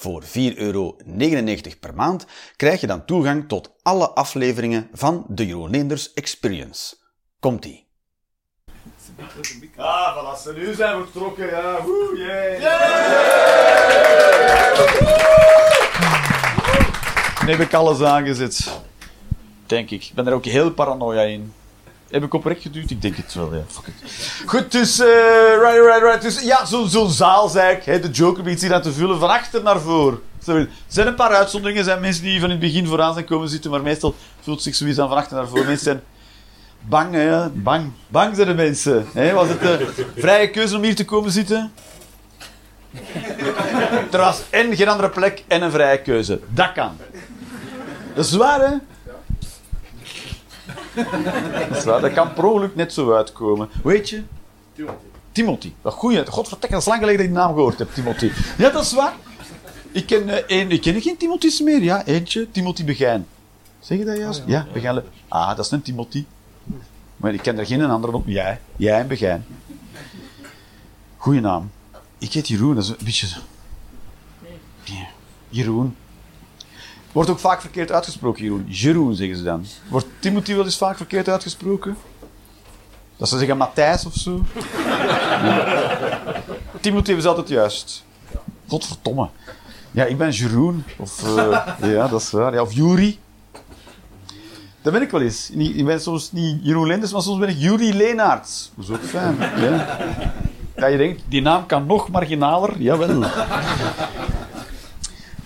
[0.00, 0.96] Voor 4,99 euro
[1.80, 2.26] per maand
[2.56, 6.96] krijg je dan toegang tot alle afleveringen van de Jeroen Leenders Experience.
[7.40, 7.86] Komt-ie.
[9.76, 11.82] Ah, voilà, nu zijn we vertrokken, ja.
[11.82, 12.62] Woe, yeah.
[17.44, 18.80] Nu heb ik alles aangezet.
[19.66, 20.04] Denk ik.
[20.04, 21.52] Ik ben er ook heel paranoia in.
[22.10, 22.90] Heb ik oprecht geduwd?
[22.90, 23.62] Ik denk het wel, ja.
[23.68, 24.32] Fuck it.
[24.46, 25.06] Goed, dus, eh
[25.60, 26.22] right, right, right.
[26.22, 28.02] Dus, ja, zo'n zo zaal, zei ik.
[28.02, 30.20] De Joker biedt zich aan te vullen van achter naar voor.
[30.46, 31.82] Er zijn een paar uitzonderingen.
[31.82, 34.62] Er zijn mensen die van in het begin vooraan zijn komen zitten, maar meestal voelt
[34.62, 35.64] zich zoiets aan van achter naar voor.
[35.64, 36.02] Mensen zijn
[36.80, 37.48] bang, hè.
[37.48, 37.92] Bang.
[38.08, 39.06] Bang zijn de mensen.
[39.34, 41.72] Was het de vrije keuze om hier te komen zitten?
[44.10, 46.40] Er was en geen andere plek en een vrije keuze.
[46.48, 46.96] Dat kan.
[48.14, 48.76] Dat is waar, hè?
[51.68, 52.00] Dat is waar.
[52.00, 53.68] Dat kan per ongeluk net zo uitkomen.
[53.84, 54.22] Heet je?
[55.32, 55.72] Timothy.
[55.82, 56.26] Wat goeie.
[56.26, 58.30] Godvertekke, dat is lang geleden dat ik die naam gehoord heb, Timothy.
[58.58, 59.12] Ja, dat is waar.
[59.92, 61.82] Ik ken, eh, ik ken geen Timothy's meer.
[61.82, 62.50] Ja, eentje.
[62.50, 63.26] Timothy Begijn.
[63.80, 64.42] Zeg je dat juist?
[64.46, 65.02] Ja, Begijn.
[65.28, 66.24] Ah, dat is een Timothy.
[67.16, 68.22] Maar ik ken er geen andere op.
[68.26, 68.60] Jij.
[68.76, 69.44] Jij en Begijn.
[71.16, 71.70] Goeie naam.
[72.18, 72.74] Ik heet Jeroen.
[72.74, 73.26] Dat is een beetje...
[73.26, 73.38] zo-
[74.84, 75.06] Ja,
[75.48, 75.96] Jeroen.
[77.12, 78.64] Wordt ook vaak verkeerd uitgesproken, Jeroen.
[78.68, 79.66] Jeroen zeggen ze dan.
[79.88, 81.96] Wordt Timothy wel eens vaak verkeerd uitgesproken?
[83.16, 84.44] Dat ze zeggen Matthijs of zo?
[85.42, 86.42] Ja.
[86.80, 88.04] Timothy is altijd juist.
[88.68, 89.28] Godverdomme.
[89.90, 90.84] Ja, ik ben Jeroen.
[90.96, 92.54] Of, eh, ja, dat is waar.
[92.54, 93.18] Ja, of Juri.
[94.82, 95.50] Dat ben ik wel eens.
[95.50, 98.70] Ik ben soms niet Jeroen Lenders, maar soms ben ik Juri Leenaerts.
[98.74, 99.36] Dat is ook fijn.
[100.76, 100.86] Ja.
[100.86, 102.80] ja, je denkt, die naam kan nog marginaler.
[102.80, 103.24] Jawel.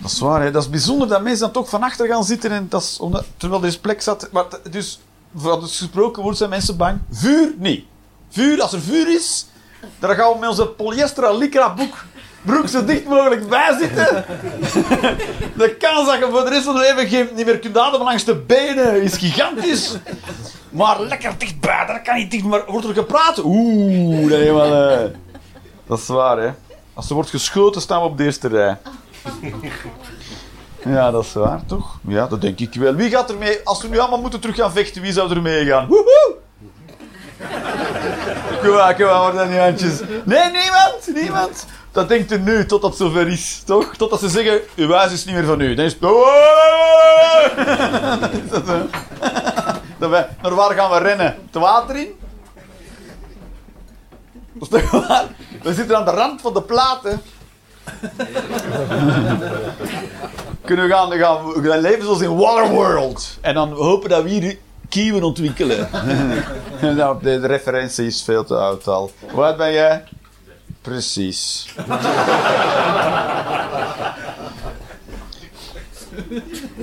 [0.03, 0.51] Dat is waar, hè.
[0.51, 2.51] dat is bijzonder dat mensen dan toch van achter gaan zitten.
[2.51, 3.01] En dat is
[3.37, 4.29] terwijl er eens plek zat.
[4.33, 6.99] Maar dus, wat dus gesproken wordt, zijn mensen bang.
[7.11, 7.85] Vuur niet.
[8.31, 9.47] Vuur, als er vuur is,
[9.99, 12.05] dan gaan we met onze polyester lycra boek,
[12.43, 14.25] broek zo dicht mogelijk bij zitten.
[15.57, 18.25] De kans dat je voor de rest van je leven niet meer kunt ademen langs
[18.25, 19.97] de benen is gigantisch.
[20.71, 22.45] Maar lekker dichtbij, dat kan niet dicht.
[22.45, 23.39] Maar wordt er gepraat?
[23.45, 25.19] Oeh, dat eh,
[25.87, 26.55] Dat is waar.
[26.95, 28.79] Als er wordt geschoten, staan we op de eerste rij.
[30.85, 31.99] Ja, dat is waar, toch?
[32.09, 32.95] Ja, dat denk ik wel.
[32.95, 33.61] Wie gaat er mee?
[33.65, 35.87] Als we nu allemaal moeten terug gaan vechten, wie zou er mee gaan?
[35.87, 36.35] Woehoe!
[38.63, 40.01] Kom maar, niet handjes.
[40.25, 41.67] Nee, niemand, niemand.
[41.93, 43.97] Dat denkt er nu, totdat het zover is, toch?
[43.97, 45.75] Totdat ze zeggen, uw huis is niet meer van u.
[45.75, 46.03] Dan is het...
[48.67, 48.87] Zo?
[49.99, 51.27] Dan wij- Naar waar gaan we rennen?
[51.27, 52.15] Het water in?
[54.53, 55.25] Dat is toch waar?
[55.63, 57.23] We zitten aan de rand van de platen.
[60.65, 63.39] Kunnen we gaan, dan gaan we leven zoals in Waterworld.
[63.41, 64.57] En dan hopen dat we hier
[64.89, 65.89] kieuwen ontwikkelen.
[66.97, 69.13] nou, de, referentie is veel te oud al.
[69.35, 70.05] Oud ben jij?
[70.83, 71.75] Precies.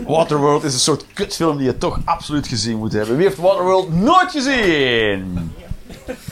[0.07, 3.15] Waterworld is een soort kutfilm die je toch absoluut gezien moet hebben.
[3.15, 5.53] Wie heeft Waterworld nooit gezien?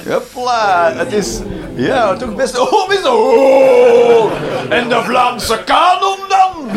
[0.08, 1.40] Hopla, het is...
[1.76, 2.60] Ja, toch best...
[2.60, 3.06] Oh, best...
[3.06, 4.32] Oh!
[4.70, 6.70] En de Vlaamse kanon dan?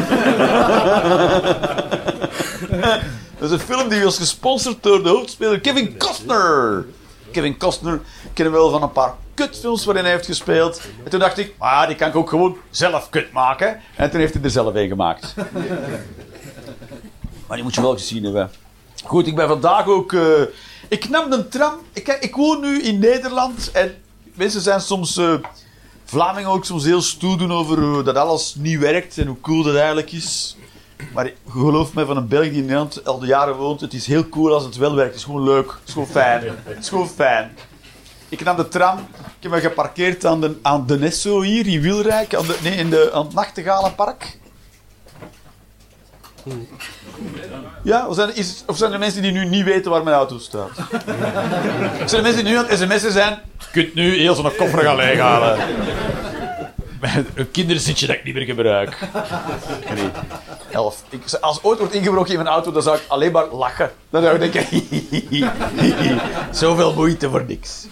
[3.39, 6.87] Dat is een film die was gesponsord door de hoofdspeler Kevin Costner.
[7.33, 8.01] Kevin Costner
[8.33, 10.81] kennen we wel van een paar kutfilms waarin hij heeft gespeeld.
[11.05, 13.81] En toen dacht ik, ah, die kan ik ook gewoon zelf kut maken.
[13.97, 15.35] En toen heeft hij er zelf een gemaakt.
[17.47, 18.51] Maar die moet je wel gezien hebben.
[19.05, 20.13] Goed, ik ben vandaag ook...
[20.13, 20.21] eh,
[20.91, 21.75] ik nam een tram.
[21.93, 23.95] Ik, ik woon nu in Nederland en
[24.35, 25.17] mensen zijn soms...
[25.17, 25.35] eh,
[26.05, 29.63] Vlamingen ook soms heel stoer doen over hoe dat alles niet werkt en hoe cool
[29.63, 30.57] dat eigenlijk is.
[31.15, 34.07] Maar geloof mij, van een Belg die in Nederland al de jaren woont, het is
[34.07, 35.11] heel cool als het wel werkt.
[35.11, 35.71] Het is gewoon leuk.
[35.71, 36.43] Het is gewoon fijn.
[36.65, 37.57] Het is gewoon fijn.
[38.29, 38.99] Ik nam de tram.
[38.99, 42.35] Ik heb me geparkeerd aan de, aan de Nesso hier in Wilrijk.
[42.35, 44.39] Aan, de, nee, in de, aan het Nachtegalenpark.
[47.83, 50.39] Ja, of zijn, is, of zijn er mensen die nu niet weten waar mijn auto
[50.39, 50.71] staat?
[52.07, 53.39] zijn er mensen die nu aan het sms'en zijn?
[53.59, 55.59] Je kunt nu heel zo'n koffer gaan leeghalen.
[57.35, 58.99] Een kinderzitje dat ik niet meer gebruik.
[59.95, 60.11] Nee.
[60.71, 61.05] Elf.
[61.41, 63.91] Als ooit wordt ingebroken in mijn auto, dan zou ik alleen maar lachen.
[64.11, 64.83] Dan zou ik denken...
[66.51, 67.87] Zoveel moeite voor niks.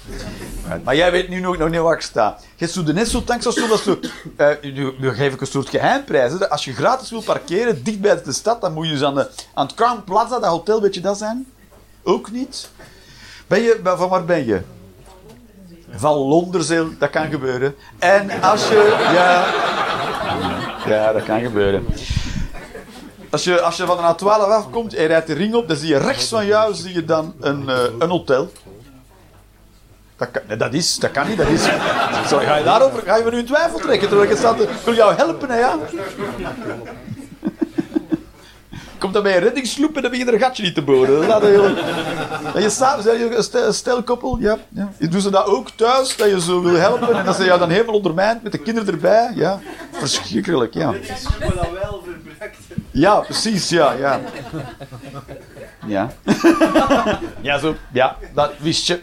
[0.84, 2.36] Maar jij weet nu nog, nog niet waar ik sta.
[2.40, 3.98] Je hebt zo de Nesso tankstation, dat zo...
[4.36, 6.32] eh, nu, geef ik een soort geheimprijs.
[6.32, 6.50] hè.
[6.50, 9.28] Als je gratis wil parkeren, dicht bij de stad, dan moet je dus aan, de,
[9.54, 11.46] aan het Crown Plaza, dat hotel, weet je dat zijn?
[12.02, 12.68] Ook niet.
[13.46, 14.60] Ben je, van waar ben je?
[15.90, 17.74] Van Londerzeel, dat kan gebeuren.
[17.98, 19.46] En als je, ja,
[20.94, 21.86] ja, dat kan gebeuren.
[23.30, 25.88] Als je, als je van de A12 afkomt en rijdt de ring op, dan zie
[25.88, 28.52] je rechts van jou zie je dan een, uh, een hotel.
[30.16, 31.62] Dat kan, dat, is, dat kan niet, dat is...
[32.26, 34.08] Sorry, ga je daarover ga je me nu in twijfel trekken?
[34.08, 35.78] Terwijl ik het wil jou helpen, hè, ja?
[38.98, 41.28] Komt dan bij een reddingssloep en dan begin je er een gatje niet te boren.
[41.28, 41.76] Dat is heel...
[42.54, 44.92] En je samen, zijn je een stelkoppel, ja, ja.
[44.98, 47.18] Je doet ze dat ook thuis, dat je zo wil helpen.
[47.18, 49.32] En dat ze jou dan helemaal ondermijnt met de kinderen erbij.
[49.34, 49.60] Ja,
[49.92, 50.92] verschrikkelijk, ja.
[51.40, 52.04] Dat wel
[52.90, 54.20] Ja, precies, ja, ja.
[55.86, 56.10] Ja.
[57.40, 59.00] Ja, zo, ja, dat wist je.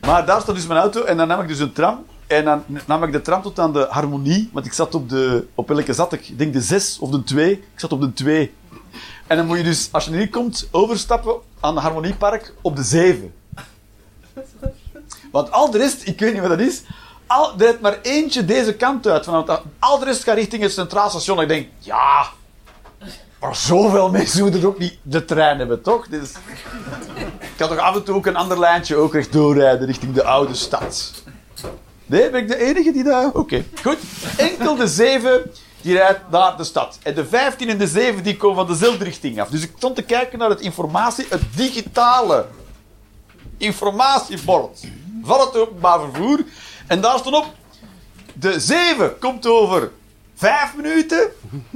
[0.00, 2.04] Maar daar staat dus mijn auto en dan nam ik dus een tram.
[2.28, 5.46] En dan nam ik de tram tot aan de harmonie, want ik zat op de...
[5.54, 6.28] Op welke zat ik?
[6.28, 7.52] Ik denk de 6 of de 2.
[7.52, 8.54] Ik zat op de 2.
[9.26, 12.82] En dan moet je dus, als je hier komt, overstappen aan de harmoniepark op de
[12.82, 13.34] 7.
[15.32, 16.82] Want al de rest, ik weet niet wat dat is,
[17.26, 19.24] al, er maar eentje deze kant uit.
[19.24, 21.40] Vanuit, al de rest gaat richting het Centraal Station.
[21.40, 22.26] ik denk, ja,
[23.40, 26.08] maar zoveel mensen moeten ook niet de trein hebben, toch?
[26.08, 26.32] Dus,
[27.40, 30.24] ik kan toch af en toe ook een ander lijntje ook recht doorrijden richting de
[30.24, 31.12] oude stad.
[32.08, 33.30] Nee, ben ik de enige die daar...
[33.32, 33.98] Oké, goed.
[34.36, 35.50] Enkel de 7
[35.80, 36.98] die rijdt naar de stad.
[37.02, 39.48] En de 15 en de 7 die komen van dezelfde richting af.
[39.48, 42.46] Dus ik stond te kijken naar het informatie, het digitale
[43.56, 44.80] informatiebord
[45.22, 46.44] van het openbaar vervoer.
[46.86, 47.46] En daar stond op,
[48.32, 49.90] de 7 komt over
[50.34, 51.30] 5 minuten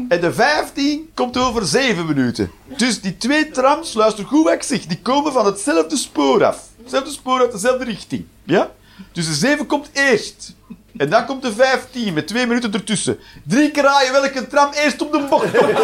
[0.09, 2.51] en de 15 komt over 7 minuten.
[2.77, 6.69] Dus die twee trams, luister goed weg zeg, die komen van hetzelfde spoor af.
[6.83, 8.27] Hetzelfde spoor uit dezelfde richting.
[8.45, 8.71] Ja?
[9.13, 10.55] Dus de 7 komt eerst.
[10.97, 13.19] En dan komt de 15 met twee minuten ertussen.
[13.45, 15.77] Drie keer raaien welke tram eerst op de bocht komt.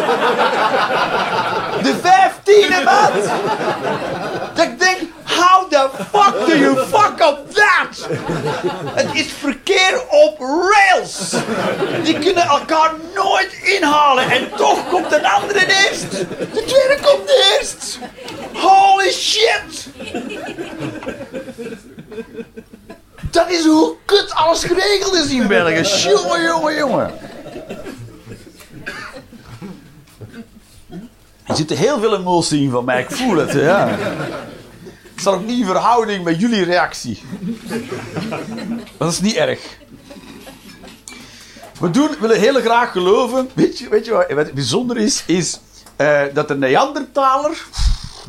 [1.83, 3.13] De 15 maat!
[4.55, 8.07] Dat ik denk, how the fuck do you fuck up that?
[8.93, 11.33] Het is verkeer op rails.
[12.03, 14.29] Die kunnen elkaar nooit inhalen.
[14.29, 16.11] En toch komt een andere eerst.
[16.11, 17.99] De tweede komt eerst.
[18.53, 19.87] Holy shit!
[23.31, 25.81] Dat is hoe kut alles geregeld is in België.
[26.09, 27.11] Jongen, jongen, jongen.
[31.43, 33.01] Er zit heel veel emotie in van mij.
[33.01, 33.87] Ik voel het, ja.
[33.87, 37.21] Het staat ook niet in verhouding met jullie reactie.
[38.97, 39.77] Dat is niet erg.
[41.79, 43.49] We doen, willen heel graag geloven.
[43.53, 45.23] Weet je, weet je wat, wat bijzonder is?
[45.25, 45.59] Is
[45.97, 47.65] uh, dat de Neandertaler.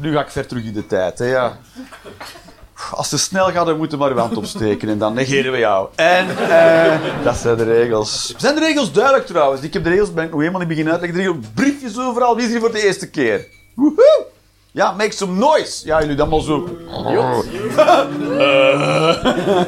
[0.00, 1.58] Nu ga ik ver terug in de tijd, hè, ja.
[2.90, 5.58] Als ze snel gaat, dan moeten we maar uw hand opsteken en dan negeren we
[5.58, 5.88] jou.
[5.94, 8.34] En uh, dat zijn de regels.
[8.36, 9.62] Zijn de regels duidelijk trouwens?
[9.62, 11.24] Ik heb de regels, ben ik nog helemaal niet beginnen uitleggen.
[11.24, 12.36] Er briefjes overal.
[12.36, 13.46] Wie is hier voor de eerste keer?
[13.74, 14.24] Woehoe!
[14.72, 15.86] Ja, make some noise.
[15.86, 16.78] Ja, jullie dan maar zo.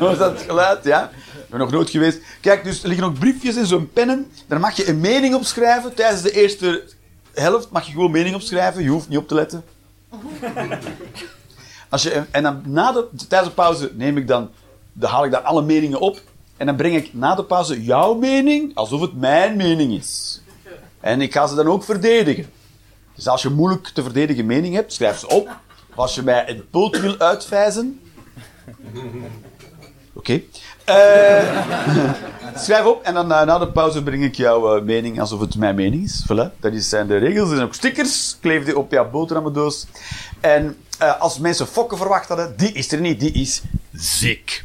[0.07, 0.85] Was dat geluid?
[0.85, 1.11] Ja.
[1.35, 2.21] Ik ben nog nooit geweest.
[2.41, 4.31] Kijk, dus er liggen ook briefjes in zo'n pennen.
[4.47, 5.95] Daar mag je een mening op schrijven.
[5.95, 6.83] Tijdens de eerste
[7.35, 8.83] helft mag je gewoon mening opschrijven.
[8.83, 9.65] Je hoeft niet op te letten.
[11.93, 14.51] Als je, en dan na de, tijdens de pauze neem ik dan,
[14.93, 16.21] dan haal ik daar alle meningen op.
[16.57, 20.41] En dan breng ik na de pauze jouw mening alsof het mijn mening is.
[21.01, 22.51] En ik ga ze dan ook verdedigen.
[23.15, 25.57] Dus als je moeilijk te verdedigen mening hebt, schrijf ze op.
[25.95, 28.01] Als je mij een poot wil uitvijzen.
[30.13, 30.41] Oké.
[30.85, 31.65] Eh,
[32.65, 35.57] schrijf op en dan uh, na de pauze breng ik jouw uh, mening alsof het
[35.57, 36.25] mijn mening is.
[36.25, 36.61] Voilà.
[36.61, 37.49] Dat zijn de regels.
[37.49, 38.37] Er zijn ook stickers.
[38.41, 39.87] Kleef die op jouw boterhammendoos.
[40.41, 44.65] En uh, als mensen fokken verwacht hadden, die is er niet, die is ziek.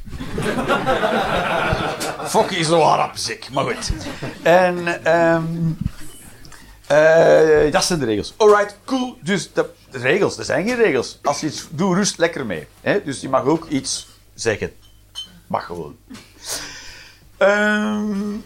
[2.24, 3.92] fokken is wel rap ziek, maar goed.
[4.42, 5.78] En um,
[7.72, 8.34] dat zijn de regels.
[8.38, 9.18] Alright, cool.
[9.22, 11.20] Dus de, de, regels, er zijn geen regels.
[11.24, 12.68] Als je iets doet, rust lekker mee.
[12.82, 13.04] Hè?
[13.04, 14.72] Dus je mag ook iets zeggen.
[15.48, 15.98] Mag gewoon.
[17.38, 18.44] Um,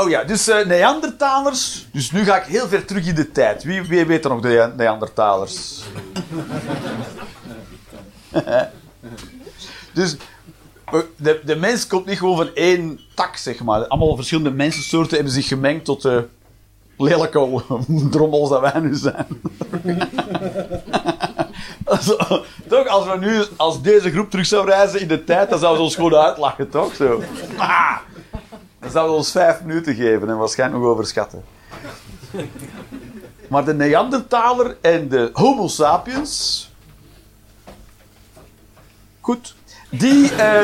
[0.00, 1.86] Oh ja, dus uh, Neandertalers.
[1.92, 3.62] Dus nu ga ik heel ver terug in de tijd.
[3.62, 5.82] Wie, wie weet er nog de Neandertalers?
[9.94, 10.16] dus
[10.84, 13.86] eh, de, de mens komt niet gewoon van één tak, zeg maar.
[13.86, 16.26] Allemaal verschillende mensensoorten hebben zich gemengd tot de
[16.96, 17.62] lelijke
[18.10, 19.26] drommels dat wij nu zijn.
[22.68, 25.78] toch, als we nu, als deze groep terug zou reizen in de tijd, dan zouden
[25.78, 26.94] ze ons gewoon uitlachen, toch?
[26.94, 27.22] Zo.
[27.56, 27.96] Ah!
[28.88, 31.44] Dan zouden ons vijf minuten geven en waarschijnlijk nog overschatten.
[33.48, 36.70] Maar de Neandertaler en de Homo sapiens.
[39.20, 39.54] Goed.
[39.90, 40.60] Die, uh,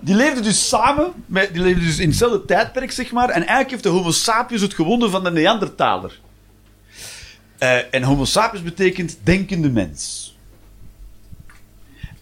[0.00, 1.12] die leefden dus samen.
[1.26, 3.28] Met, die leefden dus in hetzelfde tijdperk, zeg maar.
[3.28, 6.20] En eigenlijk heeft de Homo sapiens het gewonnen van de Neandertaler.
[7.58, 10.33] Eh, en homo sapiens betekent denkende mens.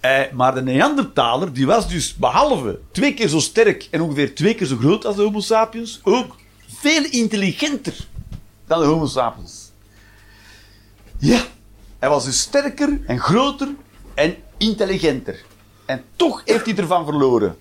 [0.02, 4.54] Eh, maar de Neandertaler, die was dus behalve twee keer zo sterk en ongeveer twee
[4.54, 8.08] keer zo groot als de homo sapiens, ook veel intelligenter
[8.66, 9.70] dan de homo sapiens.
[11.18, 11.42] Ja,
[11.98, 13.68] hij was dus sterker en groter
[14.14, 15.44] en intelligenter.
[15.84, 17.56] En toch heeft hij ervan verloren.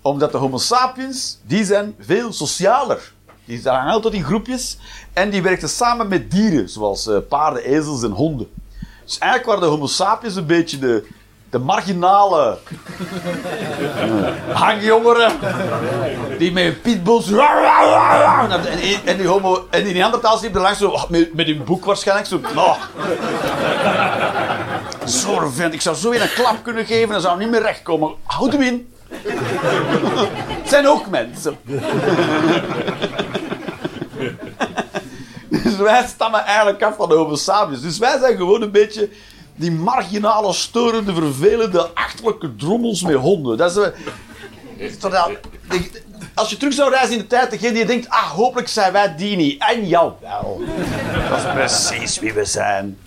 [0.00, 3.12] Omdat de homo sapiens, die zijn veel socialer.
[3.44, 4.78] Die hangen altijd in groepjes
[5.12, 8.48] en die werkten samen met dieren, zoals eh, paarden, ezels en honden.
[9.10, 11.06] Dus eigenlijk waren de homo sapiens een beetje de,
[11.50, 12.58] de marginale
[14.52, 15.32] hangjongeren
[16.38, 17.30] die met een pitbulls
[19.04, 22.28] en, die homo en die Neandertalers liepen er langs zo met, met hun boek waarschijnlijk
[22.28, 22.76] zo nou
[25.06, 28.14] zo vent ik zou zo weer een klap kunnen geven dan zou niet meer rechtkomen.
[28.24, 28.92] Houd hem in.
[30.60, 31.58] Het zijn ook mensen
[35.80, 37.36] wij stammen eigenlijk af van de homo
[37.80, 39.08] dus wij zijn gewoon een beetje
[39.56, 43.56] die marginale, storende, vervelende, achterlijke drommels met honden.
[43.56, 43.88] Dat is, eh,
[46.34, 49.16] als je terug zou reizen in de tijd, degene die denkt, ah, hopelijk zijn wij
[49.16, 49.62] die niet.
[49.62, 50.12] En jou.
[51.30, 52.98] Dat is precies wie we zijn.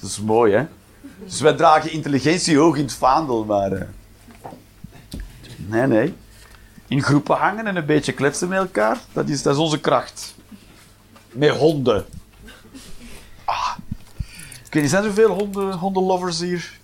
[0.00, 0.64] Dat is mooi, hè?
[1.24, 3.72] Dus wij dragen intelligentie hoog in het vaandel, maar...
[3.72, 3.82] eh,
[5.56, 6.14] Nee, nee.
[6.88, 10.34] In groepen hangen en een beetje kletsen met elkaar, dat is, dat is onze kracht.
[11.36, 12.04] Met honden.
[14.64, 16.78] Ik weet niet, zijn er veel honden, hondenlovers hier?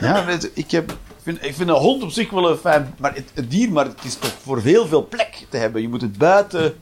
[0.00, 3.14] Ja, ik, heb, ik, vind, ik vind een hond op zich wel een fijn maar
[3.14, 5.82] het, het dier, maar het is toch voor heel veel plek te hebben.
[5.82, 6.74] Je moet het buiten,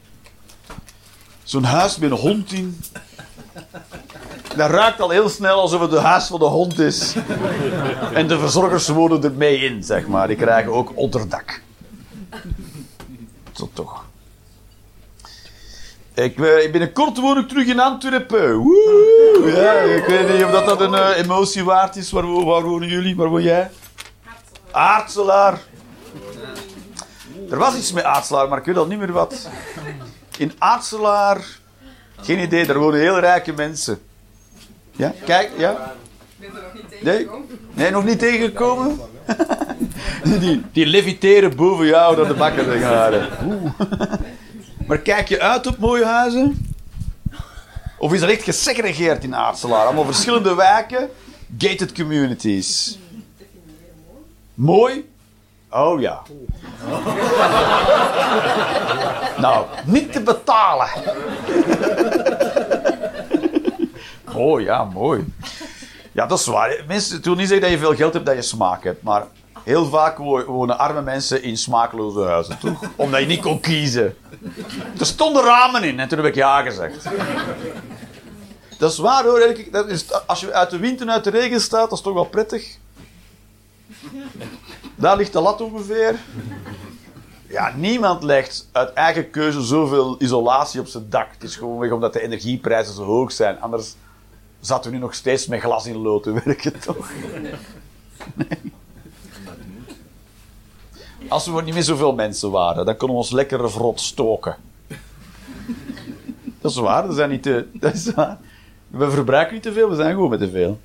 [1.43, 2.81] zo'n huis met een hond in.
[4.57, 7.15] Dat ruikt al heel snel alsof het de huis van de hond is.
[8.15, 10.27] En de verzorgers wonen er mee in, zeg maar.
[10.27, 11.63] Die krijgen ook onderdak.
[13.53, 14.05] Zo toch.
[16.15, 18.57] Ik, eh, binnenkort woon ik terug in Antwerpen.
[18.57, 19.53] Woe!
[19.57, 22.11] Ja, ik weet niet of dat, dat een eh, emotie waard is.
[22.11, 23.17] Waar, wo- waar wonen jullie?
[23.17, 23.71] Waar woon jij?
[24.71, 25.59] Aartselaar.
[27.51, 29.49] Er was iets met Aartselaar, maar ik weet al niet meer wat.
[30.39, 31.45] In Aartselaar...
[32.23, 33.99] Geen idee, daar wonen heel rijke mensen.
[34.93, 35.93] Ja, kijk, ja.
[37.03, 37.29] Nee,
[37.75, 39.01] nee nog niet tegengekomen?
[40.41, 43.13] die, die leviteren boven jou naar de bakken te gaan.
[43.47, 43.73] Oeh.
[44.93, 46.75] Maar kijk je uit op mooie huizen?
[47.99, 49.85] Of is er echt gesegregeerd in Aartselaar?
[49.85, 51.11] Allemaal verschillende wijken,
[51.59, 52.99] gated communities.
[54.55, 55.11] Mooi?
[55.71, 56.23] Oh ja.
[59.39, 60.89] Nou, niet te betalen.
[64.35, 65.25] mooi, ja, mooi.
[66.13, 66.85] Ja, dat is waar.
[66.87, 69.27] Mensen, wil niet zeggen dat je veel geld hebt dat je smaak hebt, maar
[69.65, 72.81] heel vaak wo- wonen arme mensen in smakeloze huizen, toch?
[72.97, 74.17] Omdat je niet kon kiezen.
[74.99, 77.05] Er stonden ramen in en toen heb ik ja gezegd.
[78.79, 79.55] Dat is waar hoor.
[79.71, 82.15] Dat is, als je uit de wind en uit de regen staat, dat is toch
[82.15, 82.77] wel prettig.
[84.95, 86.19] Daar ligt de lat ongeveer.
[87.49, 91.29] Ja, niemand legt uit eigen keuze zoveel isolatie op zijn dak.
[91.33, 93.61] Het is gewoon omdat de energieprijzen zo hoog zijn.
[93.61, 93.95] Anders
[94.61, 97.11] zaten we nu nog steeds met glas in lood te werken, toch?
[98.35, 98.73] Nee.
[101.29, 104.57] Als we niet meer zoveel mensen waren, dan konden we ons lekkere vrot stoken.
[106.61, 108.39] Dat is waar, dat, zijn niet te, dat is waar.
[108.89, 110.81] We verbruiken niet te veel, we zijn gewoon met te veel.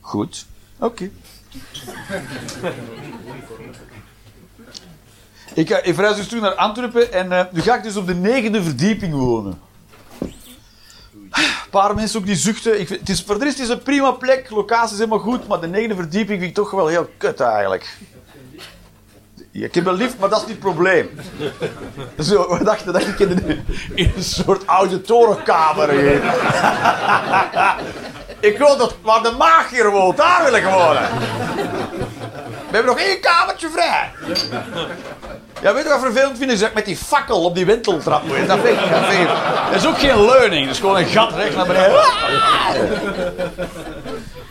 [0.00, 0.46] Goed,
[0.78, 1.10] oké.
[5.54, 8.14] Ik, ga- ik dus terug naar Antwerpen en eh, nu ga ik dus op de
[8.14, 9.58] negende verdieping wonen.
[11.30, 12.80] Een paar mensen ook die zuchten.
[12.80, 15.94] Ik, het is, voor is een prima plek, locatie is helemaal goed, maar de negende
[15.94, 17.96] verdieping vind ik toch wel heel kut eigenlijk.
[19.52, 21.10] Ik heb een lift, maar dat is niet het probleem.
[22.18, 26.22] Zo, we dachten dat ik in een, in een soort auditorenkamer hier.
[28.50, 31.08] ik wil dat waar de magier woont, daar wil ik wonen.
[32.68, 34.10] We hebben nog één kamertje vrij.
[35.62, 36.60] Ja, weet je wat vervelend vind?
[36.62, 38.46] Ik met die fakkel op die wenteltrap moet.
[38.46, 38.90] Dat, vind ik,
[39.70, 40.64] dat, is ook geen leuning.
[40.64, 42.04] Dat is gewoon een gat recht naar beneden.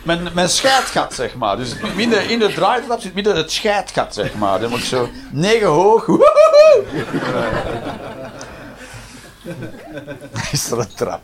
[0.02, 1.56] Mijn, mijn scheidgat, zeg maar.
[1.56, 1.74] Dus
[2.28, 4.60] in de draaitrap zit midden het scheidgat, zeg maar.
[4.60, 6.06] Dan moet ik zo negen hoog.
[10.52, 11.20] Is er een trap?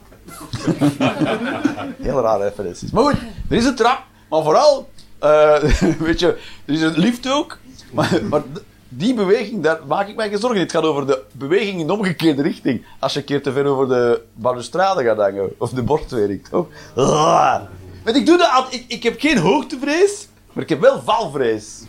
[2.03, 2.91] Heel rare referenties.
[2.91, 3.17] Maar goed,
[3.51, 4.03] er is een trap.
[4.29, 4.89] Maar vooral,
[5.25, 5.63] eh,
[6.07, 7.59] weet je, is een lift ook.
[7.93, 8.43] Maar, maar
[8.89, 10.61] die beweging, daar maak ik mij geen zorgen.
[10.61, 12.85] Het gaat over de beweging in de omgekeerde richting.
[12.99, 15.55] Als je een keer te ver over de balustrade gaat hangen.
[15.59, 16.67] Of de bordwering, toch?
[16.95, 17.61] Ah.
[18.05, 18.67] Want ik doe dat.
[18.71, 21.83] Ik, ik heb geen hoogtevrees, maar ik heb wel valvrees.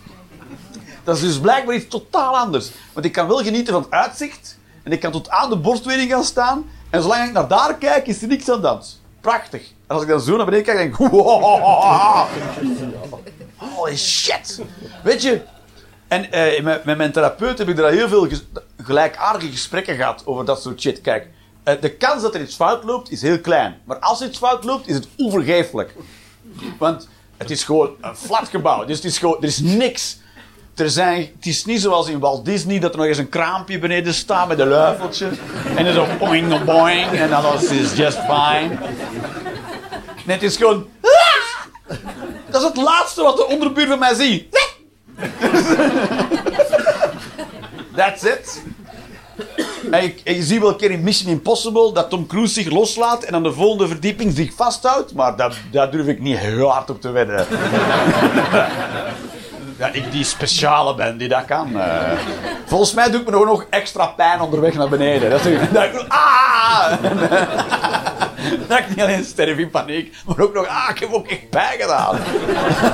[1.04, 2.72] Dat is dus blijkbaar iets totaal anders.
[2.94, 4.58] Want ik kan wel genieten van het uitzicht.
[4.84, 6.66] En ik kan tot aan de borstwering gaan staan.
[6.90, 9.00] En zolang ik naar daar kijk, is er niks aan dat.
[9.22, 9.74] Prachtig.
[9.88, 11.08] Als ik dan zo naar beneden kijk, denk ik...
[13.56, 14.62] Holy shit.
[15.04, 15.42] Weet je...
[16.08, 18.28] En eh, met, mijn therapeut heb ik al heel veel
[18.84, 21.02] gelijkaardige gesprekken gehad over dat soort shit.
[21.02, 21.28] Kijk,
[21.64, 23.78] eh, de kans dat er iets fout loopt is heel klein.
[23.84, 25.96] Maar als iets fout loopt, is het onvergeeflijk.
[26.78, 28.86] Want het is gewoon een flat gebouw.
[28.86, 30.18] Dus is er is niks.
[30.76, 33.80] Er zijn, het is niet zoals in Walt Disney dat er nog eens een kraampje
[33.80, 35.30] beneden staat met een luifeltje.
[35.76, 38.78] En er zo boing boing en alles is just fine.
[40.26, 40.88] Nee, het is gewoon...
[41.02, 41.92] "Ah!"
[42.50, 44.60] Dat is het laatste wat de onderbuur van mij ziet.
[47.96, 48.62] That's it.
[49.92, 52.72] En je, en je ziet wel een keer in Mission Impossible dat Tom Cruise zich
[52.72, 55.14] loslaat en aan de volgende verdieping zich vasthoudt.
[55.14, 57.46] Maar daar, daar durf ik niet heel hard op te wedden.
[59.78, 61.80] Ja, ik die speciale ben die dat kan.
[61.80, 62.12] eh.
[62.66, 65.30] Volgens mij doe ik me nog, nog extra pijn onderweg naar beneden.
[65.30, 66.92] Dat is, dat ah!
[68.68, 71.50] Dat ik niet alleen sterf in paniek, maar ook nog, ah, ik heb ook echt
[71.50, 72.16] pijn gedaan.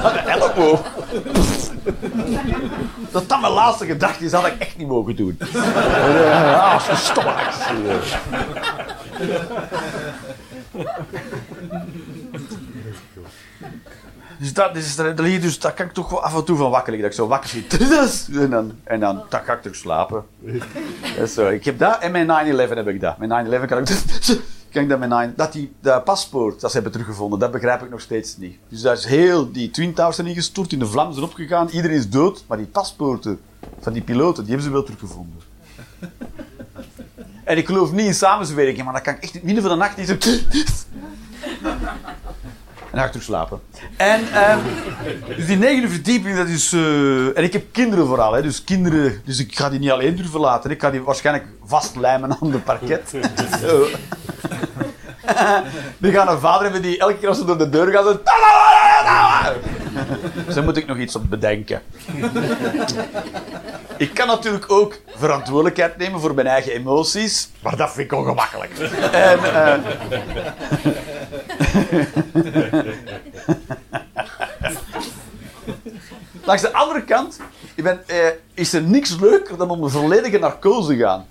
[0.03, 0.81] Aan de elleboog.
[3.11, 5.39] Dat dat mijn laatste gedachte is, had ik echt niet mogen doen.
[6.33, 7.75] Ah, stomme actie.
[14.41, 16.91] Dus dat, dus, dat, dus, dat kan ik toch wel af en toe van wakker
[16.93, 17.09] liggen.
[17.09, 18.41] Dat ik zo wakker zie.
[18.41, 20.25] En dan, en dan dat ga ik toch slapen.
[21.21, 21.47] Is zo.
[21.47, 23.17] Ik heb dat en mijn 9-11 heb ik dat.
[23.17, 23.89] Mijn 9-11 kan ik...
[24.73, 28.01] Ik dat, 9, dat die dat paspoort dat ze hebben teruggevonden, dat begrijp ik nog
[28.01, 28.57] steeds niet.
[28.69, 31.97] Dus daar is heel die Twin Towers zijn ingestort, in de vlam zijn opgegaan, iedereen
[31.97, 33.39] is dood, maar die paspoorten
[33.79, 35.39] van die piloten, die hebben ze wel teruggevonden.
[37.43, 40.07] En ik geloof niet in samenzwerking, maar dan kan echt midden van de nacht niet
[40.07, 40.17] zo...
[42.91, 43.59] En ik terug slapen.
[43.97, 44.59] En ehm,
[45.35, 46.73] dus die negende verdieping, dat is...
[46.73, 49.21] eh, en ik heb kinderen vooral, hè, dus kinderen...
[49.25, 50.71] Dus ik ga die niet alleen durven laten.
[50.71, 53.13] Ik ga die waarschijnlijk vastlijmen aan de parket.
[53.61, 53.87] Zo.
[55.97, 58.03] Die gaan een vader hebben die elke keer als ze door de deur gaan...
[58.03, 58.19] Zo,
[60.45, 61.81] dus daar moet ik nog iets op bedenken.
[63.97, 68.77] Ik kan natuurlijk ook verantwoordelijkheid nemen voor mijn eigen emoties, maar dat vind ik ongemakkelijk.
[69.11, 69.73] En, eh,
[76.43, 77.39] Langs de andere kant
[77.75, 81.25] ik ben, eh, is er niks leuker dan om een volledige narcose te gaan.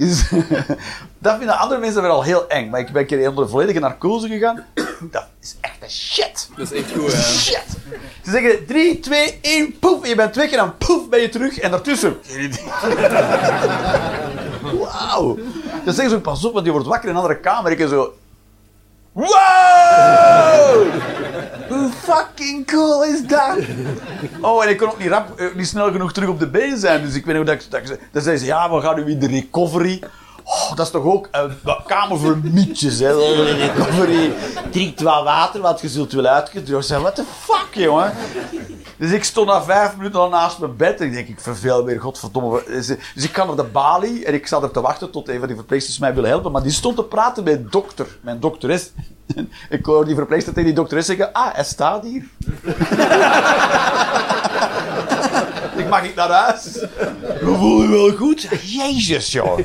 [0.00, 0.30] Dus,
[1.18, 2.70] dat vinden andere mensen wel al heel eng.
[2.70, 4.64] Maar ik ben een keer onder volledige narcose gegaan.
[5.10, 6.48] Dat is echt een shit.
[6.56, 7.22] Dat is echt goed, hè.
[7.22, 7.64] Shit.
[8.24, 10.02] Ze zeggen 3, 2, 1, poef.
[10.02, 11.58] En je bent twee keer en poef ben je terug.
[11.58, 12.18] En daartussen.
[14.80, 15.38] Wauw.
[15.84, 17.70] Dan zeggen ze ook pas op, want je wordt wakker in een andere kamer.
[17.70, 18.14] Ik zo.
[19.12, 20.86] Wow!
[21.68, 23.56] Hoe fucking cool is dat?
[24.40, 26.78] Oh, en ik kon ook niet, rap, eh, niet snel genoeg terug op de been
[26.78, 27.02] zijn.
[27.02, 27.70] Dus ik weet nog dat ik...
[27.70, 30.02] Dat ik dan zei ze, ja, we gaan nu in de recovery.
[30.50, 33.12] Oh, dat is toch ook een kamer voor mietjes, hè?
[34.70, 37.00] Drink wat water, want je zult wel uitgedroogd zijn.
[37.00, 38.12] What the fuck, jongen?
[38.96, 41.84] Dus ik stond na vijf minuten al naast mijn bed en ik denk, ik verveel
[41.84, 42.62] weer, godverdomme.
[42.66, 45.38] Dus dus ik ga naar de balie en ik zat er te wachten tot een
[45.38, 46.52] van die verpleegsters mij wil helpen.
[46.52, 48.90] Maar die stond te praten met dokter, mijn dokteres.
[49.70, 52.24] Ik hoor die verpleegster tegen die dokteres zeggen, ah, hij staat hier.
[55.82, 56.78] ik mag niet naar huis.
[57.42, 58.48] Voelt je wel goed?
[58.62, 59.58] Jezus, joh.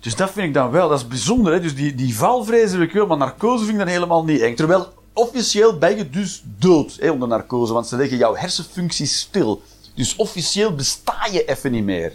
[0.00, 1.52] Dus dat vind ik dan wel, dat is bijzonder.
[1.52, 1.60] Hè?
[1.60, 4.54] Dus die, die valvrees heb ik wel, maar narcose vind ik dan helemaal niet eng.
[4.54, 9.62] Terwijl officieel ben je dus dood hè, onder narcose, want ze leggen jouw hersenfuncties stil.
[9.94, 12.12] Dus officieel besta je even niet meer.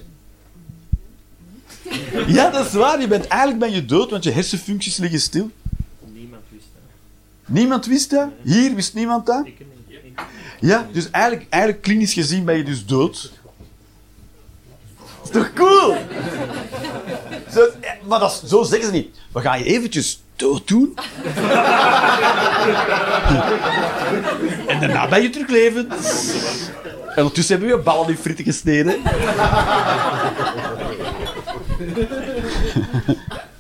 [2.28, 3.02] Ja, dat is waar.
[3.02, 5.50] Je bent, eigenlijk ben je dood, want je hersenfuncties liggen stil.
[6.14, 7.56] Niemand wist dat.
[7.56, 8.30] Niemand wist dat.
[8.44, 9.48] Hier wist niemand dat.
[10.60, 13.32] Ja, dus eigenlijk, eigenlijk klinisch gezien ben je dus dood.
[15.24, 15.96] Is toch cool?
[17.54, 19.16] Zo, eh, maar dat is, zo zeggen ze niet.
[19.32, 20.98] We gaan je eventjes dood doen.
[24.68, 25.94] en daarna ben je terug levend.
[27.10, 29.02] En ondertussen hebben we je ballen in frieten gesneden.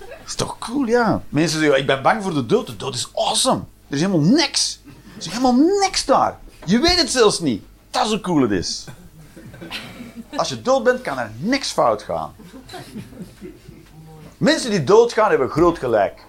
[0.08, 1.22] Dat is toch cool, ja.
[1.30, 2.68] Mensen zeggen, ik ben bang voor de dood.
[2.68, 3.62] De dood is awesome.
[3.88, 4.80] Er is helemaal niks.
[4.86, 6.38] Er is helemaal niks daar.
[6.66, 7.64] Je weet het zelfs niet.
[7.92, 8.86] Dat is hoe cool het is.
[10.36, 12.36] Als je dood bent, kan er niks fout gaan.
[14.38, 16.26] Mensen die doodgaan, hebben groot gelijk.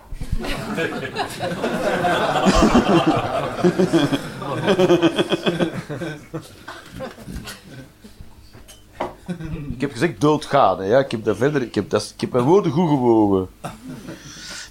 [9.70, 10.86] Ik heb gezegd doodgaan.
[10.86, 11.62] Ja, ik heb dat verder.
[11.62, 13.48] Ik heb, dat, ik heb mijn woorden goed gewogen.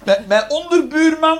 [0.04, 1.38] Mijn, mijn onderbuurman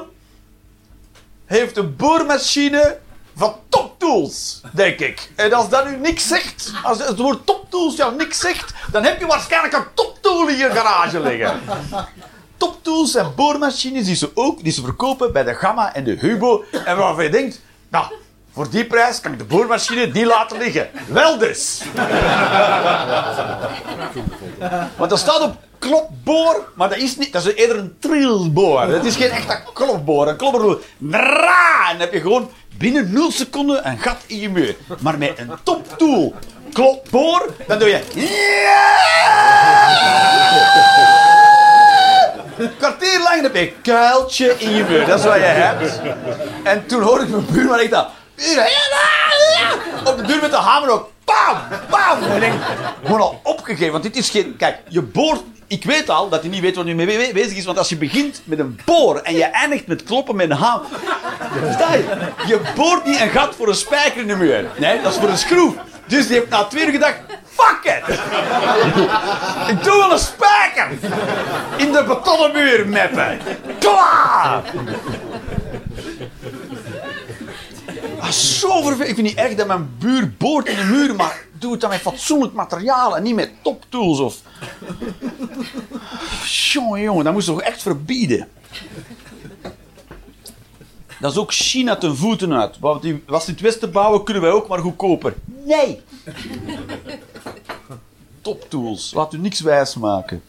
[1.44, 2.98] heeft een boormachine
[3.36, 5.32] van toptools, denk ik.
[5.36, 9.20] En als dat nu niks zegt, als het woord toptools jou niks zegt, dan heb
[9.20, 11.60] je waarschijnlijk een toptool in je garage liggen.
[12.56, 16.64] Toptools en boormachines die ze ook die ze verkopen bij de Gamma en de Hubo.
[16.84, 18.06] En waarvan je denkt, nou,
[18.54, 20.88] voor die prijs kan ik de boormachine niet laten liggen.
[21.06, 21.82] Wel dus.
[24.96, 28.86] Want er staat op klopboor, maar dat is niet, dat is eerder een trilboor.
[28.86, 30.28] Dat is geen echte klopboor.
[30.28, 34.48] Een klopboor, dra, en dan heb je gewoon binnen 0 seconden een gat in je
[34.48, 34.76] muur.
[35.00, 36.34] Maar met een toptool,
[36.72, 38.00] klopboor, dan doe je...
[42.78, 45.06] Kwartier lang heb je kuiltje in je muur.
[45.06, 46.00] Dat is wat je hebt.
[46.62, 48.08] En toen hoorde ik mijn buurman echt dat...
[50.04, 51.10] Op de deur met de hamer ook.
[51.24, 51.56] Bam!
[51.90, 52.22] Bam!
[52.22, 52.54] En ik denk,
[53.04, 53.92] gewoon al opgegeven.
[53.92, 54.56] Want dit is geen...
[54.56, 55.40] Kijk, je boort...
[55.66, 57.64] Ik weet al dat hij niet weet wat hij mee be- bezig is.
[57.64, 60.86] Want als je begint met een boor en je eindigt met kloppen met een hamer...
[61.64, 62.04] Versta je?
[62.46, 64.66] Je boort niet een gat voor een spijker in de muur.
[64.76, 65.74] Nee, dat is voor een schroef.
[66.06, 67.16] Dus die heeft na twee uur gedacht...
[67.54, 68.16] Fuck it!
[69.68, 70.88] Ik doe wel een spijker!
[71.76, 73.40] In de betonnen muur meppen.
[73.78, 74.62] Klaar!
[78.32, 79.08] Ah, zo vervelend.
[79.08, 81.90] Ik vind niet erg dat mijn buur boort in de muur, maar doe het dan
[81.90, 84.40] met fatsoenlijk materiaal en niet met toptools of...
[86.44, 88.48] Jongen, jongen, dat moest toch echt verbieden?
[91.20, 92.78] Dat is ook China ten voeten uit.
[92.78, 95.34] Want die was in het westen bouwen, kunnen wij ook maar goedkoper.
[95.44, 96.02] Nee!
[98.40, 100.42] Toptools, laat u niks wijs maken.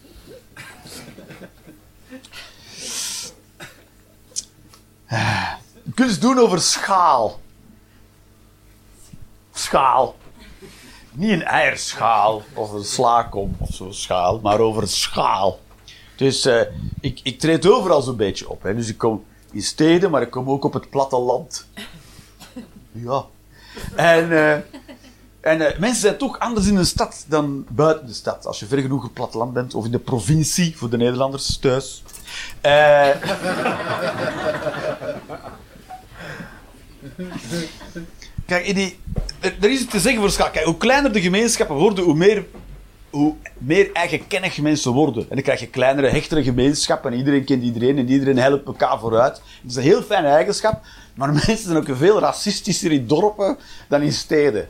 [5.95, 7.41] Kunt eens doen over schaal.
[9.53, 10.15] Schaal.
[11.11, 15.59] Niet een eierschaal of een slaakom of zo'n schaal, maar over schaal.
[16.15, 16.61] Dus eh,
[17.01, 18.63] ik, ik treed overal zo'n beetje op.
[18.63, 18.75] Hè.
[18.75, 21.67] Dus ik kom in steden, maar ik kom ook op het platteland.
[22.91, 23.25] Ja.
[23.95, 24.53] En, eh,
[25.41, 28.45] en eh, mensen zijn toch anders in een stad dan buiten de stad.
[28.45, 31.57] Als je ver genoeg op het platteland bent, of in de provincie, voor de Nederlanders
[31.57, 32.03] thuis.
[32.61, 33.09] Eh
[38.45, 38.99] Kijk, die,
[39.39, 40.49] er, is iets te zeggen voor schaal.
[40.49, 42.45] Kijk, hoe kleiner de gemeenschappen worden, hoe meer,
[43.09, 45.21] hoe meer eigenkennig mensen worden.
[45.21, 47.11] En dan krijg je kleinere, hechtere gemeenschappen.
[47.11, 49.41] En iedereen kent iedereen en iedereen helpt elkaar vooruit.
[49.61, 50.81] Het is een heel fijne eigenschap.
[51.15, 53.57] Maar mensen zijn ook veel racistischer in dorpen
[53.89, 54.67] dan in steden.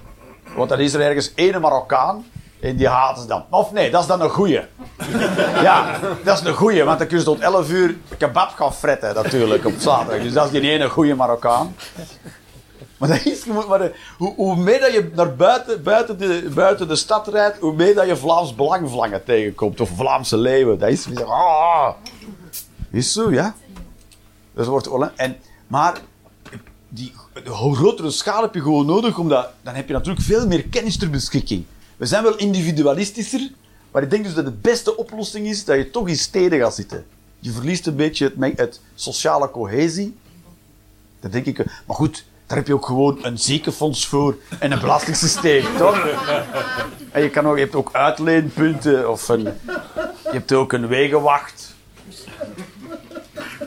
[0.55, 2.25] Want dan is er ergens ene Marokkaan.
[2.59, 3.45] En die haten ze dan.
[3.49, 4.62] Of nee, dat is dan een goeie.
[5.62, 6.83] Ja, dat is een goeie.
[6.83, 10.23] Want dan kun je tot 11 uur kebab gaan fretten natuurlijk op zaterdag.
[10.23, 11.75] Dus dat is die ene goeie Marokkaan.
[13.03, 16.87] Maar, dat is, maar de- hoe, hoe meer dat je naar buiten, buiten, de, buiten
[16.87, 19.81] de stad rijdt, hoe meer dat je Vlaams belangvlangen tegenkomt.
[19.81, 20.79] Of Vlaamse leeuwen.
[20.79, 21.23] Dat is weer...
[21.23, 21.89] Ah,
[22.91, 23.55] is zo, ja.
[24.53, 24.89] Dat wordt.
[25.15, 25.37] En,
[25.67, 26.01] maar
[26.89, 30.63] die, de grotere schaal heb je gewoon nodig, omdat dan heb je natuurlijk veel meer
[30.67, 31.65] kennis ter beschikking.
[31.97, 33.51] We zijn wel individualistischer,
[33.91, 36.75] maar ik denk dus dat de beste oplossing is dat je toch in steden gaat
[36.75, 37.05] zitten.
[37.39, 40.17] Je verliest een beetje het, het sociale cohesie.
[41.19, 41.57] Dat denk ik.
[41.57, 46.08] Maar goed, daar heb je ook gewoon een ziekenfonds voor en een belastingssysteem, toch?
[47.12, 49.43] En je, kan ook, je hebt ook uitleenpunten of een,
[50.23, 51.75] je hebt ook een wegenwacht.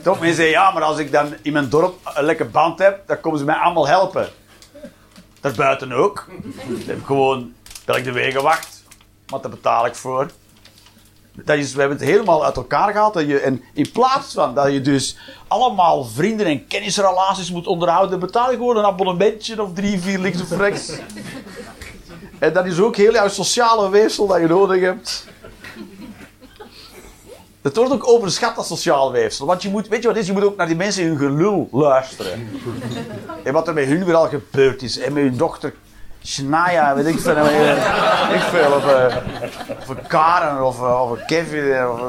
[0.03, 0.19] Toch?
[0.19, 3.19] Mensen zeggen, ja, maar als ik dan in mijn dorp een lekker band heb, dan
[3.19, 4.29] komen ze mij allemaal helpen.
[5.39, 6.27] Daarbuiten ook.
[6.79, 7.53] Ik heb gewoon,
[7.85, 8.83] bel ik de wegenwacht,
[9.29, 10.29] maar daar betaal ik voor.
[11.45, 13.13] Dat is, we hebben het helemaal uit elkaar gehaald.
[13.13, 18.19] Dat je, en in plaats van dat je dus allemaal vrienden en kennisrelaties moet onderhouden,
[18.19, 20.91] betaal je gewoon een abonnementje of drie, vier links of rechts.
[22.39, 25.25] En dat is ook heel jouw sociale weefsel dat je nodig hebt.
[27.61, 29.45] Het wordt ook overschat, dat sociaal weefsel.
[29.45, 30.27] Want je moet, weet je wat is?
[30.27, 32.49] Je moet ook naar die mensen hun gelul luisteren.
[33.43, 34.99] En wat er met hun weer al gebeurd is.
[34.99, 35.73] En met hun dochter
[36.27, 37.35] Shania, weet ik veel.
[37.35, 39.17] eh, Ik eh,
[39.79, 41.87] of een Karen of, eh, een Kevin.
[41.87, 41.99] Of,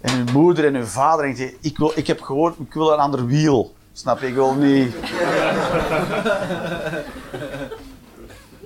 [0.00, 1.24] en hun moeder en hun vader.
[1.24, 3.74] En ik, ik, wil, ik heb gehoord, ik wil een ander wiel.
[3.92, 4.26] Snap je?
[4.26, 4.94] Ik wil niet...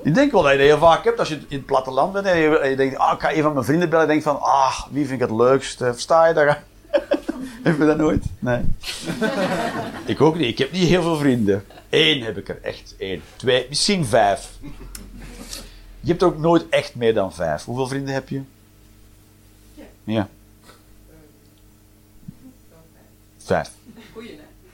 [0.02, 2.26] Ik denk wel dat je dat heel vaak hebt als je in het platteland bent
[2.26, 4.22] en je, en je denkt, ah, ik ga een van mijn vrienden bellen en denk
[4.22, 5.80] van, ah, wie vind ik het leukst?
[5.80, 6.56] Eh, Versta je dat?
[7.62, 8.24] heb je dat nooit?
[8.38, 8.60] Nee.
[10.04, 10.48] ik ook niet.
[10.48, 11.64] Ik heb niet heel veel vrienden.
[11.88, 12.94] Eén heb ik er echt.
[12.98, 13.22] Eén.
[13.36, 14.50] Twee, misschien vijf.
[16.00, 17.64] Je hebt ook nooit echt meer dan vijf.
[17.64, 18.40] Hoeveel vrienden heb je?
[20.04, 20.28] Ja.
[23.38, 23.70] Vijf.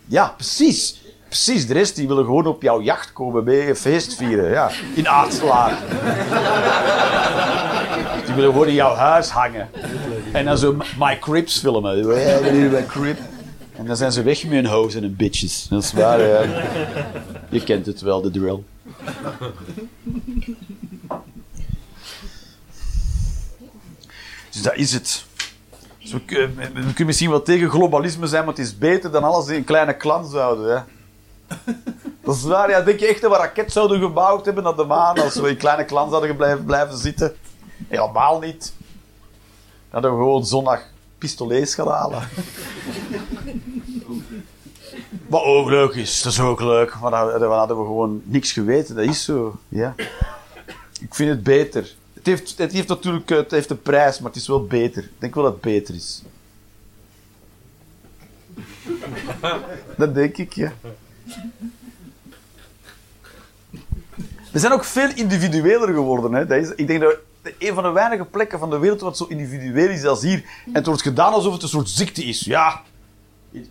[0.06, 1.04] Ja, precies.
[1.26, 4.50] Precies, de rest die willen gewoon op jouw jacht komen mee een feest vieren.
[4.50, 5.78] Ja, in Aardslaar.
[8.44, 9.68] Gewoon in jouw huis hangen.
[10.32, 12.86] En dan zo My Crips filmen.
[12.86, 13.18] Crip.
[13.76, 15.66] En dan zijn ze weg met hun hoes en bitches.
[15.70, 16.40] Dat is waar, ja.
[17.48, 18.58] Je kent het wel, de drill.
[24.52, 25.24] Dus dat is het.
[26.02, 29.24] Dus we, kun- we kunnen misschien wel tegen globalisme zijn, maar het is beter dan
[29.24, 30.84] alles in een kleine klan zouden.
[32.24, 32.80] Dat is waar, ja.
[32.80, 35.56] Denk je echt dat we raket zouden gebouwd hebben naar de maan als we in
[35.56, 37.34] kleine klan zouden blijven, blijven zitten?
[37.88, 38.72] Helemaal niet.
[38.80, 40.82] Dan hadden we gewoon zondag
[41.18, 42.28] pistolets gaan halen.
[45.26, 47.00] Wat ook leuk is, dat is ook leuk.
[47.00, 49.56] Maar dan, dan hadden we gewoon niks geweten, dat is zo.
[49.68, 49.94] Ja.
[51.00, 51.94] Ik vind het beter.
[52.14, 55.02] Het heeft, het heeft natuurlijk het heeft een prijs, maar het is wel beter.
[55.02, 56.22] Ik denk wel dat het beter is.
[59.96, 60.72] Dat denk ik, ja.
[64.52, 66.32] We zijn ook veel individueler geworden.
[66.32, 66.46] Hè.
[66.46, 67.16] Dat is, ik denk dat
[67.58, 70.44] een van de weinige plekken van de wereld wat zo individueel is als hier.
[70.66, 72.40] En het wordt gedaan alsof het een soort ziekte is.
[72.40, 72.82] Ja,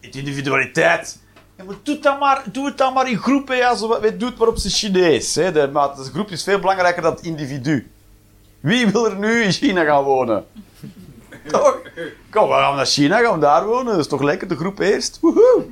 [0.01, 1.19] het individualiteit.
[1.57, 3.57] Ja, maar doe, dat maar, doe het dan maar in groepen.
[3.57, 5.35] Ja, zo, doe het maar op zijn Chinees.
[5.35, 5.51] Hè.
[5.51, 7.91] De, maar de groep is veel belangrijker dan het individu.
[8.59, 10.45] Wie wil er nu in China gaan wonen?
[11.51, 11.81] Toch?
[12.29, 13.91] Kom, we gaan naar China, gaan we daar wonen.
[13.91, 15.19] Dat is toch lekker, de groep eerst.
[15.21, 15.65] Woehoe.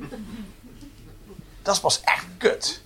[1.62, 2.82] Dat is pas echt kut.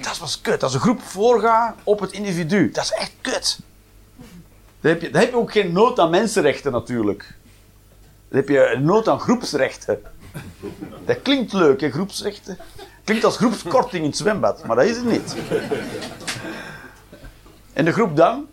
[0.00, 0.62] Dat is pas kut.
[0.62, 2.70] Als een groep voorgaat op het individu.
[2.70, 3.58] Dat is echt kut.
[4.80, 7.34] Dan heb je, heb je ook geen nood aan mensenrechten natuurlijk.
[8.28, 10.02] Dan heb je nood aan groepsrechten.
[11.04, 12.58] Dat klinkt leuk, hè, groepsrechten.
[13.04, 15.36] Klinkt als groepskorting in het zwembad, maar dat is het niet.
[17.72, 18.46] En de groep dan?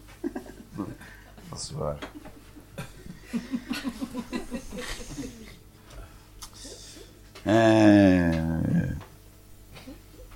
[1.50, 1.98] Dat is waar.
[7.44, 8.36] Eh,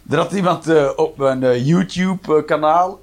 [0.09, 3.01] er had iemand eh, op mijn eh, YouTube-kanaal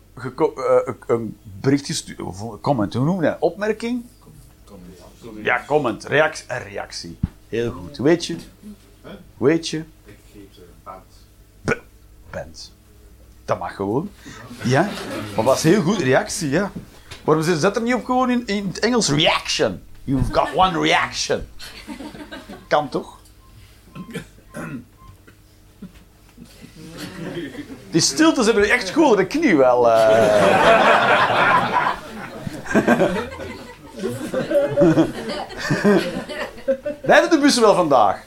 [1.07, 2.15] een bericht
[2.61, 3.37] comment, hoe noem je dat?
[3.41, 4.05] Opmerking?
[5.43, 7.19] Ja, comment, reactie, reactie.
[7.49, 7.97] Heel goed.
[7.97, 8.37] Weet je?
[9.37, 9.85] Weet je?
[10.05, 10.43] Ik geef
[11.65, 11.75] een
[12.31, 12.73] band.
[13.45, 14.11] Dat mag gewoon.
[14.65, 14.89] Ja,
[15.37, 16.73] maar was heel goed reactie, ja.
[17.25, 19.83] Waarom zet er niet op gewoon in, in het Engels reaction?
[20.05, 21.47] You've got one reaction.
[22.69, 23.19] Kan toch?
[27.97, 29.91] Die stiltes hebben echt goed de knie wel.
[29.91, 30.09] eh.
[37.03, 38.25] Rijden de bussen wel vandaag?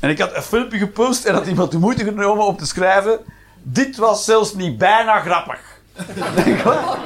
[0.00, 3.18] En ik had een filmpje gepost en had iemand de moeite genomen om te schrijven.
[3.62, 5.75] Dit was zelfs niet bijna grappig.
[6.44, 6.96] Denk wat?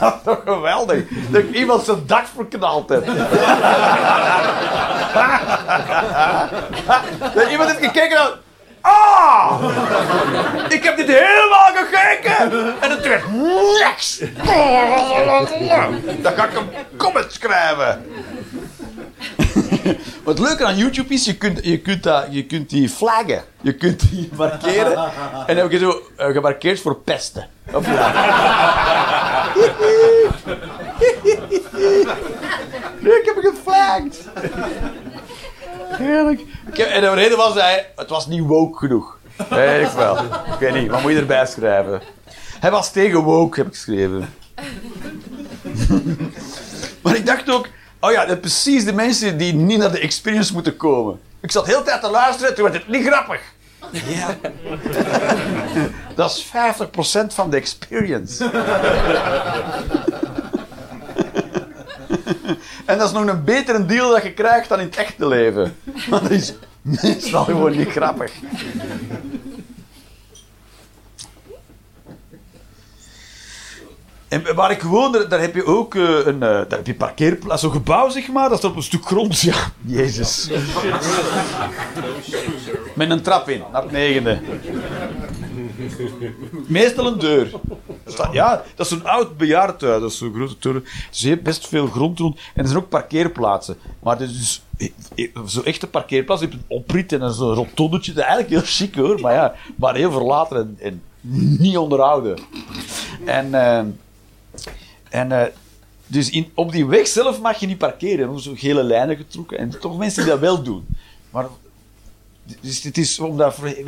[0.00, 1.04] Dat is toch geweldig.
[1.28, 3.06] Dat ik iemand zijn dak verknald heb.
[7.34, 8.32] Dat iemand heeft gekeken en...
[8.80, 9.62] Ah!
[10.68, 12.36] Ik heb dit helemaal gekeken
[12.80, 13.24] en het werd
[13.84, 14.18] niks.
[16.22, 18.04] Dan ga ik een comment schrijven.
[20.24, 23.42] Wat leuke aan YouTube is, je kunt, je kunt, dat, je kunt die flaggen.
[23.60, 25.10] Je kunt die markeren.
[25.46, 27.48] En dan heb je zo eh, gemarkeerd voor pesten.
[27.72, 29.52] Of ja.
[33.00, 34.28] Nee, ik heb hem geflagd.
[35.88, 36.40] Heerlijk.
[36.74, 39.18] En de reden was hij, het was niet woke genoeg.
[39.48, 40.16] Weet ik wel.
[40.24, 42.00] Ik weet niet, wat moet je erbij schrijven?
[42.60, 44.34] Hij was tegen woke, heb ik geschreven.
[47.02, 47.66] maar ik dacht ook,
[48.00, 51.20] oh ja, dat precies de mensen die niet naar de experience moeten komen.
[51.40, 53.40] Ik zat heel de tijd te luisteren, toen werd het niet grappig.
[53.92, 54.36] Ja.
[56.14, 58.44] dat is 50% van de experience.
[62.90, 65.76] En dat is nog een betere deal dat je krijgt dan in het echte leven.
[66.10, 68.32] Maar dat is meestal gewoon niet grappig.
[74.30, 77.62] En waar ik woon, daar, heb je ook eh, een eh, daar heb je parkeerplaats,
[77.62, 79.40] zo'n gebouw zeg maar, dat staat op een stuk grond.
[79.40, 79.54] Ja,
[79.86, 80.50] jezus.
[82.94, 84.40] Met een trap in, naar het negende.
[86.66, 87.50] Meestal een deur.
[88.32, 90.00] Ja, dat is een oud bejaardenhuis.
[90.00, 90.84] Dat is zo'n grote toren.
[91.10, 92.36] Dus je best veel grond rond.
[92.54, 93.76] En er zijn ook parkeerplaatsen.
[94.02, 94.88] Maar het is dus eh,
[95.34, 96.40] eh, zo'n echte parkeerplaats.
[96.40, 98.12] Je hebt een oprit en zo'n rotondetje.
[98.12, 99.20] Eigenlijk heel chic hoor.
[99.20, 101.02] Maar ja, maar heel verlaten en, en
[101.58, 102.38] niet onderhouden.
[103.24, 103.84] En, eh,
[105.10, 105.52] en eh,
[106.10, 108.34] dus in, op die weg zelf mag je niet parkeren.
[108.34, 109.58] Er zo gele lijnen getrokken.
[109.58, 110.86] En toch mensen die dat wel doen.
[111.30, 111.46] Maar
[112.60, 113.54] dus het is omdat...
[113.54, 113.84] Sommige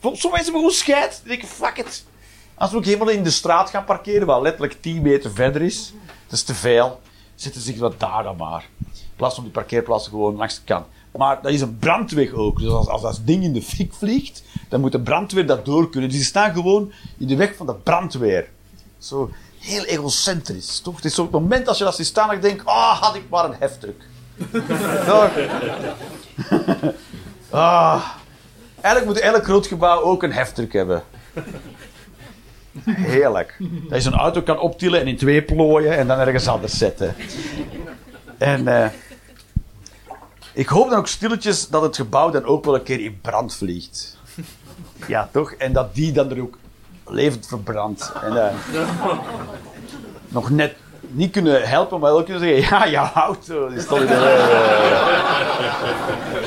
[0.00, 1.20] mensen hebben gewoon scheid.
[1.20, 2.04] Die denken, fuck it.
[2.54, 5.92] Als we ook helemaal in de straat gaan parkeren, wat letterlijk 10 meter verder is,
[6.26, 7.00] dat is te veel,
[7.34, 8.68] zetten ze zich wat daar dan maar.
[8.92, 10.86] In plaats van die parkeerplaatsen gewoon langs de kant.
[11.16, 12.58] Maar dat is een brandweg ook.
[12.58, 15.90] Dus als, als dat ding in de fik vliegt, dan moet de brandweer dat door
[15.90, 16.08] kunnen.
[16.08, 18.48] Dus die staan gewoon in de weg van de brandweer.
[18.98, 19.30] Zo
[19.64, 20.96] heel egocentrisch, toch?
[20.96, 23.14] Het is op het moment als je dat ziet staan dat je denkt, ah, had
[23.14, 24.02] ik maar een heftruck.
[25.06, 25.30] Toch?
[27.50, 28.04] ah.
[28.80, 31.02] Eigenlijk moet elk groot gebouw ook een heftruck hebben.
[32.84, 33.56] Heerlijk.
[33.58, 37.14] Dat je zo'n auto kan optillen en in twee plooien en dan ergens anders zetten.
[38.38, 38.90] En eh,
[40.52, 43.54] ik hoop dan ook stilletjes dat het gebouw dan ook wel een keer in brand
[43.54, 44.18] vliegt.
[45.06, 45.52] Ja, toch?
[45.52, 46.58] En dat die dan er ook
[47.06, 48.12] levend verbrandt.
[48.22, 48.54] En, eh,
[50.28, 54.02] nog net niet kunnen helpen, maar wel kunnen zeggen: Ja, jouw auto die stond.
[54.02, 54.10] Uh,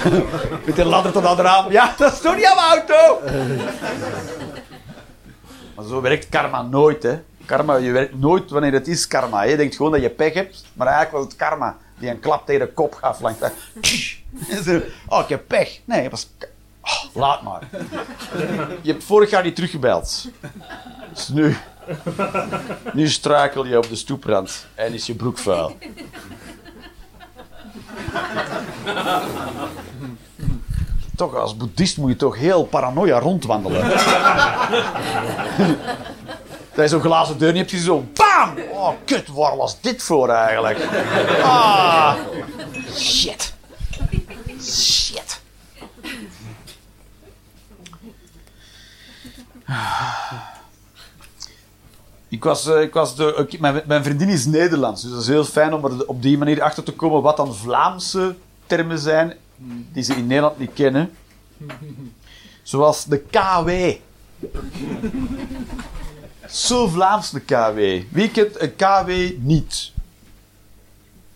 [0.66, 1.72] met de ladder tot aan het raam.
[1.72, 3.20] Ja, dat is toch jouw auto?
[5.76, 7.20] maar zo werkt karma nooit, hè?
[7.46, 9.42] Karma, je werkt nooit wanneer het is karma.
[9.42, 12.46] Je denkt gewoon dat je pech hebt, maar eigenlijk was het karma die een klap
[12.46, 13.40] tegen de kop gaf langs.
[15.08, 15.80] Oh, ik heb pech.
[15.86, 16.30] Nee, het was...
[16.88, 17.62] Oh, laat maar.
[18.82, 20.28] Je hebt vorig jaar niet teruggebeld.
[21.14, 21.58] Dus nu...
[22.94, 25.78] Nu struikel je op de stoeprand en is je broek vuil.
[31.16, 33.90] Toch, als boeddhist moet je toch heel paranoia rondwandelen.
[36.74, 38.58] Dat je zo'n glazen deur niet hebt gezien, zo BAM!
[38.72, 40.88] Oh, kut, waar was dit voor eigenlijk?
[41.44, 42.16] Ah,
[42.96, 43.54] shit.
[44.62, 45.37] Shit.
[52.30, 55.46] Ik was, uh, ik was de, mijn, mijn, vriendin is Nederlands, dus dat is heel
[55.46, 59.34] fijn om er op die manier achter te komen wat dan Vlaamse termen zijn
[59.94, 61.12] die ze in Nederland niet kennen.
[62.64, 63.70] Zoals de KW.
[66.50, 67.80] Zo Vlaams de KW.
[68.10, 69.92] Wie kent een KW niet?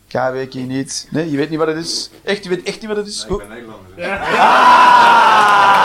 [0.08, 1.08] KW ken je niet?
[1.12, 2.10] Nee, je weet niet wat het is?
[2.24, 3.26] Echt, je weet echt niet wat het is?
[3.30, 4.20] Nee, ik ben Nederlander.
[4.38, 5.82] Ah!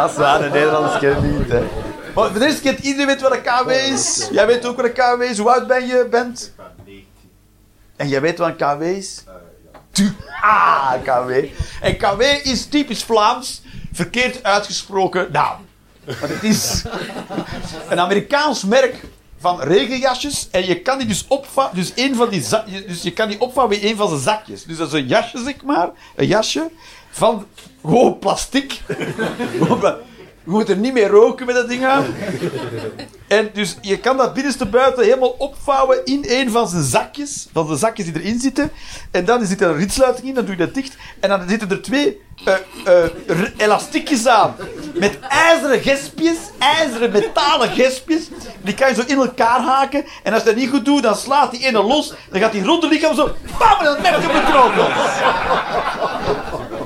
[0.00, 1.48] Dat is waar, de Nederlanders kennen niet.
[1.48, 4.28] Maar voor de eerste keer iedereen weet wat een KW is.
[4.32, 5.38] Jij weet ook wat een KW is.
[5.38, 6.42] Hoe oud ben je, Bent?
[6.42, 7.06] Ik ben 19.
[7.96, 9.24] En jij weet wat een KW is?
[9.98, 10.40] Uh, ja.
[10.42, 11.30] Ah, KW.
[11.80, 15.66] En KW is typisch Vlaams verkeerd uitgesproken naam.
[16.04, 16.84] Maar het is
[17.88, 18.94] een Amerikaans merk
[19.38, 20.48] van regenjasjes.
[20.50, 21.74] En je kan die dus opvangen.
[21.74, 22.44] Dus, een van die
[22.86, 24.64] dus je kan die opvangen bij een van zijn zakjes.
[24.64, 25.90] Dus dat is een jasje, zeg maar.
[26.16, 26.70] Een jasje.
[27.10, 27.46] Van
[27.82, 28.72] gewoon plastic.
[30.44, 32.04] Je moet er niet meer roken met dat ding aan.
[33.28, 37.48] En dus je kan dat binnenste buiten helemaal opvouwen in een van zijn zakjes.
[37.52, 38.70] Van de zakjes die erin zitten.
[39.10, 40.96] En dan zit er een ritsluiting in, dan doe je dat dicht.
[41.20, 42.54] En dan zitten er twee uh,
[43.26, 44.54] uh, elastiekjes aan.
[44.94, 48.28] Met ijzeren gespjes, ijzeren metalen gespjes.
[48.62, 50.04] Die kan je zo in elkaar haken.
[50.22, 52.12] En als je dat niet goed doet, dan slaat die ene los.
[52.30, 53.34] Dan gaat die rond de lichaam zo...
[53.58, 53.78] Bam!
[53.78, 54.28] En dan merk je
[56.49, 56.49] op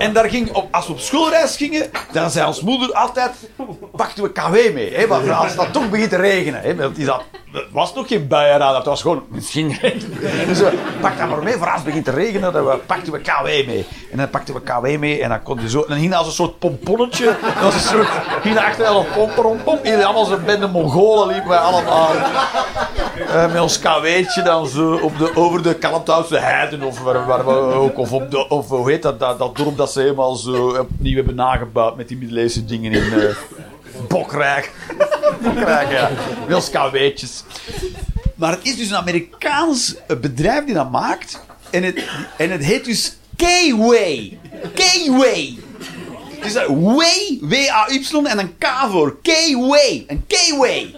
[0.00, 3.30] En daar ging op, als we op schoolreis gingen, dan zei ons moeder altijd:
[3.96, 4.94] pakten we KW mee.
[4.94, 6.60] Hè, want als het toch begint te regenen.
[6.60, 7.22] Hè, want dat,
[7.72, 9.68] was nog geen buienradar, dat was gewoon misschien
[10.46, 12.52] Dus we pakten dat maar mee voor als het begint te regenen.
[12.52, 13.86] Dan we, pakten we KW mee.
[14.10, 15.80] En dan pakten we KW mee en dan kon je zo.
[15.80, 17.24] En dan ging als een soort pomponnetje.
[17.24, 18.08] Dat was een soort.
[18.42, 19.84] ging achter een pomp, pomp.
[19.84, 22.10] Iedereen allemaal zo'n bende Mongolen liepen wij allemaal.
[23.18, 27.46] Uh, met ons KW'tje dan zo op de, over de Kalmthoutse heiden of waar, waar
[27.46, 27.98] we ook.
[27.98, 31.16] Of, op de, of hoe heet dat, dat, dat dorp dat ze helemaal zo opnieuw
[31.16, 33.36] hebben nagebouwd met die middeleeuwse dingen in uh,
[34.08, 34.72] Bokrijk.
[35.42, 36.10] Bokrijk, ja.
[36.48, 37.44] KW'tjes.
[38.34, 41.40] Maar het is dus een Amerikaans bedrijf die dat maakt.
[41.70, 42.04] En het,
[42.36, 44.38] en het heet dus K-Way.
[44.74, 45.58] K-Way.
[46.40, 49.18] Het is way, W-A-Y en een K voor.
[49.22, 50.04] K-Way.
[50.06, 50.94] Een K-Way.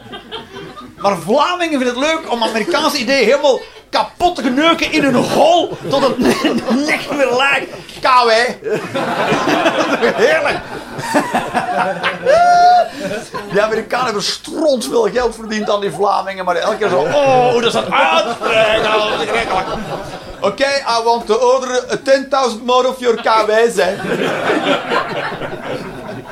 [0.98, 3.60] Maar Vlamingen vinden het leuk om Amerikaanse ideeën helemaal
[3.92, 6.18] kapot geneuken in een hol tot het
[6.86, 7.70] nek weer lijkt.
[8.00, 8.30] KW.
[10.14, 10.58] Heerlijk.
[13.52, 17.54] Die Amerikanen hebben stront veel geld verdiend aan die Vlamingen, maar elke keer zo, oh,
[17.54, 18.94] dat is een uitbreiding.
[20.40, 21.84] Oké, I want to order
[22.58, 23.94] 10.000 more of your KW, hè.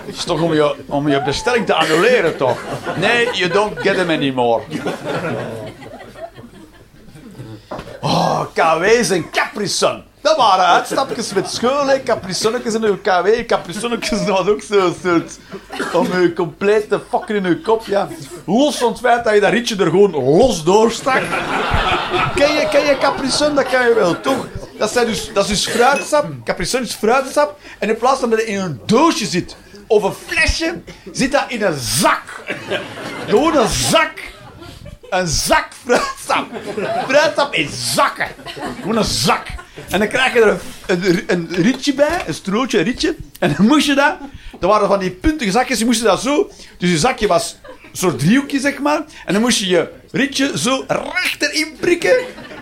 [0.07, 2.59] Het is toch om je, om je bestelling te annuleren, toch?
[2.97, 4.63] Nee, you don't get them anymore.
[8.01, 10.03] Oh, KW's en Capri Sun.
[10.21, 12.03] Dat waren uitstapjes met school, hè.
[12.03, 13.47] Caprisonnetjes in uw KW.
[13.47, 15.39] Caprisonnetjes, dat was ook zo'n soort...
[15.93, 18.09] Om je compleet te fucken in je kop, ja.
[18.47, 21.23] Los van het feit dat je dat rietje er gewoon los doorstak.
[22.35, 23.55] Ken je, ken je Caprisson?
[23.55, 24.47] Dat kan je wel, toch?
[24.79, 26.27] Dat, zijn dus, dat is dus fruitsap.
[26.45, 27.59] Caprisson is fruitsap.
[27.79, 30.83] En in plaats van dat het in een doosje zit, of een flesje,
[31.13, 32.23] zit dat in een zak.
[33.27, 34.13] Gewoon een zak
[35.11, 36.47] een zak fruitsap.
[37.09, 38.27] Fruitsap in zakken.
[38.81, 39.47] Gewoon een zak.
[39.89, 43.17] En dan krijg je er een, een, rietje bij, een strootje, een rietje.
[43.39, 44.17] En dan moest je dat
[44.61, 46.51] er waren van die puntige zakjes, je moest dat zo...
[46.79, 49.05] Dus je zakje was een soort driehoekje, zeg maar.
[49.27, 52.17] En dan moest je je ritje zo recht erin prikken.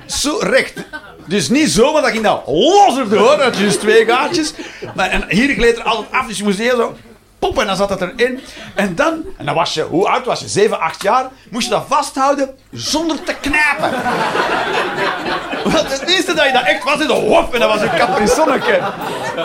[0.07, 0.73] Zo recht.
[1.27, 3.37] Dus niet zo, maar dat ging dan los erdoor.
[3.37, 4.53] Dat je dus twee gaatjes.
[4.95, 6.97] Maar, en hier gleed er altijd af, dus je moest heel zo
[7.39, 8.41] pop en dan zat het erin.
[8.75, 10.49] En dan, en dan was je, hoe oud was je?
[10.49, 11.27] 7, 8 jaar.
[11.51, 13.91] Moest je dat vasthouden zonder te knijpen.
[15.73, 17.97] Want het eerste dat je dat echt was in de hof en dat was een
[17.97, 18.81] caprisonnetje.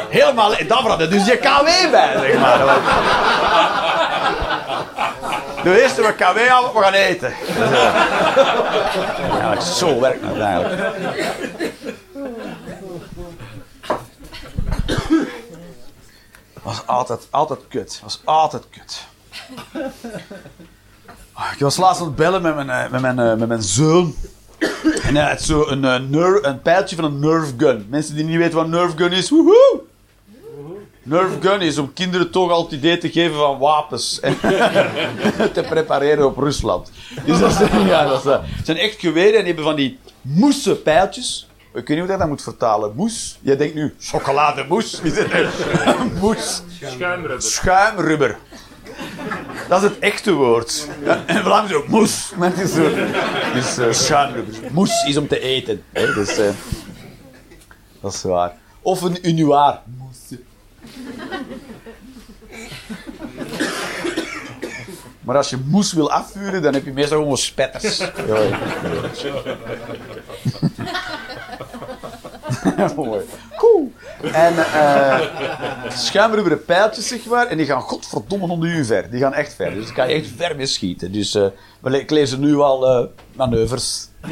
[0.09, 2.59] Helemaal, dat had dus je KW bij, zeg maar.
[5.63, 7.33] De eerste we KW hadden, we gaan eten.
[9.39, 10.93] Ja, zo werkt het eigenlijk.
[16.63, 17.99] Was altijd, altijd kut.
[18.03, 19.05] was altijd kut.
[21.53, 24.15] Ik was laatst aan het bellen met mijn, eh, met mijn, eh, met mijn zoon.
[25.03, 27.85] En hij had zo een, eh, een pijltje van een nerve gun.
[27.89, 29.81] Mensen die niet weten wat nerve gun is, woehoe!
[31.03, 34.19] Nerve gun is om kinderen toch al het idee te geven van wapens.
[34.21, 34.37] En
[35.53, 36.91] te prepareren op Rusland.
[37.25, 38.19] Dus dat zijn, ja,
[38.63, 41.47] zijn echt geweren en hebben van die moesse pijltjes.
[41.73, 42.95] Ik weet niet hoe dat dan moet vertalen.
[42.95, 43.39] Moes.
[43.41, 45.01] Jij denkt nu, chocolademousse.
[46.21, 46.61] Moes.
[46.81, 47.41] Schuimrubber.
[47.41, 48.37] Schuimrubber.
[49.69, 50.87] Dat is het echte woord.
[51.03, 52.31] Ja, en Vlaams ook moes.
[52.37, 52.73] Maar het is,
[53.75, 54.55] zo, uh, schuimrubber.
[54.71, 55.83] Moes is om te eten.
[55.91, 56.13] Hè?
[56.13, 56.49] Dus, uh,
[58.01, 58.53] dat is waar.
[58.81, 59.81] Of een unuaar.
[59.85, 60.39] Moes.
[65.19, 67.97] Maar als je moes wil afvuren, dan heb je meestal gewoon spetters.
[67.97, 68.07] Ja,
[72.95, 73.21] Mooi.
[73.57, 73.91] Cool.
[74.21, 75.19] En uh,
[75.89, 77.47] schuimrubberen pijltjes, zeg maar.
[77.47, 79.09] En die gaan godverdomme onder u ver.
[79.09, 79.73] Die gaan echt ver.
[79.73, 81.11] Dus daar kan je echt ver mee schieten.
[81.11, 81.45] Dus uh,
[81.79, 84.09] we lezen nu al uh, manoeuvres.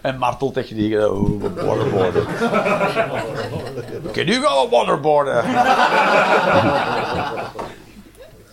[0.00, 1.12] en marteltechnieken.
[1.12, 2.26] Oh, waterboarden.
[4.06, 5.44] Oké, nu gaan we waterboarden.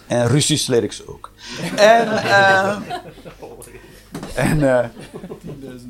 [0.08, 1.32] en Russisch leer ik ze ook.
[1.76, 2.08] En...
[4.34, 4.78] En, uh,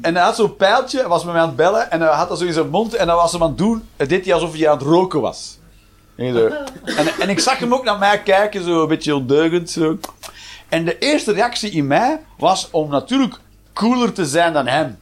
[0.01, 2.39] en hij had zo'n pijltje, was met mij aan het bellen, en hij had dat
[2.39, 4.53] zo in zijn mond, en dan was hem aan het doen, het deed hij alsof
[4.53, 5.57] hij aan het roken was.
[6.15, 9.69] En, en, ik zag hem ook naar mij kijken, zo een beetje ondeugend.
[9.69, 9.97] Zo.
[10.69, 13.35] En de eerste reactie in mij was om natuurlijk
[13.73, 14.99] cooler te zijn dan hem.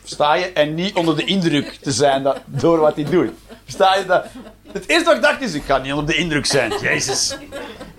[0.00, 0.52] Versta je?
[0.52, 3.30] En niet onder de indruk te zijn dat, door wat hij doet.
[3.64, 4.24] Versta je dat?
[4.72, 6.72] Het eerste wat ik dacht is, ik kan niet onder de indruk zijn.
[6.80, 7.36] Jezus.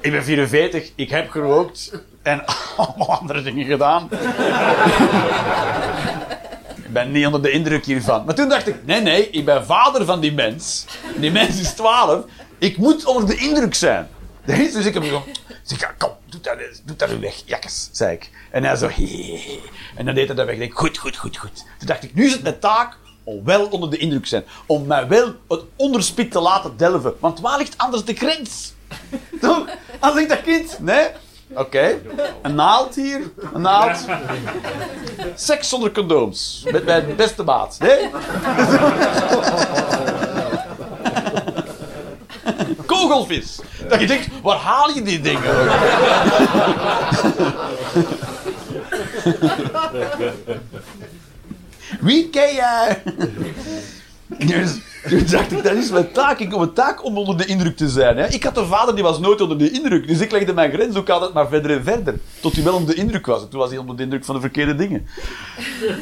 [0.05, 1.91] Ik ben 44, ik heb gerookt
[2.21, 2.43] en
[2.77, 4.09] allemaal andere dingen gedaan.
[6.75, 8.25] ik ben niet onder de indruk hiervan.
[8.25, 10.85] Maar toen dacht ik, nee, nee, ik ben vader van die mens.
[11.15, 12.25] Die mens is 12.
[12.57, 14.07] Ik moet onder de indruk zijn.
[14.45, 15.23] Dus ik heb gewoon...
[15.67, 18.29] Ik kom, doe dat, doe dat weg, jakkes, zei ik.
[18.51, 19.61] En hij zo, hee.
[19.95, 20.73] En dan deed hij dat weg.
[20.73, 21.65] Goed, goed, goed, goed.
[21.77, 24.43] Toen dacht ik, nu is het mijn taak om wel onder de indruk te zijn.
[24.65, 27.13] Om mij wel het onderspit te laten delven.
[27.19, 28.73] Want waar ligt anders de grens?
[29.41, 29.65] Toch?
[29.99, 30.77] Als ik dat kind...
[30.79, 31.07] Nee?
[31.53, 32.01] Oké.
[32.41, 33.21] Een naald hier.
[33.53, 34.05] Een naald.
[35.35, 36.65] Seks zonder condooms.
[36.71, 37.77] Met mijn beste maat.
[37.79, 38.09] Nee?
[42.85, 43.59] Kogelvis.
[43.89, 45.41] Dat je denkt, waar haal je die dingen?
[51.99, 53.03] Wie ken jij?
[54.37, 54.77] Dus,
[55.09, 56.39] toen dacht ik, dat is mijn taak.
[56.39, 58.17] Ik heb een taak om onder de indruk te zijn.
[58.17, 58.27] Hè.
[58.27, 60.07] Ik had een vader die was nooit onder de indruk.
[60.07, 62.19] Dus ik legde mijn grens ook altijd maar verder en verder.
[62.41, 63.41] Tot hij wel onder de indruk was.
[63.41, 65.07] En toen was hij onder de indruk van de verkeerde dingen.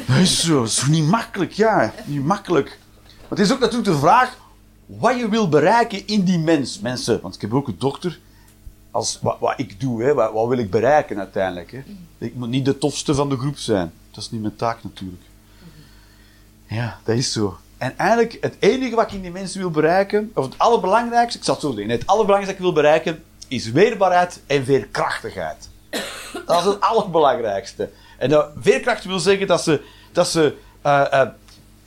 [0.08, 0.60] Dat is zo.
[0.60, 1.94] Dat is niet makkelijk, ja.
[2.06, 2.80] Niet makkelijk.
[3.04, 4.38] Maar het is ook natuurlijk de vraag
[4.86, 6.80] wat je wil bereiken in die mens.
[6.80, 8.20] Mensen, want ik heb ook een dokter.
[8.92, 11.72] Als, wat, wat ik doe, hè, wat, wil ik bereiken uiteindelijk?
[11.72, 11.84] Hè?
[12.18, 13.92] Ik moet niet de tofste van de groep zijn.
[14.12, 15.22] Dat is niet mijn taak natuurlijk.
[16.68, 17.58] Ja, dat is zo.
[17.84, 21.44] En eigenlijk, het enige wat ik in die mensen wil bereiken, of het allerbelangrijkste, ik
[21.44, 25.70] zal het zo zeggen, het allerbelangrijkste dat ik wil bereiken, is weerbaarheid en veerkrachtigheid.
[26.46, 27.90] Dat is het allerbelangrijkste.
[28.18, 30.56] En dat veerkracht wil zeggen dat ze, dat ze,
[30.86, 31.22] uh, uh,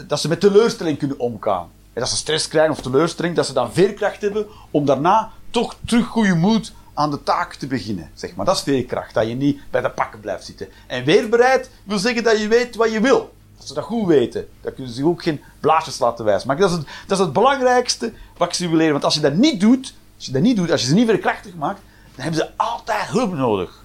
[0.06, 1.70] dat ze met teleurstelling kunnen omgaan.
[1.92, 5.76] En dat ze stress krijgen of teleurstelling, dat ze dan veerkracht hebben om daarna toch
[5.86, 8.10] terug goede moed aan de taak te beginnen.
[8.14, 8.46] Zeg maar.
[8.46, 10.68] Dat is veerkracht, dat je niet bij de pakken blijft zitten.
[10.86, 13.34] En weerbaarheid wil zeggen dat je weet wat je wil.
[13.56, 14.48] Dat ze dat goed weten.
[14.60, 16.46] Dat kunnen ze ook geen blaasjes laten wijzen.
[16.46, 18.92] Maar dat is, het, dat is het belangrijkste wat ik ze wil leren.
[18.92, 21.08] Want als je dat niet doet, als je dat niet doet, als je ze niet
[21.08, 21.80] veerkrachtig maakt,
[22.14, 23.84] dan hebben ze altijd hulp nodig.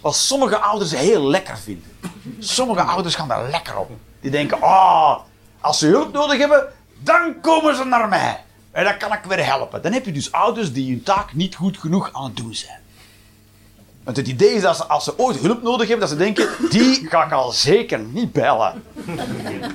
[0.00, 1.90] Wat sommige ouders heel lekker vinden.
[2.38, 3.90] Sommige ouders gaan daar lekker op.
[4.20, 5.18] Die denken, oh,
[5.60, 6.72] als ze hulp nodig hebben,
[7.02, 8.44] dan komen ze naar mij.
[8.70, 9.82] En dan kan ik weer helpen.
[9.82, 12.80] Dan heb je dus ouders die hun taak niet goed genoeg aan het doen zijn.
[14.06, 16.48] Want het idee is dat ze, als ze ooit hulp nodig hebben, dat ze denken,
[16.70, 18.82] die ga ik al zeker niet bellen.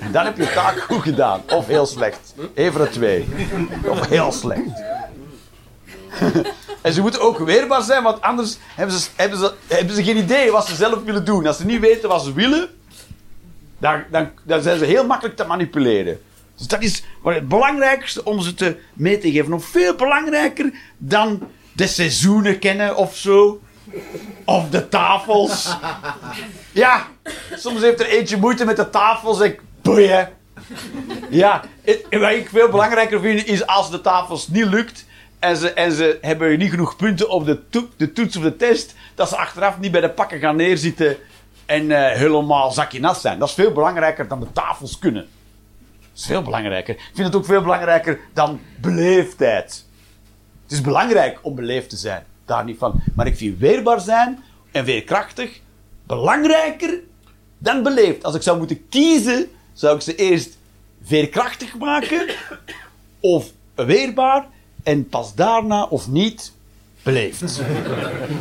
[0.01, 1.41] En dan heb je taak goed gedaan.
[1.49, 2.34] Of heel slecht.
[2.53, 3.27] Even het twee.
[3.86, 4.84] Of heel slecht.
[6.82, 10.17] en ze moeten ook weerbaar zijn, want anders hebben ze, hebben, ze, hebben ze geen
[10.17, 11.47] idee wat ze zelf willen doen.
[11.47, 12.69] Als ze niet weten wat ze willen,
[13.77, 16.21] dan, dan, dan zijn ze heel makkelijk te manipuleren.
[16.57, 19.49] Dus dat is het belangrijkste om ze te mee te geven.
[19.49, 23.61] Nog veel belangrijker dan de seizoenen kennen of zo.
[24.46, 25.78] Of de tafels.
[26.72, 27.08] Ja,
[27.56, 29.39] soms heeft er eentje moeite met de tafels.
[29.39, 30.30] Ik, boeien.
[31.30, 31.64] Ja,
[32.10, 35.06] wat ik veel belangrijker vind is als de tafels niet lukt
[35.39, 38.96] en ze, en ze hebben niet genoeg punten op de, de toets of de test,
[39.16, 41.18] dat ze achteraf niet bij de pakken gaan neerzitten
[41.66, 43.39] en uh, helemaal zakje nat zijn.
[43.39, 45.28] Dat is veel belangrijker dan de tafels kunnen.
[46.00, 46.94] Dat is veel belangrijker.
[46.94, 49.86] Ik vind het ook veel belangrijker dan beleefdheid.
[50.64, 52.26] Het is belangrijk om beleefd te zijn.
[52.46, 53.02] Daar niet van.
[53.16, 55.60] Maar ik vind weerbaar zijn en veerkrachtig
[56.04, 57.00] belangrijker
[57.58, 58.24] dan beleefd.
[58.24, 60.58] Als ik zou moeten kiezen, zou ik ze eerst
[61.04, 62.28] veerkrachtig maken
[63.20, 64.48] of weerbaar
[64.84, 66.52] en pas daarna of niet
[67.04, 67.62] beleefd.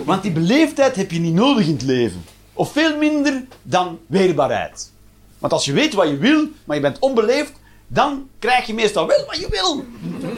[0.05, 2.25] Want die beleefdheid heb je niet nodig in het leven.
[2.53, 4.93] Of veel minder dan weerbaarheid.
[5.39, 7.53] Want als je weet wat je wil, maar je bent onbeleefd,
[7.87, 9.85] dan krijg je meestal wel wat je wil.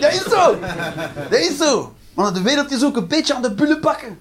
[0.01, 0.59] Dat is zo.
[1.31, 1.95] Dat is zo.
[2.15, 4.21] Want de wereld is ook een beetje aan de bullen bakken.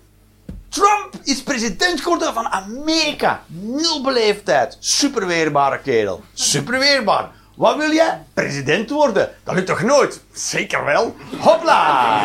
[0.69, 3.43] Trump is president geworden van Amerika.
[3.47, 4.77] Nul beleefdheid.
[4.79, 6.23] Super weerbare kerel.
[6.33, 7.29] Super weerbaar.
[7.55, 8.23] Wat wil jij?
[8.33, 9.29] President worden.
[9.43, 10.21] Dat lukt toch nooit?
[10.33, 11.15] Zeker wel.
[11.37, 12.23] Hopla!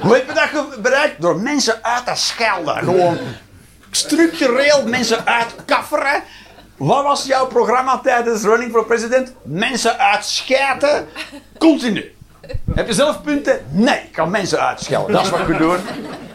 [0.00, 1.20] Hoe heb je dat bereikt?
[1.20, 2.76] Door mensen uit te schelden.
[2.76, 3.18] Gewoon
[3.90, 6.22] structureel mensen uitkafferen.
[6.76, 9.32] Wat was jouw programma tijdens Running for President?
[9.42, 11.08] Mensen uitschijten.
[11.58, 12.15] Continu.
[12.74, 13.64] Heb je zelf punten?
[13.70, 15.12] Nee, ik kan mensen uitschelden.
[15.12, 15.78] Dat is wat ik doe.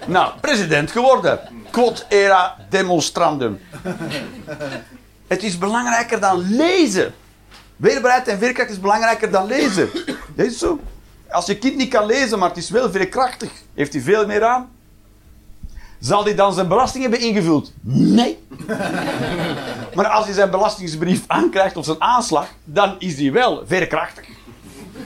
[0.06, 1.40] Nou, president geworden.
[1.70, 3.60] Quod era demonstrandum.
[5.28, 7.14] Het is belangrijker dan lezen.
[7.76, 9.90] Weerbaarheid en veerkracht is belangrijker dan lezen.
[10.36, 10.80] Is zo.
[11.30, 14.44] Als je kind niet kan lezen, maar het is wel veerkrachtig, heeft hij veel meer
[14.44, 14.70] aan.
[16.00, 17.72] Zal hij dan zijn belasting hebben ingevuld?
[17.82, 18.44] Nee.
[19.96, 24.28] Maar als hij zijn belastingsbrief aankrijgt of zijn aanslag, dan is hij wel veerkrachtig.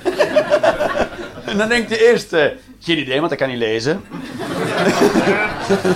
[1.45, 2.29] En dan denkt hij eerst,
[2.79, 4.03] geen idee, want hij kan niet lezen.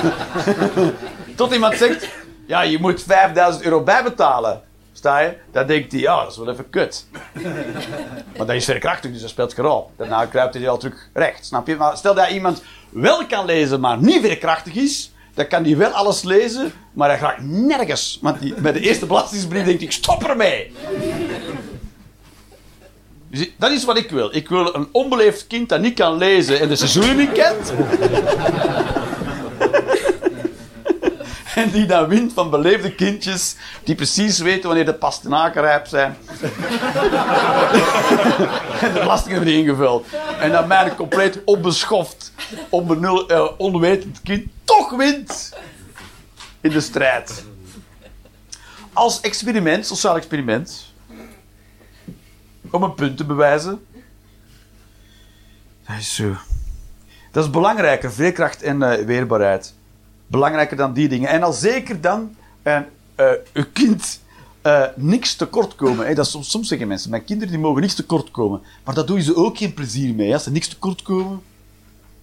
[1.35, 2.07] Tot iemand zegt,
[2.45, 4.61] ja, je moet 5000 euro bijbetalen.
[4.93, 5.33] Sta je?
[5.51, 7.05] Dan denkt hij, ja, dat is wel even kut.
[8.37, 9.91] maar dat is veerkrachtig, dus dat speelt geen rol.
[9.97, 11.75] Daarna kruipt hij al terug recht, snap je?
[11.75, 15.91] Maar stel dat iemand wel kan lezen, maar niet veerkrachtig is, dan kan hij wel
[15.91, 18.19] alles lezen, maar hij gaat nergens.
[18.21, 20.71] Want bij de eerste belastingsbrief denkt hij, ik stop ermee.
[23.57, 24.35] Dat is wat ik wil.
[24.35, 27.71] Ik wil een onbeleefd kind dat niet kan lezen en de seizoenen niet kent.
[31.59, 36.17] En die dan wint van beleefde kindjes die precies weten wanneer de pastinaken rijp zijn.
[38.81, 40.05] en de belasting hebben ingevuld.
[40.39, 42.31] En dat mijn compleet onbeschoft,
[42.69, 45.53] onbenul, uh, onwetend kind toch wint
[46.61, 47.43] in de strijd.
[48.93, 50.88] Als experiment, sociaal experiment,
[52.71, 53.85] om een punt te bewijzen.
[55.87, 56.35] Dat is zo.
[57.31, 59.73] Dat is belangrijker, veerkracht en uh, weerbaarheid.
[60.27, 61.29] Belangrijker dan die dingen.
[61.29, 62.79] En al zeker dan uh,
[63.19, 64.19] uh, uw kind
[64.95, 66.05] niks tekort komen.
[66.05, 68.61] Hey, dat soms, soms zeggen mensen, mijn kinderen die mogen niks tekort komen.
[68.83, 71.41] Maar dat doen ze ook geen plezier mee, als ze niks tekort komen.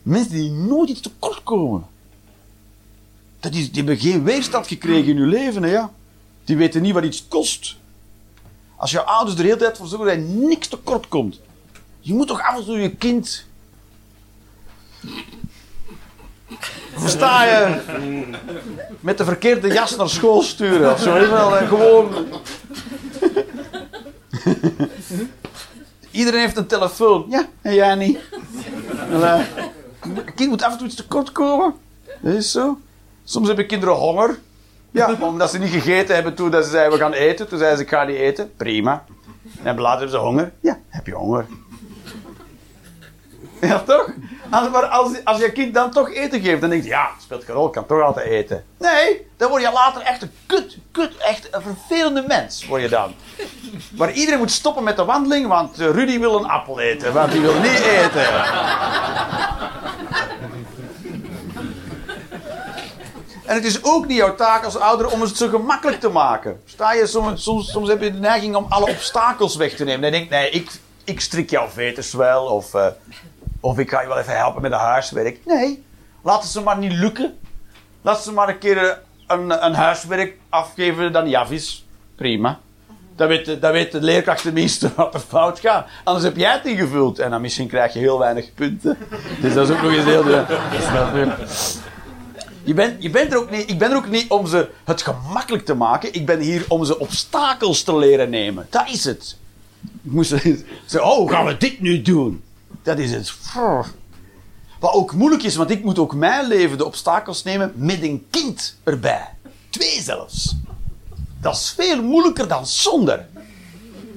[0.02, 1.86] Mensen die nooit iets tekort komen.
[3.40, 5.62] Dat is, die hebben geen weerstand gekregen in hun leven.
[5.62, 5.92] Hè, ja.
[6.44, 7.76] Die weten niet wat iets kost.
[8.76, 11.40] Als je ouders er de hele tijd voor zorgen dat je niks tekort komt.
[12.00, 13.46] Je moet toch af en toe je kind
[16.96, 17.80] Versta je?
[19.00, 21.12] Met de verkeerde jas naar school sturen of zo.
[21.12, 22.26] Wel, eh, gewoon.
[26.10, 27.26] Iedereen heeft een telefoon.
[27.28, 28.18] Ja, en jij niet.
[29.10, 29.40] Uh,
[30.34, 31.74] kind moet af en toe iets tekort komen.
[32.20, 32.80] Dat is zo.
[33.24, 34.38] Soms hebben kinderen honger.
[34.96, 37.48] Ja, omdat ze niet gegeten hebben toen ze zeiden we gaan eten.
[37.48, 38.52] Toen zeiden ze ik ga niet eten.
[38.56, 39.04] Prima.
[39.62, 40.52] En later hebben ze honger.
[40.60, 41.46] Ja, heb je honger.
[43.60, 44.10] Ja, toch?
[44.50, 47.44] Als, maar als, als je kind dan toch eten geeft, dan denk je, ja, speelt
[47.44, 48.64] geen rol, kan toch altijd eten.
[48.78, 52.88] Nee, dan word je later echt een kut, kut, echt een vervelende mens, word je
[52.88, 53.14] dan.
[53.96, 57.32] Maar iedereen moet stoppen met de wandeling, want eh, Rudy wil een appel eten, want
[57.32, 58.26] hij wil niet eten.
[63.46, 66.60] En het is ook niet jouw taak als ouder om het zo gemakkelijk te maken.
[66.64, 70.00] Sta je, soms, soms, heb je de neiging om alle obstakels weg te nemen.
[70.02, 70.70] Dan denk je, nee, ik,
[71.04, 72.44] ik strik jouw veters wel.
[72.44, 72.86] Of uh,
[73.60, 75.38] of ik ga je wel even helpen met de huiswerk.
[75.44, 75.84] Nee,
[76.22, 77.38] laat ze maar niet lukken.
[78.02, 81.86] Laat ze maar een keer een, een huiswerk afgeven dan Javis.
[82.16, 82.58] Prima.
[83.16, 85.86] Dan weet, de, dan weet de leerkracht tenminste wat er fout gaat.
[86.04, 87.18] Anders heb jij het ingevuld.
[87.18, 88.98] En dan misschien krijg je heel weinig punten.
[89.40, 90.24] Dus dat is ook nog eens heel...
[90.24, 91.36] Dat is weer-
[92.66, 95.02] je bent, je bent er ook niet, ik ben er ook niet om ze het
[95.02, 96.14] gemakkelijk te maken.
[96.14, 98.66] Ik ben hier om ze obstakels te leren nemen.
[98.70, 99.36] Dat is het.
[99.82, 102.42] Ik moest zeggen, oh, gaan we dit nu doen?
[102.82, 103.34] Dat is het.
[104.80, 108.26] Wat ook moeilijk is, want ik moet ook mijn leven de obstakels nemen met een
[108.30, 109.28] kind erbij.
[109.70, 110.56] Twee zelfs.
[111.40, 113.26] Dat is veel moeilijker dan zonder.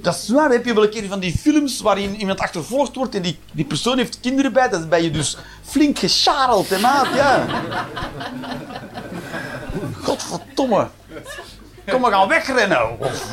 [0.02, 0.50] Dat is waar.
[0.50, 3.66] Heb je wel een keer van die films waarin iemand achtervolgd wordt en die, die
[3.66, 4.70] persoon heeft kinderen bij?
[4.70, 7.08] Dan ben je dus flink gescharreld, hè, maat?
[7.16, 7.45] Ja.
[10.02, 10.88] Godverdomme.
[11.88, 13.00] Kom, we gaan wegrennen.
[13.00, 13.26] Of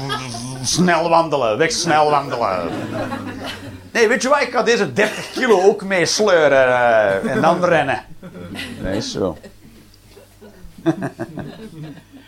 [0.62, 1.59] snel wandelen.
[1.59, 2.69] Weg snel wandelen.
[3.93, 4.41] Nee, weet je wat?
[4.41, 8.05] Ik ga deze 30 kilo ook meesleuren eh, en dan rennen.
[8.83, 9.39] Nee, zo.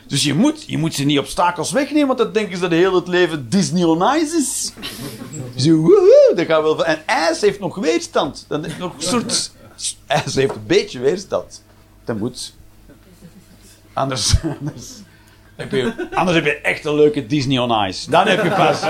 [0.09, 2.94] Dus je moet, je moet ze niet obstakels wegnemen, want dan denken ze dat heel
[2.94, 4.72] het leven Disney on Ice is.
[5.56, 6.84] Zo, woehoe, dat gaat wel...
[6.84, 8.44] En ijs heeft nog weerstand.
[8.48, 9.52] Dan heeft nog een soort...
[10.06, 11.62] IJs heeft een beetje weerstand.
[12.04, 12.54] Dat moet.
[13.92, 14.34] Anders...
[14.61, 14.92] anders
[15.56, 18.11] heb je, anders heb je echt een leuke Disney on Ice.
[18.11, 18.80] Dan heb je pas...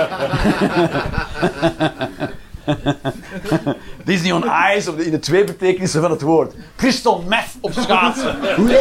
[4.09, 4.44] Disney on
[4.76, 6.54] Ice, op de- in de twee betekenissen van het woord.
[6.76, 8.36] Crystal meth op schaatsen.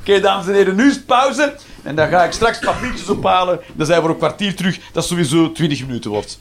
[0.00, 1.54] Oké, dames en heren, nu is pauze.
[1.82, 3.60] En dan ga ik straks papiertjes ophalen.
[3.74, 4.78] Dan zijn we voor een kwartier terug.
[4.92, 6.38] Dat sowieso 20 minuten wordt.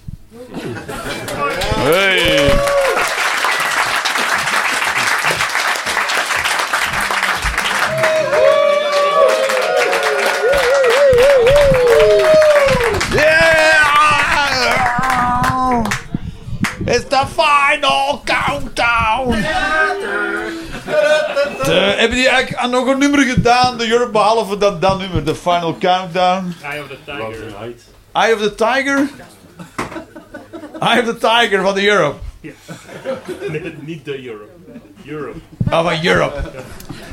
[1.76, 2.80] Hey.
[17.22, 19.32] The final countdown!
[21.65, 25.26] De, hebben die eigenlijk aan nog een nummer gedaan, de Europe, behalve dat, dat nummer,
[25.26, 26.53] de Final Countdown?
[26.63, 27.53] Eye of the Tiger.
[28.11, 29.09] Eye of the Tiger?
[30.80, 32.19] Eye of the Tiger van de Europe.
[33.49, 34.49] Nee, niet de Europe.
[35.05, 35.39] Europe.
[35.69, 36.41] Ah, van Europe.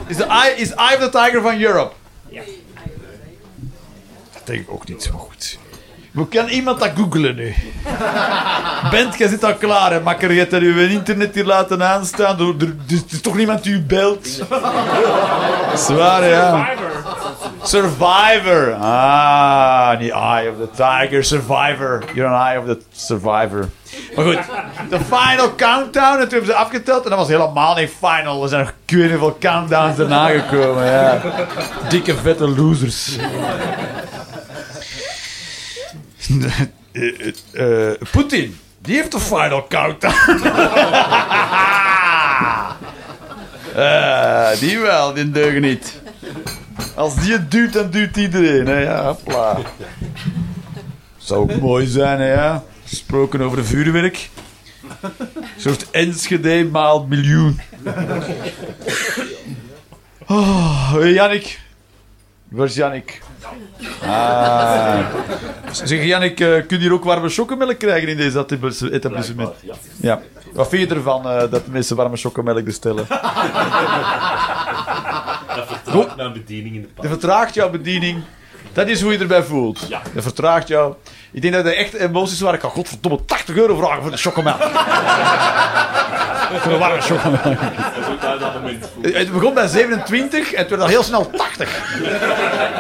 [0.07, 1.95] Is, de Eye, is Eye of the Tiger van Europe?
[2.29, 2.43] Ja.
[4.33, 5.59] Dat denk ik ook niet zo goed.
[6.19, 7.55] Hoe kan iemand dat googlen nu?
[8.91, 10.01] Bent, jij zit al klaar, hè?
[10.01, 12.39] Makker, je hebt uw internet hier laten aanstaan.
[12.39, 12.75] Er, er,
[13.09, 14.27] is toch niemand die u belt?
[15.75, 16.69] Zwaar, ja.
[17.63, 18.75] Survivor.
[18.75, 21.25] Ah, die Eye of the Tiger.
[21.25, 22.05] Survivor.
[22.15, 23.69] You're an Eye of the Survivor.
[24.17, 24.39] Maar goed,
[24.91, 26.21] de final countdown.
[26.21, 27.05] En toen hebben ze afgeteld.
[27.05, 28.43] En dat was helemaal niet final.
[28.43, 30.85] Er zijn nog ik hoeveel countdowns daarna gekomen.
[30.85, 31.21] Ja.
[31.89, 33.17] Dikke vette losers.
[37.53, 38.59] Eh, Poetin.
[38.79, 40.15] Die heeft de final countdown.
[43.75, 46.01] Eh, die wel, die deugen niet.
[46.95, 48.67] Als die het duwt, dan duwt iedereen.
[48.67, 48.79] Hè?
[48.79, 49.59] Ja, hopla.
[51.17, 52.33] Zou ook mooi zijn, hè?
[52.33, 52.65] Ja?
[52.85, 54.29] Gesproken over vuurwerk.
[55.01, 57.61] Een soort Enschede maal miljoen.
[60.27, 61.61] Oh, Jannik.
[62.49, 63.21] Waar is Jannik?
[64.07, 64.99] Ah.
[65.71, 69.53] Zeg Jannik, eh, kun je hier ook warme chocomilk krijgen in deze etablis- etablissement?
[70.01, 70.21] Ja.
[70.53, 73.07] Wat vind je ervan eh, dat mensen warme chocomilk bestellen?
[75.57, 77.09] Dat vertrouwt mijn bediening in de Dat park.
[77.09, 78.23] vertraagt jouw bediening.
[78.73, 79.87] Dat is hoe je erbij voelt.
[79.89, 80.03] Ja.
[80.15, 80.95] Dat vertraagt jou.
[81.33, 82.57] Ik denk dat er echt emoties waren.
[82.59, 84.61] Ik ga godverdomme 80 euro vragen voor de chocomelk.
[88.55, 89.13] Moment voel.
[89.13, 91.95] Het begon bij 27 en het werd al heel snel 80.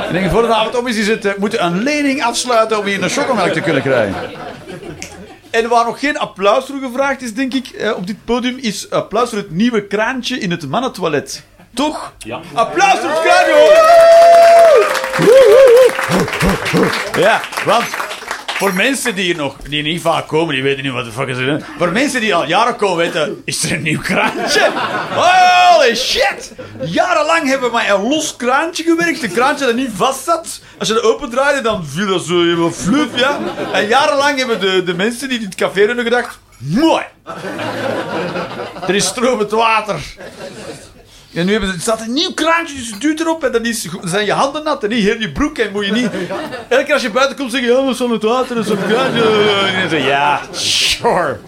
[0.07, 2.85] Ik denk, voor de avond om is, is het, eh, moeten een lening afsluiten om
[2.85, 4.15] hier een chocomelk te kunnen krijgen.
[5.51, 8.91] En waar nog geen applaus voor gevraagd is, denk ik, eh, op dit podium, is
[8.91, 11.45] applaus voor het nieuwe kraantje in het mannentoilet.
[11.75, 12.13] Toch?
[12.19, 12.41] Ja.
[12.53, 13.53] Applaus voor het kraantje!
[13.53, 13.97] hoor.
[17.19, 17.85] Ja, want
[18.59, 21.29] voor mensen die hier nog die niet vaak komen, die weten niet wat de fuck
[21.29, 21.67] is er.
[21.79, 24.71] Voor mensen die al jaren komen weten, is er een nieuw kraantje.
[25.15, 26.53] Holy shit!
[26.85, 29.23] Jarenlang hebben we met een los kraantje gewerkt.
[29.23, 30.61] Een kraantje dat niet vast zat.
[30.79, 33.39] Als je het open draaide, dan viel dat zo helemaal flup, ja.
[33.73, 37.05] En jarenlang hebben de, de mensen die het café hebben gedacht, mooi.
[38.87, 40.01] Er is stromend water.
[41.35, 43.89] En nu hebben ze, staat een nieuw kraantje, dus je duwt erop en dan, is,
[44.03, 45.59] zijn je handen nat en niet heel je broek.
[45.59, 46.11] En moet je niet...
[46.69, 49.23] Elke keer als je buiten komt, zeg je, ja, van het water, van het kraantje.
[49.67, 51.39] En dan zeg je, ja, sure.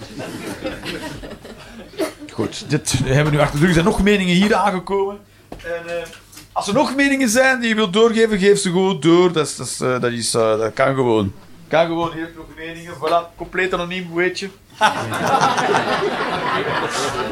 [2.33, 3.69] Goed, dit hebben we nu achter de rug.
[3.69, 5.19] Er zijn nog meningen hier aangekomen.
[5.49, 6.07] En, eh,
[6.53, 9.33] als er nog meningen zijn die je wilt doorgeven, geef ze gewoon door.
[9.33, 11.33] Dat, is, dat, is, eh, dat, is, eh, dat kan gewoon.
[11.69, 12.95] Kan gewoon, hier nog meningen.
[12.95, 14.49] Voilà, compleet anoniem, weet je?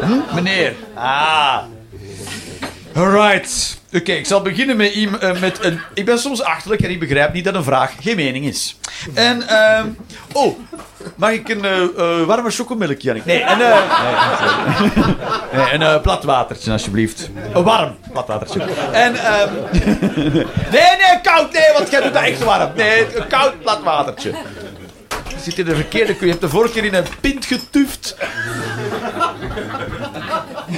[0.00, 0.74] Hm, meneer.
[0.94, 1.62] Ah.
[2.98, 3.80] Alright.
[3.94, 5.80] Oké, ik zal beginnen met, eh, met een...
[5.94, 8.76] Ik ben soms achterlijk en ik begrijp niet dat een vraag geen mening is.
[9.14, 9.86] En, ehm
[10.32, 10.58] oh,
[11.16, 13.24] mag ik een eh, eh, warme chocomelk, Jannik?
[13.24, 13.78] Nee, een, eh,
[15.52, 17.30] nee, een plat watertje, alsjeblieft.
[17.52, 18.60] Een warm plat watertje.
[18.92, 19.52] En, ehm
[20.74, 22.70] nee, nee, koud, nee, want jij doet dat echt warm.
[22.76, 24.30] Nee, een koud plat watertje.
[25.28, 26.16] Je zit in de verkeerde...
[26.20, 28.16] Je hebt de vorige keer in een pint getuft.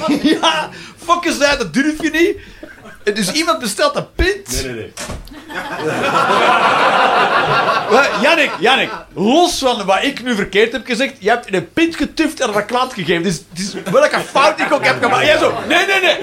[0.40, 0.68] ja,
[1.10, 2.36] fuckers zei, dat durf je niet.
[3.04, 4.52] En Dus iemand bestelt een pint.
[4.52, 4.92] Nee, nee, nee.
[8.22, 11.96] Jannik, Jannik, los van wat ik nu verkeerd heb gezegd, je hebt in een pint
[11.96, 13.22] getuft en een klant gegeven.
[13.22, 15.26] Dus, dus welke fout ik ook heb gemaakt.
[15.26, 16.18] Jij zo, nee, nee, nee.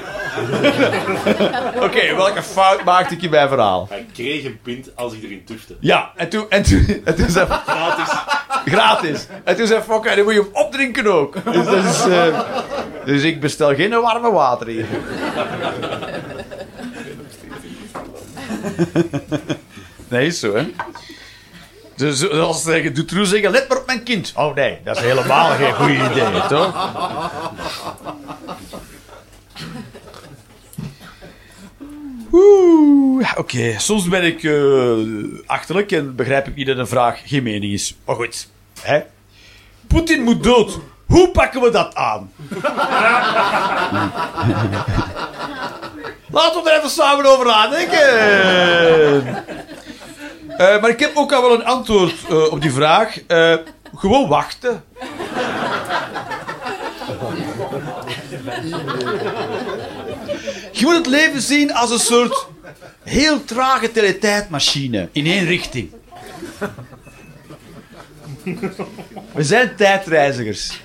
[1.86, 3.88] Oké, welke fout maakte ik in mijn verhaal?
[3.90, 5.76] Hij kreeg een pint als hij erin tufte.
[5.80, 8.14] Ja, en toen, en toen, en toen zei Gratis.
[8.66, 9.28] gratis.
[9.44, 11.36] En toen zei Fokker, dan moet je hem opdrinken ook.
[11.54, 12.40] Dus, dat is, eh,
[13.06, 14.86] dus ik bestel geen warme water hier.
[20.10, 20.64] Nee, is zo, hè?
[21.98, 24.34] Dus als ze zeggen, let maar op mijn kind.
[24.36, 26.92] Oh nee, dat is helemaal geen goed idee, toch?
[33.38, 33.76] Oké.
[33.78, 34.54] Soms ben ik eh,
[35.46, 37.96] achterlijk en begrijp ik niet dat een vraag geen mening is.
[38.06, 38.48] Maar goed,
[38.82, 39.00] hè?
[39.88, 40.80] Poetin moet dood.
[41.06, 42.32] Hoe pakken we dat aan?
[46.32, 49.46] Laten we er even samen over nadenken.
[50.58, 53.24] Eh, maar ik heb ook al wel een antwoord eh, op die vraag.
[53.28, 53.56] Eh,
[53.96, 54.84] gewoon wachten.
[60.72, 62.48] Je moet het leven zien als een soort
[63.04, 65.92] heel trage teletijdmachine in één richting.
[69.34, 70.82] We zijn tijdreizigers.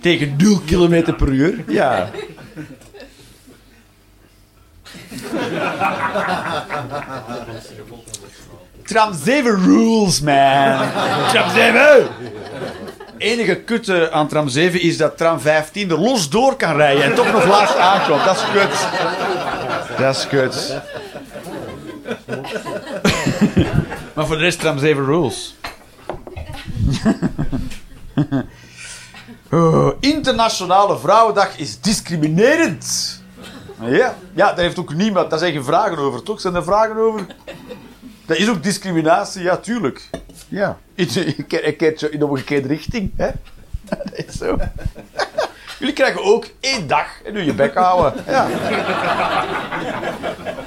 [0.00, 1.64] Tegen 0 km per uur.
[1.66, 2.10] Ja.
[8.84, 10.90] Tram 7 rules, man.
[11.30, 12.08] Tram 7!
[13.22, 17.14] enige kutte aan tram 7 is dat tram 15 er los door kan rijden en
[17.14, 18.24] toch nog laatst aankomt.
[18.24, 18.88] Dat is kut.
[19.98, 20.80] Dat is kut.
[24.14, 25.54] maar voor de rest tram 7 rules.
[29.54, 33.20] Oh, Internationale Vrouwendag is discriminerend.
[33.80, 35.30] Ja, ja, daar heeft ook niemand.
[35.30, 36.40] Daar zijn geen vragen over, toch?
[36.40, 37.26] Zijn er vragen over?
[38.32, 40.10] Dat is ook discriminatie, ja, tuurlijk.
[40.48, 40.78] Ja.
[40.94, 41.46] In, in,
[42.10, 43.30] in de omgekeerde richting, hè?
[43.88, 44.58] Dat is zo.
[45.78, 48.24] Jullie krijgen ook één dag en nu je bek houden.
[48.26, 48.48] Ja.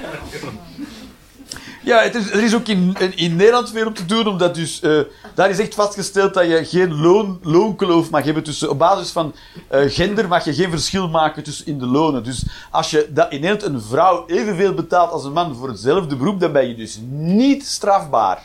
[1.86, 4.80] Ja, het is, er is ook in, in, Nederland veel om te doen, omdat dus,
[4.80, 5.00] eh,
[5.34, 9.34] daar is echt vastgesteld dat je geen loon, loonkloof mag hebben tussen, op basis van
[9.68, 12.24] eh, gender mag je geen verschil maken tussen in de lonen.
[12.24, 16.16] Dus als je dat in Nederland een vrouw evenveel betaalt als een man voor hetzelfde
[16.16, 18.42] beroep, dan ben je dus niet strafbaar.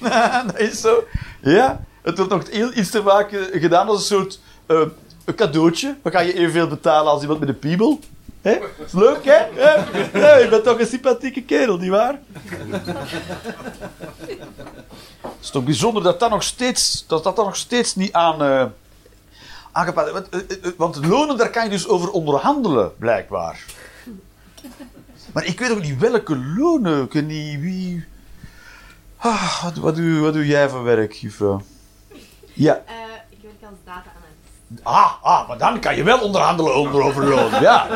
[0.46, 1.04] dat is zo.
[1.40, 4.80] Ja, het wordt nog heel iets te vaak eh, gedaan als een soort eh,
[5.24, 5.96] een cadeautje.
[6.02, 8.00] Dan ga je evenveel betalen als iemand met een piebel.
[8.42, 8.58] Hè?
[8.84, 9.36] Is leuk, hè?
[10.38, 12.20] je bent toch een sympathieke kerel, nietwaar?
[15.20, 18.64] Het is toch bijzonder dat dat nog steeds, dat dat nog steeds niet aan, eh
[19.72, 20.30] aangepast wordt.
[20.30, 23.64] Want, eh, eh, Want lonen, daar kan je dus over onderhandelen, blijkbaar.
[25.32, 27.04] Maar ik weet ook niet welke lonen.
[27.04, 28.04] Ik weet niet wie...
[29.16, 31.62] Ah, wat, wat, doe, wat doe jij voor werk, juffrouw?
[32.52, 32.82] Ja.
[32.86, 32.94] Eh,
[33.28, 34.21] ik werk als data-analyst.
[34.82, 37.50] Ah, ah, maar dan kan je wel onderhandelen onder over loon.
[37.60, 37.86] Ja.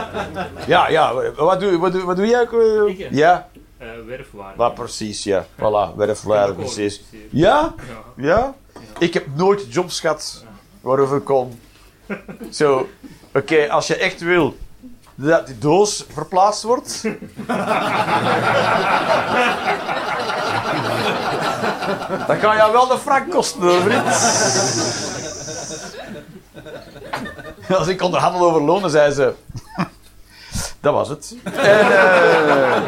[0.67, 1.13] Ja, ja.
[1.37, 2.53] Wat doe, wat doe, wat doe jij ook?
[2.53, 2.87] eh?
[2.87, 3.07] Ik, hè?
[3.11, 3.49] Ja,
[3.79, 4.57] Eh, werfwaarde.
[4.57, 5.45] wat precies, ja.
[5.57, 7.03] Voilà, werfwaarde, precies.
[7.31, 7.75] Ja?
[8.17, 8.27] Ja.
[8.27, 8.55] Ja?
[8.99, 10.45] Ik heb nooit jobs gehad
[10.81, 11.61] waarover ik kon.
[12.51, 12.89] Zo,
[13.35, 14.57] oké, als je echt wil
[15.15, 17.03] dat die doos verplaatst wordt.
[22.27, 24.05] dan kan jou wel de frank kosten, hoor, vriend.
[27.79, 29.33] Als ik onderhandel over lonen, zei ze.
[30.81, 31.35] Dat was het.
[31.45, 32.83] En, eh,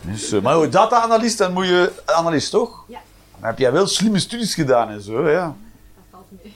[0.12, 2.84] dus, eh, maar hoe data-analyst, dan moet je analist toch?
[2.88, 2.98] Ja,
[3.38, 5.54] Dan heb jij wel slimme studies gedaan en zo, ja.
[5.94, 6.54] dat valt mee.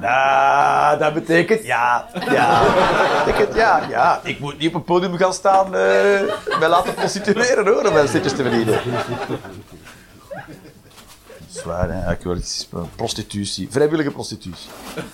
[0.00, 2.08] Nou, dat betekent ja.
[2.30, 2.62] Ja.
[2.62, 3.86] Dat betekent ja.
[3.88, 6.20] Ja, ik moet niet op een podium gaan staan eh
[6.58, 8.80] mij laten prostitueren hoor, om mijn zitjes te verdienen.
[11.56, 12.12] Zwaar, hè?
[12.12, 13.68] Ik word iets- prostitutie.
[13.70, 14.70] Vrijwillige prostitutie.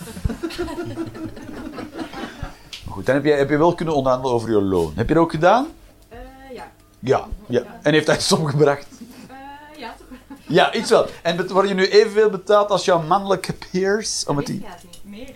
[2.88, 4.92] Goed, dan heb je, heb je wel kunnen onderhandelen over je loon.
[4.96, 5.66] Heb je dat ook gedaan?
[6.08, 6.18] Eh,
[6.54, 6.70] ja.
[6.98, 7.26] Ja.
[7.48, 7.62] ja.
[7.82, 8.86] En heeft dat iets opgebracht?
[9.28, 10.06] Eh, ja, toch?
[10.46, 11.06] Ja, iets wel.
[11.22, 14.24] En word je nu evenveel betaald als jouw mannelijke peers?
[14.26, 14.64] Om het die...
[15.02, 15.30] Meer.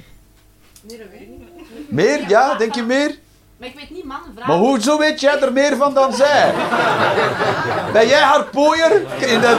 [0.83, 1.91] Nee, dat weet ik niet.
[1.91, 2.29] Meer?
[2.29, 3.19] Ja, denk je meer?
[3.57, 4.47] Maar ik weet niet man, vrouw.
[4.47, 6.55] Maar hoezo weet jij er meer van dan zij?
[7.93, 9.57] Ben jij haar pooier in de,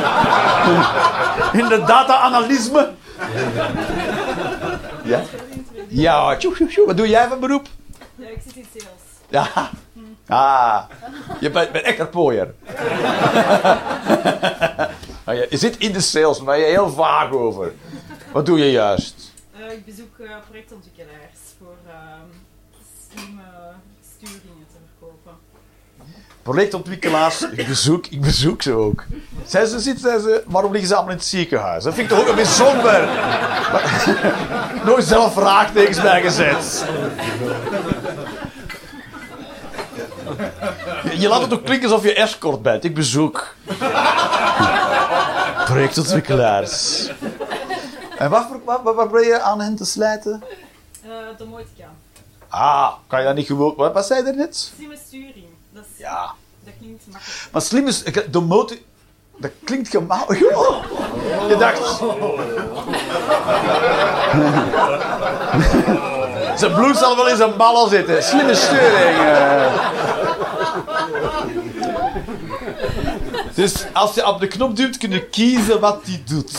[1.54, 2.94] in de data-analysme?
[5.04, 5.22] Ja?
[5.88, 6.86] Ja, tjoe, tjoe, tjoe.
[6.86, 7.68] Wat doe jij van beroep?
[8.16, 8.86] Ja, ik zit in sales.
[9.30, 9.70] Ja.
[10.28, 10.84] Ah,
[11.40, 12.54] je bent, bent echt een pooier.
[15.26, 17.74] Je, zit in de sales, maar je is heel vaag over.
[18.32, 19.34] Wat doe je juist?
[19.60, 22.46] Eh, ik bezoek eh, projectontwikkelaars voor ehm
[23.10, 25.36] slimme stuurdingen te verkopen.
[26.52, 29.04] Projectontwikkelaars, ik bezoek, ik bezoek ze ook.
[29.46, 31.84] Zijn ze zit, ze, waarom liggen ze allemaal in het ziekenhuis?
[31.84, 33.06] Dat vind ik toch ook een beetje somber.
[33.72, 34.34] Maar-
[34.86, 36.86] Nooit zelf vraagtekens bij gezet.
[41.04, 42.84] Je- Je laat het ook klinken alsof je escort bent.
[42.84, 43.56] Ik bezoek.
[45.66, 47.10] Projectontwikkelaars.
[48.18, 50.44] En wat, wat, wat, wat ben je aan hen te slijten?
[51.04, 51.86] Eh domotica.
[52.50, 53.74] Ah, kan je dat niet gewoon...
[53.78, 54.72] Wat, wat zei je er net?
[55.98, 56.34] Ja.
[56.64, 57.48] dat klinkt makkelijk.
[57.52, 58.04] Maar slim is...
[58.32, 58.78] De motor...
[59.38, 60.34] Dat klinkt gemaal...
[61.50, 61.80] Je dacht...
[66.60, 68.24] zijn bloed zal wel in zijn ballen zitten.
[68.24, 69.18] Slimme sturing.
[69.18, 69.86] eh.
[73.58, 76.52] Dus als je op de knop duwt, kun je kiezen wat die doet.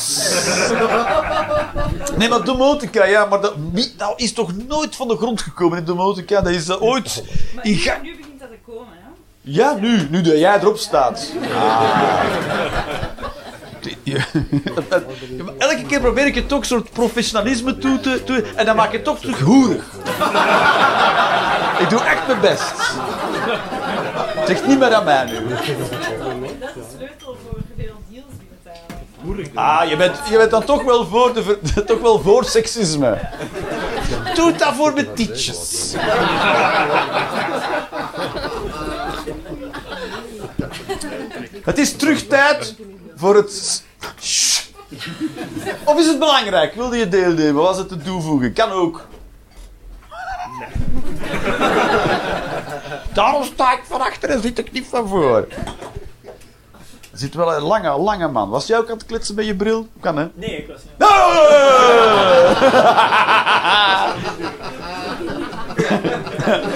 [2.16, 3.54] Nee, maar domotica, ja, maar dat,
[4.16, 6.40] is toch nooit van de grond gekomen in domotica?
[6.40, 7.24] Dat is eh, ooit
[7.62, 8.02] in gang...
[8.02, 9.08] nu begint dat te komen, hè?
[9.50, 11.32] Ja, nu, nu dat jij erop staat.
[11.54, 11.80] Ah.
[14.02, 14.24] Ja.
[15.36, 18.66] Ja, maar Elke keer probeer ik het toch een soort professionalisme toe te, toe en
[18.66, 19.84] dan maak ik het toch terug hoerig.
[21.78, 22.72] Ik doe echt mijn best.
[24.38, 25.48] Het ligt niet meer aan mij nu.
[25.48, 25.74] Dat is de
[26.96, 28.70] sleutel voor veel deals binnen te
[29.54, 29.80] halen.
[29.82, 33.18] Ah, je bent, je bent dan toch wel voor, de, toch wel voor seksisme.
[34.34, 35.94] Doe dat voor de tietjes.
[41.68, 42.74] Het is terug tijd
[43.16, 43.82] voor het...
[44.20, 44.60] Shh.
[45.84, 46.74] Of is het belangrijk?
[46.74, 47.62] Wilde je deelnemen?
[47.62, 48.52] Was het te toevoegen?
[48.52, 49.06] Kan ook.
[53.12, 55.46] Daarom sta ik van achter en zit ik niet van voor.
[57.12, 58.48] Er zit wel een lange, lange man.
[58.50, 59.88] Was jij ook aan het kletsen met je bril?
[60.00, 60.28] Kan hè?
[60.34, 60.92] Nee, ik was niet.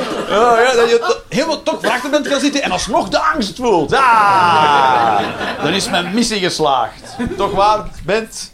[0.32, 3.56] Oh, ja, dat je to- helemaal toch achter bent gaan zitten en alsnog de angst
[3.56, 3.92] voelt.
[3.94, 5.18] Ah,
[5.62, 7.16] dan is mijn missie geslaagd.
[7.36, 8.52] Toch waar, Bent?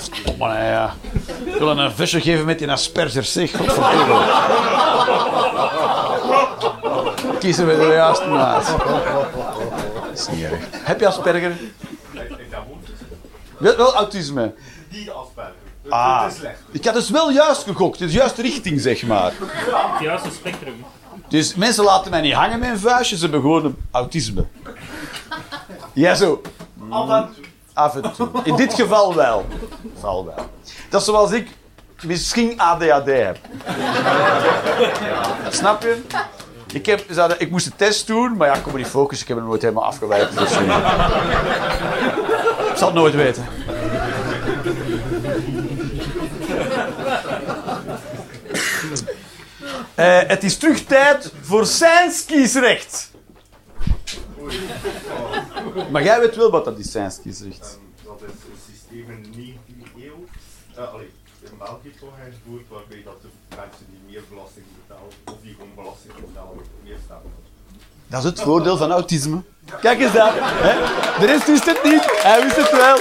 [0.00, 0.94] Stomme, hè, ja.
[1.44, 3.56] Ik wil een visje geven met die asperger, zeg.
[3.56, 4.24] Godverdomme.
[7.38, 8.66] Kiezen we de juiste maat.
[8.66, 10.60] Dat is niet erg.
[10.70, 11.52] Heb je asperger?
[13.58, 14.54] Wel, wel autisme.
[14.90, 15.54] Die afspraken.
[15.88, 16.26] Ah.
[16.70, 19.32] Ik had dus wel juist gegokt, de juiste richting, zeg maar.
[19.40, 20.84] Het juiste spectrum.
[21.28, 24.46] Dus mensen laten mij niet hangen met een vuistje, ze hebben gewoon een autisme.
[25.92, 26.40] Ja, zo.
[27.72, 28.28] Af en toe.
[28.44, 29.46] In dit geval wel.
[29.94, 30.48] Geval wel.
[30.90, 31.48] Dat is zoals ik
[32.02, 33.38] misschien ADHD heb.
[35.50, 36.02] Snap je?
[36.72, 37.00] Ik, heb,
[37.38, 39.22] ik moest een test doen, maar ja, ik kon me niet focussen.
[39.22, 40.38] Ik heb hem nooit helemaal afgewerkt.
[40.38, 40.50] Dus,
[42.70, 43.46] ik zal het nooit weten.
[49.94, 53.10] Eh, het is terug tijd voor Science kiesrecht.
[55.90, 57.78] Maar jij weet wel wat dat is, Science kiesrecht.
[58.04, 60.24] Dat is een systeem in de 19e eeuw.
[60.74, 61.10] eh allee,
[61.42, 65.74] in België toch ingevoerd waarbij dat de mensen die meer belasting betalen, of die gewoon
[65.74, 67.32] belasting betalen, meer stemmen.
[68.06, 69.42] Dat is het voordeel van autisme.
[69.80, 70.32] Kijk eens daar.
[70.36, 70.74] Hè?
[71.20, 72.04] De rest wist het niet.
[72.22, 72.98] Hij wist het wel.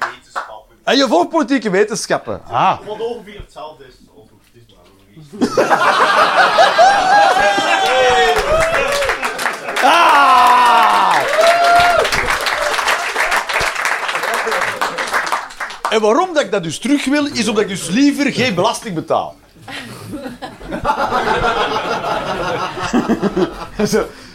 [0.00, 0.75] Wetenschappen.
[0.86, 2.40] En je volgt politieke wetenschappen.
[2.44, 2.78] Ah.
[2.86, 4.10] Wat ongeveer hetzelfde is niet.
[9.82, 11.16] Ah!
[15.90, 18.94] En waarom dat ik dat dus terug wil, is omdat ik dus liever geen belasting
[18.94, 19.36] betaal.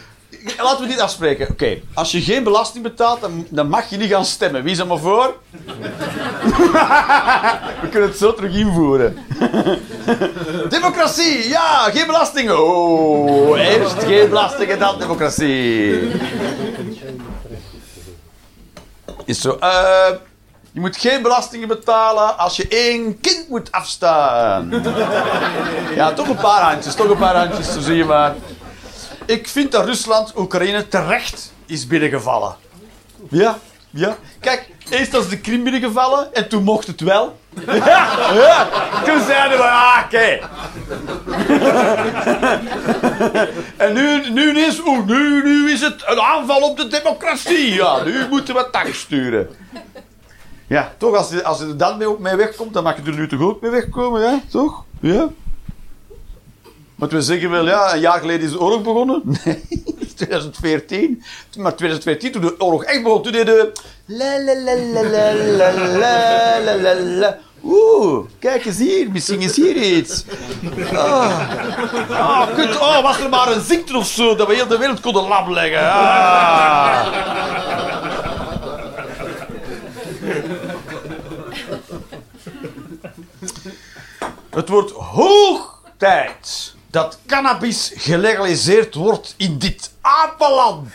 [0.58, 1.48] Laten we dit afspreken.
[1.50, 4.62] Oké, als je geen belasting betaalt, dan, mag je niet gaan stemmen.
[4.62, 5.34] Wie is er maar voor?
[7.82, 9.16] we kunnen het zo terug invoeren.
[10.68, 12.64] Democratie, ja, geen belastingen.
[12.64, 16.10] Oh, eerst geen belastingen, dan democratie.
[19.24, 19.56] Is zo.
[19.60, 20.06] eh,
[20.72, 24.82] je moet geen belastingen betalen als je één kind moet afstaan.
[25.94, 28.34] Ja, toch een paar handjes, toch een paar handjes, zo zie je maar.
[29.26, 32.56] Ik vind dat Rusland Oekraïne terecht is binnengevallen.
[33.30, 33.58] Ja,
[33.90, 34.16] Ja.
[34.40, 37.38] Kijk, eerst was de krim binnengevallen en toen mocht het wel.
[37.66, 37.74] Ja,
[38.42, 38.68] ja.
[39.04, 40.38] Toen zeiden we, ah, oké.
[43.76, 47.74] en nu, nu is, nu, nu is het een aanval op de democratie.
[47.74, 49.48] Ja, nu moeten we tanks sturen.
[50.66, 53.16] Ja, toch, als je, als je er dan mee, mee wegkomt, dan mag je er
[53.16, 54.36] nu toch ook mee wegkomen, hè?
[54.50, 54.84] Toch?
[55.00, 55.28] Ja?
[57.02, 59.22] Want we zeggen wel, ja, een jaar geleden is de oorlog begonnen.
[59.44, 59.62] Nee,
[60.16, 61.22] 2014.
[61.56, 63.72] Maar 2014, toen de oorlog echt begon, toen deden.
[64.06, 65.32] La la la la la
[65.72, 67.38] la la la la.
[67.64, 70.24] Oeh, kijk eens hier, misschien is hier iets.
[70.92, 71.50] Ah,
[72.10, 75.00] ah kut, oh, was er maar een ziekte of zo, dat we heel de wereld
[75.00, 75.92] konden lam leggen.
[75.92, 77.06] Ah.
[84.50, 90.88] Het wordt hoog tijd dat cannabis gelegaliseerd wordt in dit apenland.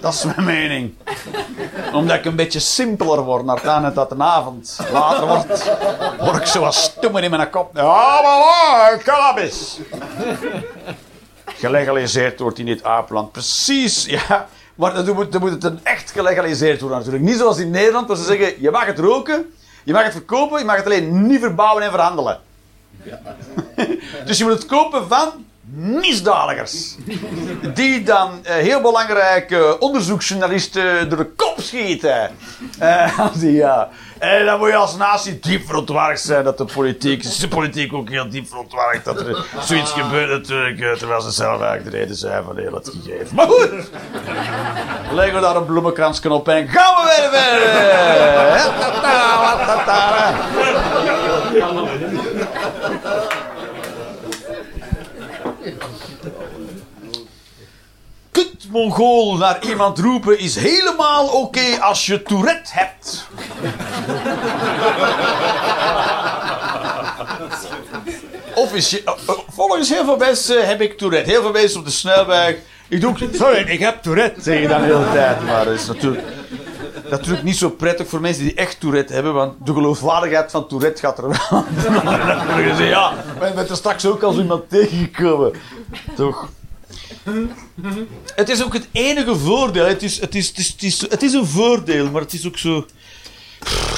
[0.00, 0.94] Dat is mijn mening.
[1.92, 5.70] Omdat ik een beetje simpeler word naar het dat de avond later wordt.
[6.20, 7.76] Word ik zo wat stommer in mijn kop.
[7.76, 9.78] Ja, cannabis.
[11.44, 13.32] Gelegaliseerd wordt in dit apenland.
[13.32, 14.48] Precies, ja.
[14.74, 17.24] Maar dan moet, dan moet het een echt gelegaliseerd worden natuurlijk.
[17.24, 19.52] Niet zoals in Nederland, waar ze zeggen, je mag het roken,
[19.84, 22.40] je mag het verkopen, je mag het alleen niet verbouwen en verhandelen.
[24.26, 26.96] dus je moet het kopen van misdadigers.
[27.74, 32.30] Die dan eh, heel belangrijke onderzoeksjournalisten door de kop schieten.
[32.78, 33.88] Eh, die, ja.
[34.20, 37.40] En dan moet je als natie diep verontwaardigd zijn dat de politiek...
[37.40, 40.80] De politiek ook heel diep verontwaardigd dat er zoiets gebeurt natuurlijk...
[40.80, 43.34] eh, terwijl ze zelf eigenlijk de reden zijn van heel het gegeven.
[43.36, 43.90] Maar goed!
[45.12, 47.60] Leggen we daar een bloemenkransje op en gaan we weer verder!
[58.40, 58.48] Ja, ta, ta, ta, ta, ta.
[58.48, 63.26] Kut Mongool naar iemand roepen is helemaal oké als je Tourette hebt.
[68.54, 71.30] Of is je, oh, oh, volgens heel veel mensen heb ik Tourette.
[71.30, 72.56] Heel veel mensen op de snelweg.
[72.88, 75.44] Ik doe, sorry, ik heb Tourette, zeg je dan de hele tijd.
[75.44, 76.22] Maar dat is natuurlijk,
[77.42, 81.18] niet zo prettig voor mensen die echt Tourette hebben, want de geloofwaardigheid van Tourette gaat
[81.18, 81.36] er wel.
[82.76, 85.52] Zeggen, ja, we bent er straks ook als iemand tegengekomen.
[86.14, 86.48] Toch?
[88.34, 89.84] Het is ook het enige voordeel.
[89.86, 92.86] Het is, het, is, het, is, het, is, een voordeel, maar het is ook zo.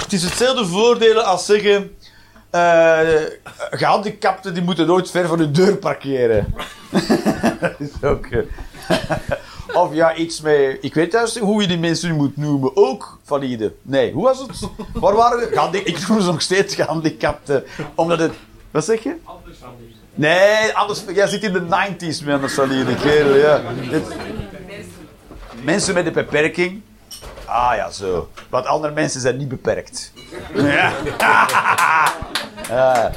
[0.02, 1.96] Het is hetzelfde voordeel als zeggen.
[2.50, 3.00] eh
[3.70, 6.54] gehandicapten die moeten nooit ver van hun deur parkeren.
[7.60, 8.26] dat is ook.
[8.26, 8.38] eh,
[9.72, 10.78] of ja, iets met.
[10.80, 12.76] Ik weet juist hoe je die mensen moet noemen.
[12.76, 13.74] Ook valide.
[13.82, 14.68] Nee, hoe was het?
[14.92, 15.38] Waar waren
[15.70, 15.82] we?
[15.84, 17.64] Ik noem ze nog steeds gehandicapten.
[17.94, 18.32] Omdat het.
[18.70, 19.14] Wat zeg je?
[20.14, 21.04] Nee, anders.
[21.14, 23.60] Jij zit in de 90s met een valide kerel, ja.
[23.90, 24.06] Dit-
[25.62, 26.82] mensen met een beperking.
[27.44, 28.28] Ah ja, zo.
[28.48, 30.12] Want andere mensen zijn niet beperkt.
[30.54, 30.92] Ja.
[32.68, 33.10] Ja.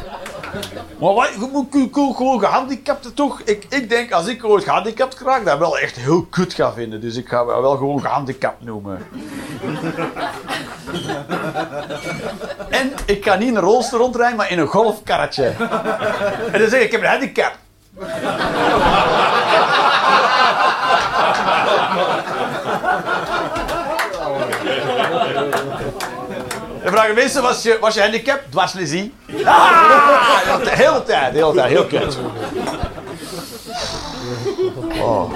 [0.99, 1.68] Maar wat, je moet
[2.16, 3.41] gewoon gehandicapten toch?
[3.41, 7.01] Ik, ik denk, als ik ooit gehandicapt raak, dat wel echt heel kut ga vinden.
[7.01, 8.99] Dus ik ga wel gewoon gehandicapt noemen.
[12.80, 15.53] en ik kan niet in een rolstoel rondrijden, maar in een golfkarretje.
[16.51, 17.53] En dan zeg ik, ik heb een handicap.
[26.86, 28.42] Dan vragen mensen, was je, was je handicap?
[28.50, 29.14] Dwarslesie.
[29.46, 32.18] Ah, de hele tijd, de hele tijd, heel kut.
[35.02, 35.34] Oh.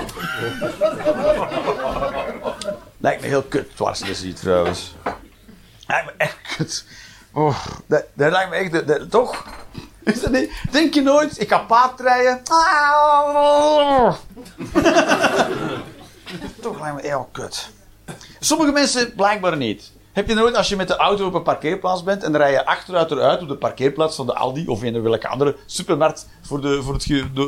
[2.98, 4.96] Lijkt me heel kut, dwarslesie trouwens.
[5.88, 6.86] Lijkt me echt kut.
[7.34, 7.56] Oh,
[7.88, 9.44] dat, dat lijkt me echt, dat- dat- toch?
[10.04, 10.52] Is dat niet?
[10.72, 12.42] Denk je nooit, ik ga paardrijden.
[16.62, 17.70] Toch lijkt me heel kut.
[18.40, 19.92] Sommige mensen blijkbaar niet.
[20.14, 22.52] Heb je nooit, als je met de auto op een parkeerplaats bent en dan rij
[22.52, 26.62] je achteruit eruit op de parkeerplaats van de Aldi of een welke andere supermarkt voor,
[26.62, 27.08] de, voor het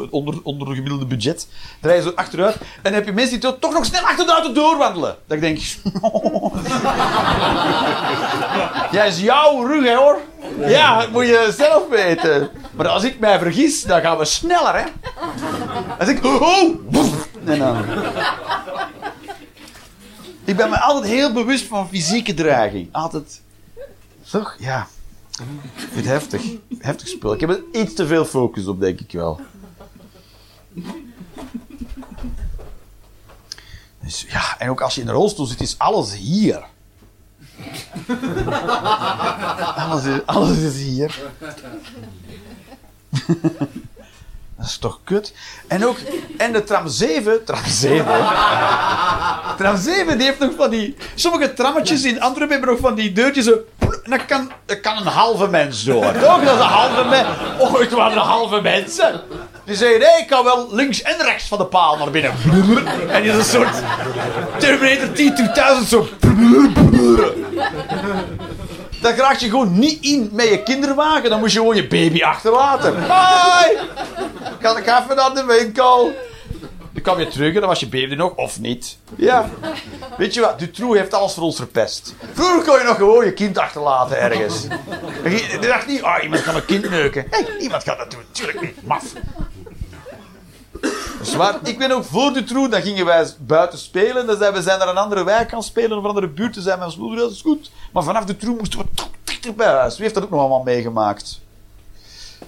[0.09, 1.47] onder, onder gemiddelde budget,
[1.79, 4.31] dan rij je zo achteruit en heb je mensen die toch nog snel achter de
[4.31, 5.15] auto doorwandelen.
[5.27, 5.57] Dat ik denk,
[8.95, 10.19] ja, is jouw rug hè hoor.
[10.59, 12.49] Ja, dat moet je zelf weten.
[12.71, 14.83] Maar als ik mij vergis, dan gaan we sneller hè.
[15.99, 16.75] Als ik, oh, oh,
[17.45, 17.85] en dan...
[20.51, 22.89] Ik ben me altijd heel bewust van fysieke dreiging.
[22.91, 23.41] Altijd.
[24.29, 24.55] Toch?
[24.59, 24.87] Ja.
[25.31, 25.45] Ik
[25.75, 26.43] vind het heftig.
[26.77, 27.33] Heftig spul.
[27.33, 29.39] Ik heb er iets te veel focus op, denk ik wel.
[33.99, 36.63] Dus ja, en ook als je in een rolstoel zit, is alles hier.
[39.75, 41.19] alles, is, alles is hier.
[44.61, 45.33] Dat is toch kut?
[45.67, 45.97] En ook,
[46.37, 48.05] en de tram 7, tram 7,
[49.57, 53.11] tram 7 die heeft nog van die, sommige trammetjes in Antwerpen hebben nog van die
[53.11, 53.57] deurtjes zo,
[54.03, 56.11] en dat kan, dat kan een halve mens door.
[56.21, 56.43] Toch?
[56.43, 57.27] Dat is een halve mens.
[57.59, 59.21] Oh, het waren een halve mensen.
[59.65, 62.33] Die zeggen, nee, ik kan wel links en rechts van de paal naar binnen.
[63.09, 63.75] En die is een soort
[64.57, 66.07] Terminator T-2000 zo.
[69.01, 71.29] Dan raak je gewoon niet in met je kinderwagen.
[71.29, 72.93] Dan moet je gewoon je baby achterlaten.
[72.93, 73.79] Bye!
[74.61, 76.13] Kan ik even naar de winkel?
[76.93, 78.97] Dan kwam je terug en dan was je baby nog, of niet.
[79.15, 79.49] Ja.
[80.17, 82.13] Weet je wat, Dutroux heeft alles voor ons verpest.
[82.33, 84.63] Vroeger kon je nog gewoon je kind achterlaten ergens.
[85.23, 87.25] Je dacht niet, ah, iemand kan mijn kind neuken.
[87.29, 88.23] Hé, hey, iemand gaat dat doen.
[88.31, 89.03] Tuurlijk niet, maf.
[91.63, 94.27] Ik ben ook voor Dutroux, dan gingen wij buiten spelen.
[94.27, 96.53] Dan zijn we zijn naar een andere wijk gaan spelen, of een andere buurt.
[96.53, 97.71] Dan zijn als moeder, dat is goed.
[97.93, 99.93] Maar vanaf Dutroux moesten we toch dichter bij huis.
[99.93, 101.39] Wie heeft dat ook nog allemaal meegemaakt?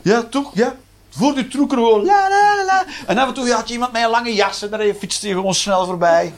[0.02, 0.52] Ja, toch?
[0.54, 0.76] Ja.
[1.10, 2.86] Voor de troeker gewoon la la la.
[3.08, 5.34] En af en toe had je iemand met een lange jas en daar fietste je
[5.34, 6.34] gewoon snel voorbij.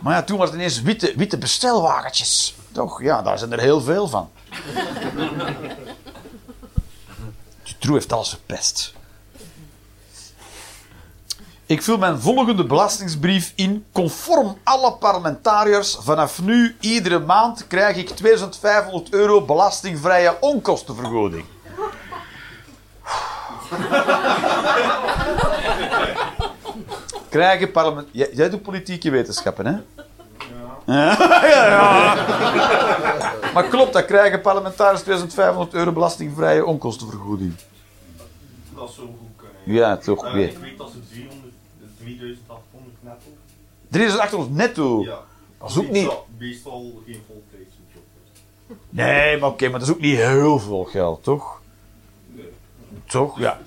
[0.00, 2.54] Maar ja, toen was het ineens witte, witte bestelwagentjes.
[2.72, 3.02] Toch?
[3.02, 4.30] Ja, daar zijn er heel veel van.
[7.62, 8.96] Dutroux heeft alles verpest.
[11.68, 13.84] Ik vul mijn volgende belastingsbrief in.
[13.92, 15.96] Conform alle parlementariërs.
[16.00, 21.44] Vanaf nu, iedere maand, krijg ik 2500 euro belastingvrije onkostenvergoeding.
[27.28, 28.08] Krijgen parlement...
[28.10, 29.72] Jij, jij doet politieke wetenschappen, hè?
[30.86, 31.16] Ja.
[31.54, 32.14] ja, ja.
[33.54, 37.54] Maar klopt, dat krijgen parlementariërs 2500 euro belastingvrije onkostenvergoeding.
[38.76, 39.56] Dat zou goed kunnen.
[39.80, 40.48] Ja, toch Eh, weer.
[40.48, 41.37] ik weet dat ze 300, 3800 netto.
[43.90, 45.02] 3800 netto.
[45.02, 45.18] Ja.
[45.60, 45.92] Dat is ook niet...
[45.92, 48.02] Meestal- Meestal geen voltijdse job.
[48.68, 48.76] is.
[48.90, 51.60] Nee, maar oké, maar dat is ook niet heel veel geld, toch?
[52.34, 52.48] Nee.
[53.06, 53.38] Toch?
[53.38, 53.58] Ja.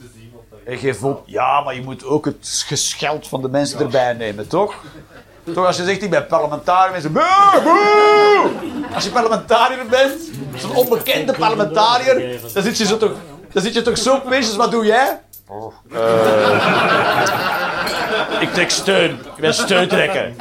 [0.65, 1.23] En geef op.
[1.25, 4.75] Ja, maar je moet ook het gescheld van de mensen erbij nemen, toch?
[5.53, 7.11] Toch als je zegt, ik ben parlementariër, mensen...
[7.13, 8.49] Boe, boe!
[8.93, 10.21] Als je parlementariër bent,
[10.55, 13.11] zo'n onbekende parlementariër, dan zit je, zo toch,
[13.51, 15.21] dan zit je toch zo feestjes, wat doe jij?
[15.47, 15.99] Oh, eh,
[18.41, 19.11] ik trek steun.
[19.11, 20.33] Ik ben steuntrekker.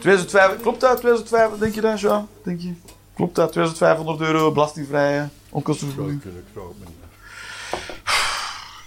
[0.00, 0.96] 2005, klopt dat?
[1.00, 2.28] 2005, denk je dat, Jean?
[2.44, 2.74] Denk je?
[3.14, 3.52] Klopt dat?
[3.52, 6.22] 2500 euro belastingvrije onkostenvergoeding?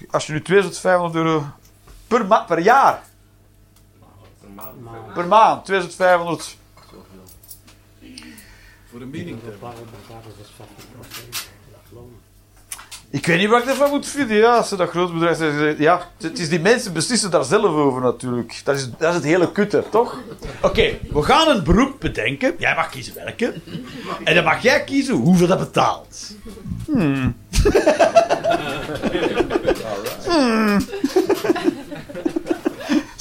[0.09, 1.45] Als je nu 2500 euro
[2.07, 3.03] per, ma- per jaar.
[5.13, 6.57] Per maand, 2500.
[8.91, 9.39] Voor een mening.
[13.11, 15.75] Ik weet niet wat ik ervan moet vinden, ja, als ze dat groot bedrijf zijn.
[15.77, 18.61] Ja, het is die mensen beslissen daar zelf over natuurlijk.
[18.63, 20.19] Dat is, dat is het hele kutte, toch?
[20.61, 22.53] Oké, we gaan een beroep bedenken.
[22.57, 23.53] Jij mag kiezen welke.
[24.23, 26.35] En dan mag jij kiezen hoeveel dat betaalt.
[26.85, 27.35] Hmm.
[30.25, 30.79] Hmm.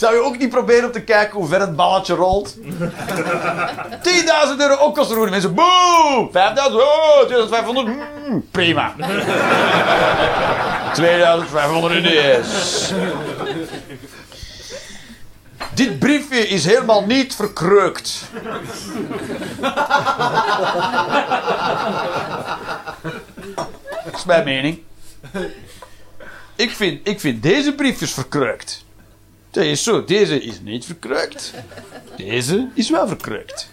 [0.01, 2.57] Zou je ook niet proberen om te kijken hoe ver het balletje rolt?
[2.59, 2.62] 10.000
[4.59, 5.30] euro onkostenvergoeding.
[5.30, 6.28] Mensen, boe!
[6.28, 6.32] 5.000,
[6.74, 8.94] oh, 2500, hmm, prima.
[10.92, 12.92] 2500 in de yes.
[15.74, 18.22] Dit briefje is helemaal niet verkreukt.
[24.05, 24.82] Dat is mijn mening.
[26.57, 28.84] Ik vind, ik vind deze briefjes verkreukt.
[29.51, 30.05] Dat is zo.
[30.05, 31.53] Deze is niet verkreukt.
[32.16, 33.70] Deze is wel verkreukt.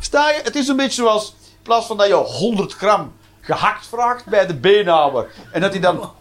[0.00, 0.40] Sta je?
[0.42, 1.34] Het is een beetje zoals...
[1.42, 5.30] In plaats van dat je 100 gram gehakt vraagt bij de beenhouwer.
[5.52, 6.12] En dat hij dan...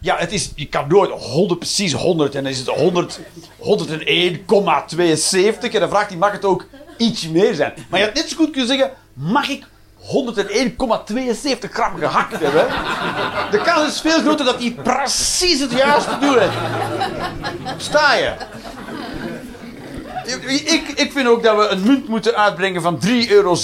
[0.00, 2.34] Ja, het is, je kan nooit 100, precies 100.
[2.34, 3.24] En dan is het 100, 101,72.
[5.72, 6.66] En dan vraagt hij, mag het ook
[6.96, 7.72] iets meer zijn?
[7.88, 9.66] Maar je had net zo goed kunnen zeggen, mag ik
[10.02, 12.66] 101,72 gram gehakt hebben?
[13.50, 16.38] De kans is veel groter dat hij precies het juiste doet.
[17.76, 18.32] Sta je?
[20.46, 23.56] Ik, ik vind ook dat we een munt moeten uitbrengen van 3,27 euro.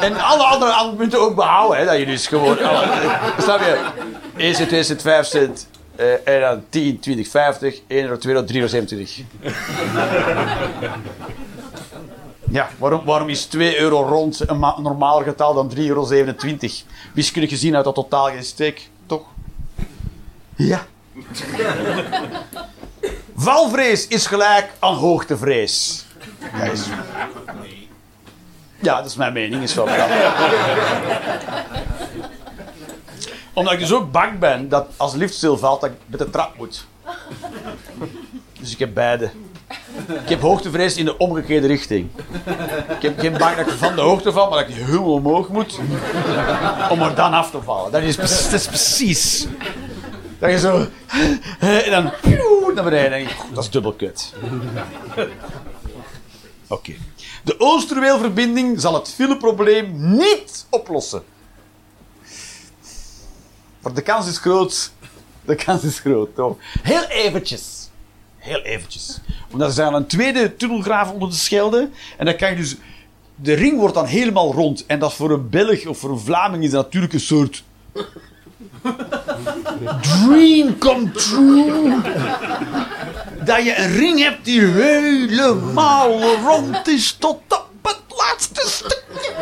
[0.00, 1.78] En alle andere munten ook behouden.
[1.78, 2.64] Hè, dat je dus gewoon...
[2.64, 2.86] alle-
[3.38, 3.78] snap je?
[4.36, 5.66] 1 cent, 2 cent, 5 cent.
[5.96, 7.80] eh, en dan 10, 20, 50.
[7.86, 9.54] 1 euro, 2 euro, 3,27 euro.
[12.54, 16.06] Ja, waarom, waarom is 2 euro rond een ma- normaler getal dan 3,27 euro?
[17.14, 19.22] Wiskundig gezien uit dat totaal geen steek, toch?
[20.56, 20.86] Ja.
[23.36, 26.04] Valvrees is gelijk aan hoogtevrees.
[26.52, 26.86] Ja, is...
[28.80, 29.62] ja dat is mijn mening.
[29.62, 29.88] Is wel.
[33.52, 36.56] Omdat ik dus ook bang ben dat als lift stilvalt, dat ik met de trap
[36.56, 36.86] moet.
[38.60, 39.30] Dus ik heb beide.
[40.22, 42.08] Ik heb hoogtevrees in de omgekeerde richting.
[42.88, 45.48] Ik heb geen bang dat ik van de hoogte val, maar dat ik heel omhoog
[45.48, 45.78] moet.
[46.90, 47.92] Om er dan af te vallen.
[47.92, 49.46] Dat is, precies-
[50.38, 50.86] dat je zo...
[51.58, 52.12] En dan...
[52.74, 53.10] Naar beneden.
[53.10, 54.34] denk ik, Dat is dubbel kut.
[56.68, 56.92] Oké.
[57.44, 61.22] De Oosterweelverbinding zal het fileprobleem niet oplossen.
[63.80, 64.92] Maar de kans is groot.
[65.44, 66.56] De kans is groot, toch?
[66.82, 67.83] Heel eventjes.
[68.44, 69.20] Heel eventjes.
[69.52, 71.88] Omdat er zijn een tweede tunnelgraaf onder de Schelde.
[72.18, 72.76] En dan kan je dus...
[73.36, 74.86] De ring wordt dan helemaal rond.
[74.86, 77.64] En dat voor een Belg of voor een Vlaming is natuurlijk een soort...
[80.00, 82.00] Dream come true.
[83.44, 89.32] Dat je een ring hebt die helemaal rond is tot op het laatste stukje.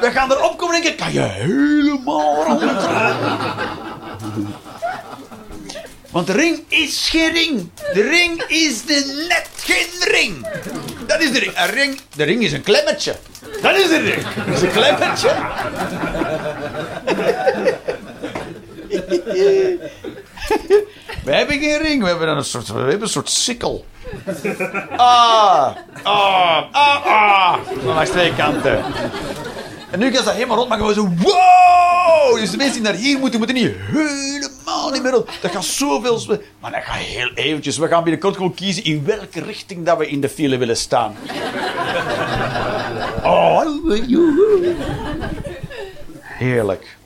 [0.00, 2.60] We gaan erop komen en denken, kan je helemaal rond
[6.18, 7.70] Want de ring is geen ring.
[7.92, 10.46] De ring is de net geen ring.
[11.06, 11.58] Dat is de ring.
[11.58, 12.00] Een ring.
[12.16, 13.16] De ring is een klemmetje.
[13.62, 14.22] Dat is de ring.
[14.46, 15.28] Dat is een klemmetje.
[21.24, 22.02] We hebben geen ring.
[22.02, 23.84] We hebben een soort, we hebben een soort sikkel.
[24.96, 27.58] Ah, ah, ah, ah.
[27.84, 28.84] Langs twee kanten.
[29.90, 32.40] En nu gaan ze helemaal rond, maar gewoon zo, wow!
[32.40, 35.28] Dus de mensen die naar hier moeten, moeten niet helemaal niet meer rond.
[35.40, 36.40] Dat gaat zoveel...
[36.60, 37.78] Maar dat gaat heel eventjes.
[37.78, 41.14] We gaan binnenkort gewoon kiezen in welke richting dat we in de file willen staan.
[43.24, 43.64] Oh,
[44.06, 44.74] joehoe.
[46.20, 46.96] Heerlijk.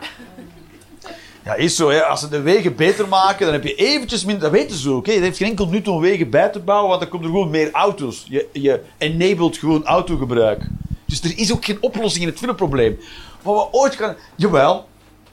[1.45, 1.91] Ja, is zo.
[1.91, 2.03] Hè.
[2.03, 4.43] Als ze de wegen beter maken, dan heb je eventjes minder...
[4.43, 5.07] Dat weten ze ook.
[5.07, 5.13] Hè.
[5.13, 7.51] Het heeft geen enkel nut om wegen bij te bouwen, want dan komen er gewoon
[7.51, 8.25] meer auto's.
[8.29, 10.63] Je, je enabled gewoon autogebruik.
[11.21, 12.99] Dus er is ook geen oplossing in het fileprobleem.
[13.43, 14.17] Wat we ooit gaan...
[14.37, 14.89] Jawel,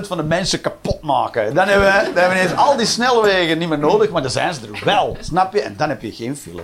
[0.00, 1.54] van de mensen kapot maken.
[1.54, 4.30] Dan hebben, we, dan hebben we ineens al die snelwegen niet meer nodig, maar dan
[4.30, 5.16] zijn ze er wel.
[5.20, 5.60] Snap je?
[5.60, 6.62] En dan heb je geen file.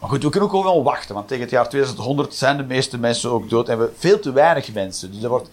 [0.00, 2.98] Maar goed, we kunnen ook wel wachten, want tegen het jaar 2100 zijn de meeste
[2.98, 5.10] mensen ook dood en we veel te weinig mensen.
[5.12, 5.48] Dus dat wordt...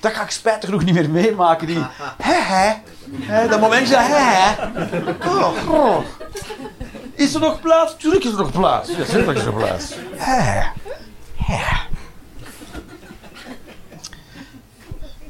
[0.00, 1.78] Dat ga ik spijtig genoeg niet meer meemaken, die...
[2.22, 3.48] Hè, hè.
[3.48, 4.66] dat momentje, hè, hè.
[5.70, 5.98] Oh.
[7.18, 7.96] Is er nog plaats?
[7.96, 8.90] Tuurlijk is er nog plaats.
[8.90, 9.94] Ja, tuurlijk is er plaats.
[10.16, 10.62] Hè,
[11.36, 11.76] hè.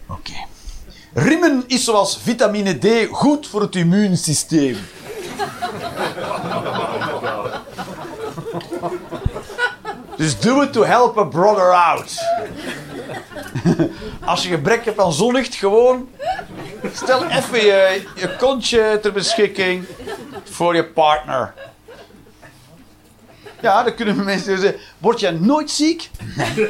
[0.06, 0.32] Oké.
[1.15, 4.78] Rimmen is zoals vitamine D goed voor het immuunsysteem.
[10.16, 12.19] Dus do it to help a brother out.
[14.24, 16.09] Als je gebrek hebt aan zonlicht, gewoon
[16.93, 19.85] stel even je, je kontje ter beschikking
[20.44, 21.55] voor je partner.
[23.61, 26.11] Ja, dan kunnen mensen zeggen, word jij nooit ziek?
[26.37, 26.69] Nee.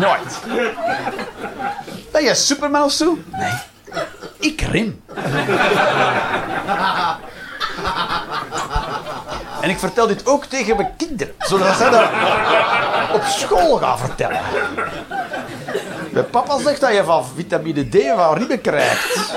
[0.00, 0.38] nooit.
[2.12, 3.18] Ben jij Superman of zo?
[3.32, 3.52] Nee.
[4.38, 5.02] Ik rim.
[9.60, 12.08] En ik vertel dit ook tegen mijn kinderen, zodat zij dat
[13.12, 14.40] op school gaan vertellen.
[16.12, 19.34] De papa zegt dat je van vitamine D van ribben krijgt.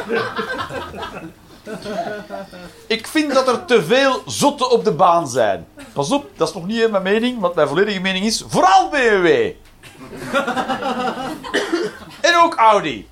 [2.88, 5.68] Ik vind dat er te veel zotten op de baan zijn.
[5.94, 9.28] Pas op, dat is nog niet mijn mening, want mijn volledige mening is vooral BMW.
[12.28, 13.08] en ook Audi.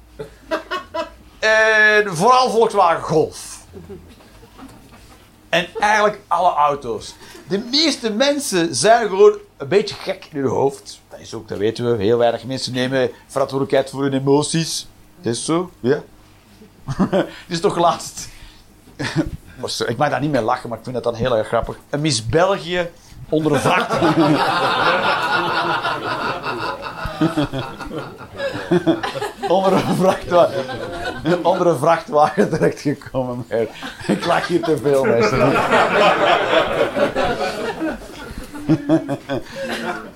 [1.39, 3.57] En vooral Volkswagen Golf.
[5.49, 7.15] En eigenlijk alle auto's.
[7.47, 11.01] De meeste mensen zijn gewoon een beetje gek in hun hoofd.
[11.09, 12.03] Dat is ook, dat weten we.
[12.03, 14.88] Heel weinig mensen nemen verantwoordelijkheid voor hun emoties.
[15.21, 16.03] Is zo, ja.
[17.11, 18.29] Het is toch laatst.
[19.88, 21.78] Ik mag daar niet mee lachen, maar ik vind dat dan heel erg grappig.
[21.90, 22.90] Een Miss België
[23.30, 24.40] onder een vrachtwagen.
[29.56, 30.65] onder een vrachtwagen.
[31.44, 33.45] Onder een vrachtwagen terechtgekomen.
[33.49, 33.60] Maar
[34.07, 35.52] ik lach hier te veel, mensen.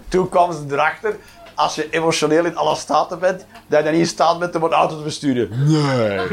[0.08, 1.16] Toen kwamen ze erachter,
[1.62, 4.64] als je emotioneel in alle staten bent, dat je dan niet in staat bent om
[4.64, 5.50] een auto te besturen.
[5.68, 6.28] Nee.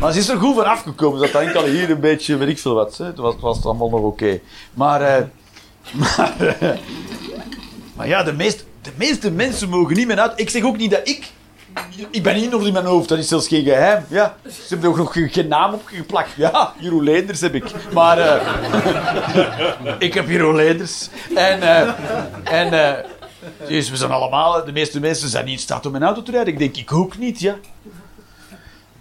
[0.00, 1.18] Maar ze is er goed van afgekomen.
[1.18, 2.96] Ze had enkel hier een beetje, weet ik veel wat.
[2.96, 3.04] Hè.
[3.04, 4.40] Het was, het was allemaal nog oké.
[4.74, 5.24] Maar, eh,
[5.92, 6.68] maar, eh,
[7.96, 10.32] maar ja, de, meest, de meeste mensen mogen niet meer uit.
[10.36, 11.32] Ik zeg ook niet dat ik...
[12.10, 14.04] Ik ben hier nog in mijn hoofd, dat is zelfs geen geheim.
[14.08, 16.30] Ja, ze hebben ook nog geen, naam opgeplakt.
[16.36, 17.64] Ja, Jeroen Leenders heb ik.
[17.92, 18.48] Maar eh,
[19.98, 21.08] ik heb Jeroen Leenders.
[21.34, 21.88] En, eh,
[22.44, 23.04] en eh,
[23.68, 24.64] dus we zijn allemaal...
[24.64, 26.52] De meeste mensen zijn niet in staat om een auto te rijden.
[26.52, 27.54] Ik denk, ik ook niet, ja.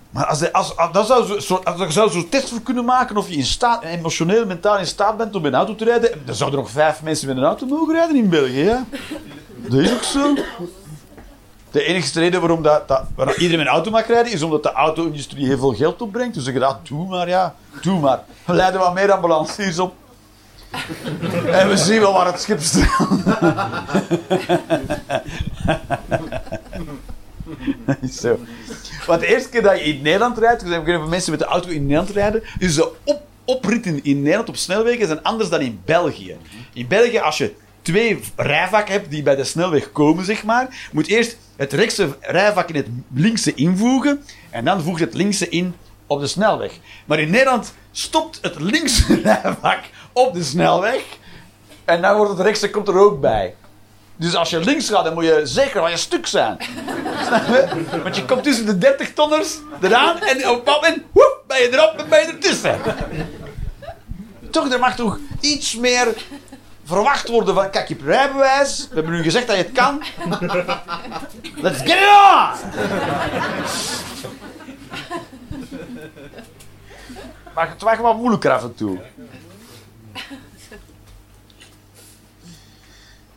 [0.09, 2.85] Maar als, de- als, dat zou zo, zo, als je zou zo'n test voor kunnen
[2.85, 6.21] maken of je in staat, emotioneel, mentaal in staat bent om een auto te rijden,
[6.25, 8.83] dan zouden er nog vijf mensen met een auto mogen rijden in België, ja?
[9.55, 10.33] Dat is ook zo.
[11.73, 14.71] De enige reden waarom, dat, dat, waarom iedereen een auto mag rijden, is omdat de
[14.71, 16.33] auto-industrie heel veel geld opbrengt.
[16.33, 18.23] Dus ik dacht, doe maar, ja, doe maar.
[18.45, 19.93] We leiden wat meer ambulanciers op.
[21.51, 23.23] En we zien wel waar het schip strandt.
[28.21, 28.39] Zo.
[29.05, 31.69] Want de eerste keer dat je in Nederland rijdt, er zijn mensen met de auto
[31.69, 35.81] in Nederland rijden, is de op, opritten in Nederland op snelwegen zijn anders dan in
[35.85, 36.37] België.
[36.73, 41.07] In België, als je twee rijvakken hebt die bij de snelweg komen, zeg maar, moet
[41.07, 45.75] eerst het rechtse rijvak in het linkse invoegen en dan voegt het linkse in
[46.07, 46.71] op de snelweg.
[47.05, 49.79] Maar in Nederland stopt het linkse rijvak
[50.11, 51.03] op de snelweg
[51.85, 53.55] en dan wordt het rechtse komt er ook bij.
[54.15, 56.57] Dus als je links gaat, dan moet je zeker van je stuk zijn.
[58.03, 61.73] Want je komt tussen de 30 tonners eraan en op een moment woep, ben je
[61.73, 62.79] erop en ben je ertussen.
[64.51, 66.07] Toch, er mag toch iets meer
[66.83, 67.95] verwacht worden van, kijk, je
[68.89, 70.03] we hebben nu gezegd dat je het kan.
[71.55, 72.71] Let's get it on!
[77.53, 78.99] Maar het wordt wel moeilijker af en toe.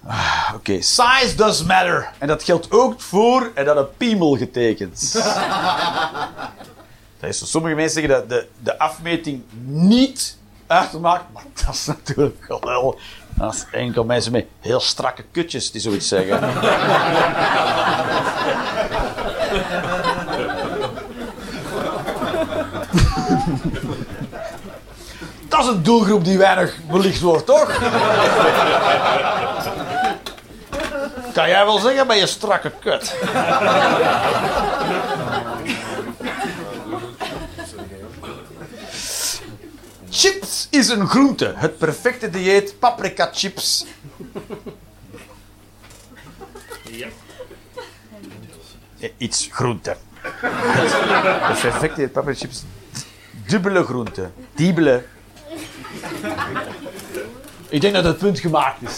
[0.07, 2.11] Ah, Oké, size does matter.
[2.19, 5.13] En dat geldt ook voor en dat een piemel getekend.
[7.21, 10.37] dat is sommige mensen zeggen dat de, de afmeting niet
[10.67, 12.99] uitmaakt, maar dat is natuurlijk wel.
[13.41, 16.41] Is enkel mensen met heel strakke kutjes die zoiets zeggen.
[25.49, 27.79] dat is een doelgroep die weinig belicht wordt, toch?
[31.33, 33.15] Kan jij wel zeggen bij je strakke kut?
[40.17, 41.53] Chips is een groente.
[41.57, 43.87] Het perfecte dieet, paprika chips.
[46.91, 47.07] Ja.
[49.01, 49.97] Eh, Iets groente.
[51.47, 52.65] Het perfecte dieet, paprika chips.
[53.47, 54.31] Dubbele groente.
[54.55, 55.05] Diebele.
[57.69, 58.97] Ik denk dat het punt gemaakt is.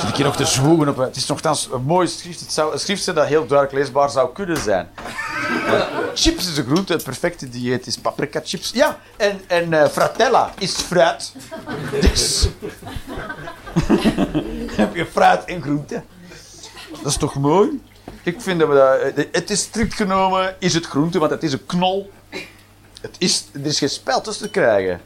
[0.00, 0.96] Zit ik hier nog te zwoegen op...
[0.96, 2.40] Het is nogthans een mooi schrift.
[2.40, 4.88] Het zou een schrift zijn dat heel duidelijk leesbaar zou kunnen zijn.
[6.14, 8.70] Chips is een groente, het perfecte dieet is paprika chips.
[8.70, 11.32] Ja, en, en eh, fratella is fruit.
[12.00, 12.48] Dus...
[14.80, 16.02] heb je fruit en groente.
[16.90, 17.82] Dat is toch mooi?
[18.22, 21.52] Ik vind dat we eh, Het is strikt genomen, is het groente, want het is
[21.52, 22.10] een knol.
[23.00, 25.00] Het is, er is geen spel te krijgen.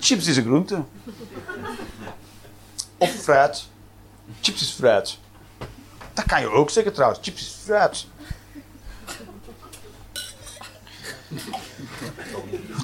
[0.00, 0.82] Chips is een groente.
[2.98, 3.66] Of fruit.
[4.40, 5.18] Chips is fruit.
[6.14, 7.20] Dat kan je ook zeggen trouwens.
[7.22, 8.06] Chips is fruit.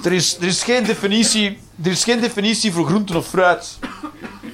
[0.03, 3.77] Er is, er, is geen definitie, er is geen definitie voor groenten of fruit.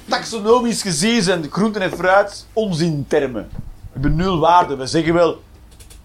[0.08, 3.48] Taxonomisch gezien zijn groenten en fruit onzintermen.
[3.52, 3.58] We
[3.92, 4.76] hebben nul waarde.
[4.76, 5.42] We zeggen wel,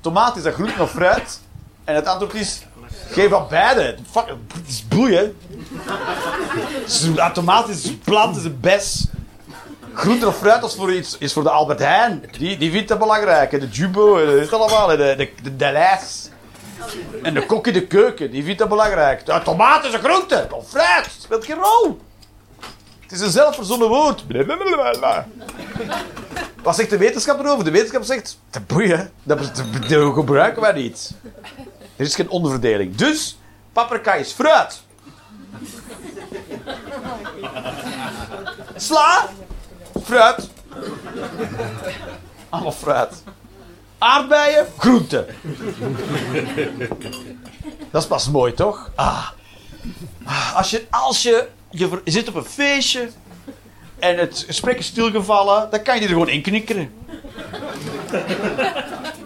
[0.02, 1.40] tomaat is dat groente of fruit?
[1.84, 2.62] En het antwoord is,
[3.10, 3.96] geef wat beide.
[4.12, 5.38] Fuck, het is boeien.
[7.18, 9.08] Een tomaat is een plant, is een bes.
[9.94, 12.24] Groente of fruit is voor, iets, is voor de Albert Heijn.
[12.38, 13.52] Die, die vindt dat belangrijk.
[13.52, 14.88] De Jumbo, dat is allemaal.
[14.88, 15.74] De, de, de.
[17.24, 19.26] En de kok in de keuken, die vindt dat belangrijk.
[19.26, 19.32] De
[19.84, 22.00] is een groente, of fruit, speelt geen rol.
[23.02, 24.28] Het is een zelfverzonnen woord.
[24.28, 25.28] Blablabla.
[26.64, 27.64] Wat zegt de wetenschap erover?
[27.64, 31.12] De wetenschap zegt, te boeien, dat, dat, dat gebruiken wij niet.
[31.96, 32.96] Er is geen onderverdeling.
[32.96, 33.38] Dus,
[33.74, 34.84] paprika is fruit.
[38.76, 39.30] Sla,
[40.04, 40.50] fruit.
[42.50, 43.24] Allemaal fruit.
[44.06, 45.26] Aardbeien, groente.
[47.92, 48.92] Dat is pas mooi, toch?
[48.96, 49.28] Ah.
[50.26, 53.10] Ah, Als je, als je, je, zit op een feestje
[54.00, 56.94] en het gesprek is stilgevallen, dan kan je er gewoon in knikkeren.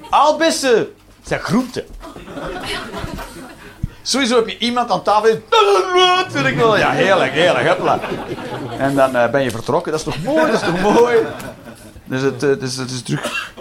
[0.10, 0.88] Aalbessen
[1.23, 1.85] zijn groenten.
[4.01, 5.30] Sowieso heb je iemand aan tafel.
[6.77, 8.01] Ja, heerlijk, heerlijk.
[8.77, 9.91] En dan eh, ben je vertrokken.
[9.91, 10.51] Dat is toch mooi?
[10.51, 11.18] Dat is toch mooi?
[12.06, 13.53] Dus het, eh, dus het is terug...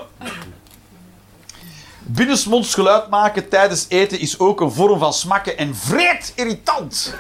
[2.11, 7.15] Binnensmonds geluid maken tijdens eten is ook een vorm van smakken en vreed irritant.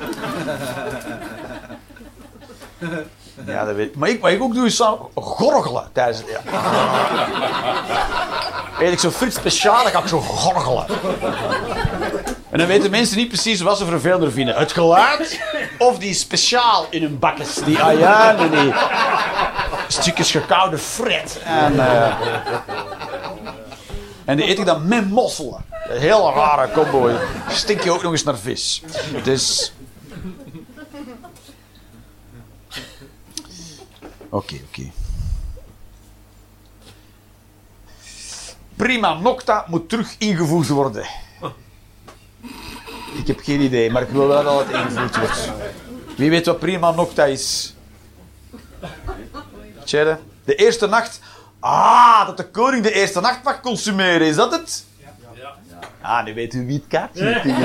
[3.47, 3.97] Ja, dat weet ik.
[3.97, 6.43] Maar ik, wat ik ook doe is zo gorgelen tijdens het eten.
[8.87, 10.87] Eet ik zo friet speciaal, dan ga ik zo gorgelen.
[12.51, 14.55] En dan weten mensen niet precies wat ze vervelender vinden.
[14.55, 15.41] Het geluid
[15.79, 17.55] of die speciaal in hun bakjes.
[17.55, 18.73] Die ajuin en die
[19.89, 21.41] stukjes gekoude fret.
[21.45, 22.15] En, eh,
[24.29, 25.65] en die eet ik dan met mosselen.
[25.89, 27.19] Een heel rare combo.
[27.49, 28.83] Stink je ook nog eens naar vis.
[29.23, 29.73] Dus...
[34.29, 34.91] Oké, oké.
[38.77, 41.07] Prima Nocta moet terug ingevoerd worden.
[43.17, 45.51] Ik heb geen idee, maar ik wil wel dat het ingevoerd wordt.
[46.17, 47.75] Wie weet wat Prima Nocta is?
[49.85, 50.19] Tjede?
[50.45, 51.21] De eerste nacht.
[51.61, 54.85] Ah, dat de koning de eerste nacht mag consumeren, is dat het?
[56.01, 57.59] Ah, nu weet u wie het kaartje heeft.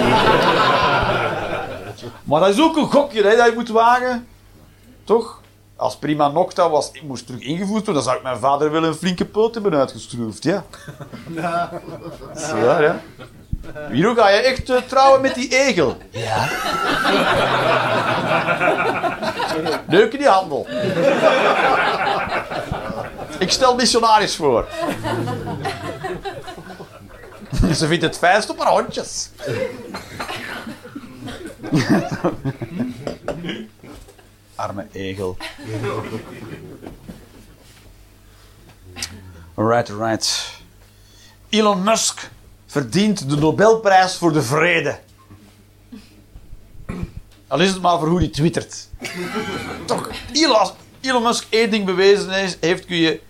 [2.24, 4.28] Maar dat is ook een gokje hè, dat je moet wagen.
[5.04, 5.42] Toch?
[5.76, 8.94] Als Prima Nocta was, moest terug ingevoerd worden, dan zou ik mijn vader wel een
[8.94, 10.64] flinke poot hebben uitgeschroefd, ja.
[12.36, 13.00] Is waar, ja.
[13.92, 15.98] Hierdoor ga je echt eh, trouwen met die egel.
[16.10, 16.50] Ja.
[19.88, 20.68] Leuke die handel.
[23.44, 24.68] Ik stel missionaris voor.
[27.80, 29.30] Ze vindt het fijnst op haar hondjes.
[34.56, 35.38] Arme egel.
[39.54, 40.52] Alright, alright.
[41.50, 42.30] Elon Musk
[42.66, 45.00] verdient de Nobelprijs voor de vrede.
[47.48, 48.88] Al is het maar voor hoe hij twittert.
[49.86, 50.70] Toch, Elon,
[51.02, 53.22] Elon Musk één ding bewezen is, heeft, kun je,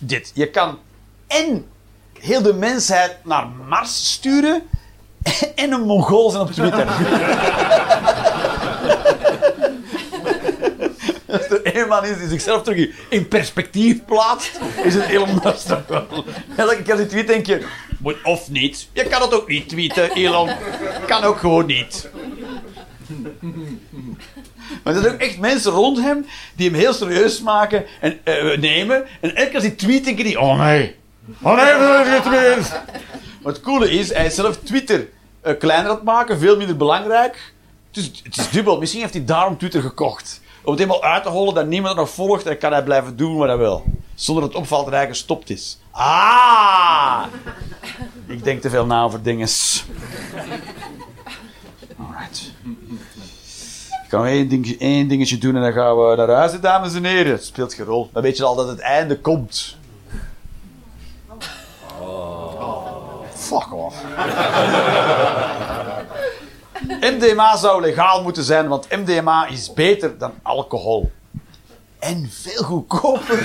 [0.00, 0.30] dit.
[0.34, 0.78] Je kan
[1.26, 1.66] en
[2.20, 4.62] heel de mensheid naar Mars sturen
[5.54, 6.88] en een Mongool zijn op Twitter.
[11.26, 15.66] Als er één man is die zichzelf terug in perspectief plaatst, is het Elon Musk
[15.66, 16.24] toch wel.
[16.56, 17.66] Elke keer als je tweet denk je,
[18.22, 18.88] of niet.
[18.92, 20.50] Je kan het ook niet tweeten, Elon.
[21.06, 22.08] Kan ook gewoon niet.
[24.82, 26.26] Maar er zijn ook echt mensen rond hem
[26.56, 29.04] die hem heel serieus maken en eh, nemen.
[29.20, 30.96] En elke keer als hij tweet, denken die, oh nee.
[31.42, 32.82] Oh nee, dat is het.
[33.42, 35.08] Maar het coole is, hij is zelf Twitter
[35.40, 37.52] eh, kleiner aan maken, veel minder belangrijk.
[37.92, 38.78] Is, het is dubbel.
[38.78, 40.40] Misschien heeft hij daarom Twitter gekocht.
[40.62, 43.36] Om het helemaal uit te hollen dat niemand nog volgt, dan kan hij blijven doen
[43.36, 43.84] wat hij wil.
[44.14, 45.78] Zonder dat het opvalt dat hij gestopt is.
[45.90, 47.24] Ah!
[48.26, 49.84] Ik denk te veel na over dinges.
[51.98, 52.52] Alright.
[54.04, 57.04] Ik ga één, ding, één dingetje doen en dan gaan we naar huis, dames en
[57.04, 57.32] heren.
[57.32, 58.10] Het speelt geen rol.
[58.12, 59.76] Dan weet je al dat het einde komt.
[63.34, 63.96] Fuck off.
[67.14, 71.12] MDMA zou legaal moeten zijn, want MDMA is beter dan alcohol.
[71.98, 73.36] En veel goedkoper.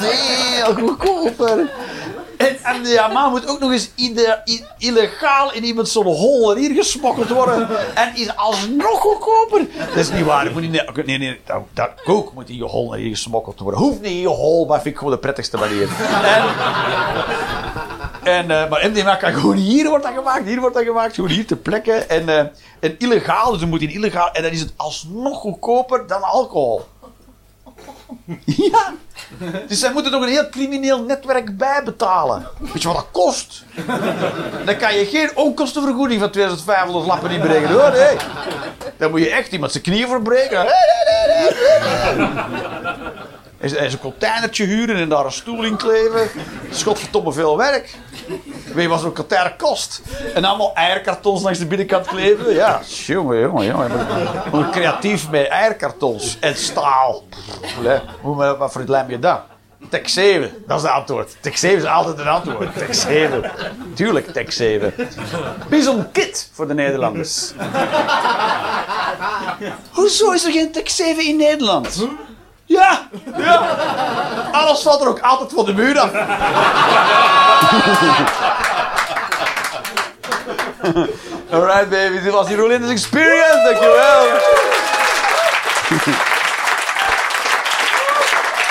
[0.00, 1.70] veel goedkoper.
[2.42, 3.90] En MDMA moet ook nog eens
[4.78, 7.68] illegaal in iemand zo'n hol hier gesmokkeld worden.
[7.94, 9.66] En is alsnog goedkoper.
[9.88, 10.52] Dat is niet waar.
[10.52, 11.40] Moet niet, nee, nee,
[11.72, 13.80] dat, kook moet in je hol hier gesmokkeld worden.
[13.80, 15.88] Hoeft niet in je hol, maar vind ik gewoon de prettigste manier.
[16.22, 16.44] En,
[18.22, 21.30] en, eh, maar MDMA kan gewoon hier wordt dat gemaakt, hier wordt dat gemaakt, gewoon
[21.30, 21.92] hier ter plekke.
[21.92, 22.46] En, eh,
[22.80, 24.30] en illegaal, dus dan moet in illegaal.
[24.32, 26.82] En dan is het alsnog goedkoper dan alcohol.
[28.44, 28.94] Ja.
[29.68, 32.46] Dus zij moeten nog een heel crimineel netwerk bijbetalen.
[32.58, 33.64] Weet je wat dat kost?
[34.64, 37.90] Dan kan je geen onkostenvergoeding van 2500 lappen niet berekenen hoor.
[37.90, 38.16] Nee.
[38.96, 40.66] Dan moet je echt iemand zijn knieën verbreken.
[43.62, 46.28] En een containertje huren en daar een stoel in kleven.
[46.84, 47.94] Godverdomme veel werk.
[48.74, 50.02] Weet je wat zo'n container kost?
[50.34, 52.54] En allemaal eierkartons langs de binnenkant kleven.
[52.54, 54.70] Ja, jongen, jongen, jongen.
[54.70, 57.22] Creatief met eierkartons en staal.
[58.20, 59.40] Hoe, maar- wat voor het lijm je dat?
[59.88, 61.36] Tech 7, dat is het antwoord.
[61.40, 62.78] Tech 7 is altijd een antwoord.
[62.78, 63.50] Tech 7.
[63.94, 64.94] Tuurlijk, Tech 7.
[65.68, 67.52] Bison Kit voor de Nederlanders.
[69.92, 72.08] Hoezo is er geen Tech 7 in Nederland?
[72.72, 73.60] Ja, ja.
[74.52, 76.10] Alles valt er ook altijd van de muur af.
[81.52, 82.20] Alright, baby.
[82.20, 83.62] Dit was die Rolinda's Experience.
[83.64, 84.26] Dankjewel.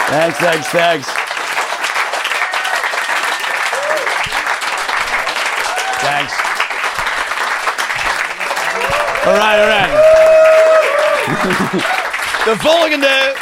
[0.09, 1.07] Thanks, thanks, thanks.
[6.01, 6.33] Thanks.
[9.25, 9.89] Alright, alright.
[12.45, 13.35] De volgende,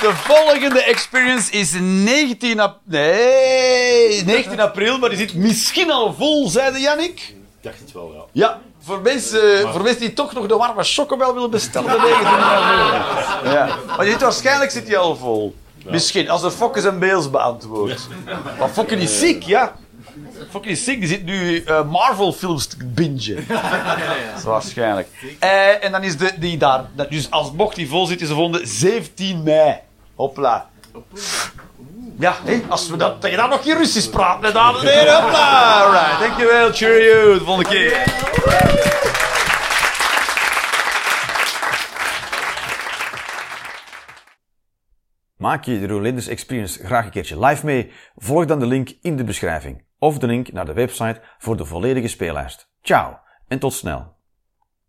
[0.00, 2.80] de volgende experience is 19 april.
[2.84, 7.18] Nee, 19 april, maar die zit misschien al vol, zei de Jannik.
[7.20, 8.46] Ik dacht het wel, ja.
[8.46, 12.26] Ja, voor mensen, voor mensen die toch nog de warme chocobel willen bestellen, de 19
[12.26, 13.52] april.
[13.52, 13.68] Ja.
[13.86, 15.54] Maar die zit, waarschijnlijk zit hij al vol.
[15.84, 18.08] Misschien, als er Fokkes en Beels beantwoordt.
[18.58, 19.76] Maar Fokke is ziek, ja.
[20.50, 23.46] Fokke is ziek, die zit nu eh, Marvel-films te bingen.
[23.48, 23.58] Dat
[24.38, 25.08] is waarschijnlijk.
[25.38, 28.28] Eh, en dan is de, die daar, dat- dus als mocht die vol zit, is
[28.28, 29.76] de volgende 17 mei.
[30.20, 30.70] Hopla.
[32.18, 34.88] Ja, hé, als we dat, dat je dan nog geen Russisch praat, hè, dames en
[34.88, 35.14] heren.
[35.22, 35.84] Hopla.
[35.84, 36.72] Alright, dankjewel.
[36.72, 37.38] Cheerio.
[37.38, 38.04] De volgende keer.
[45.36, 47.92] Maak je de Rolanders Experience graag een keertje live mee?
[48.16, 51.64] Volg dan de link in de beschrijving of de link naar de website voor de
[51.64, 52.70] volledige speellijst.
[52.82, 53.18] Ciao
[53.48, 54.19] en tot snel.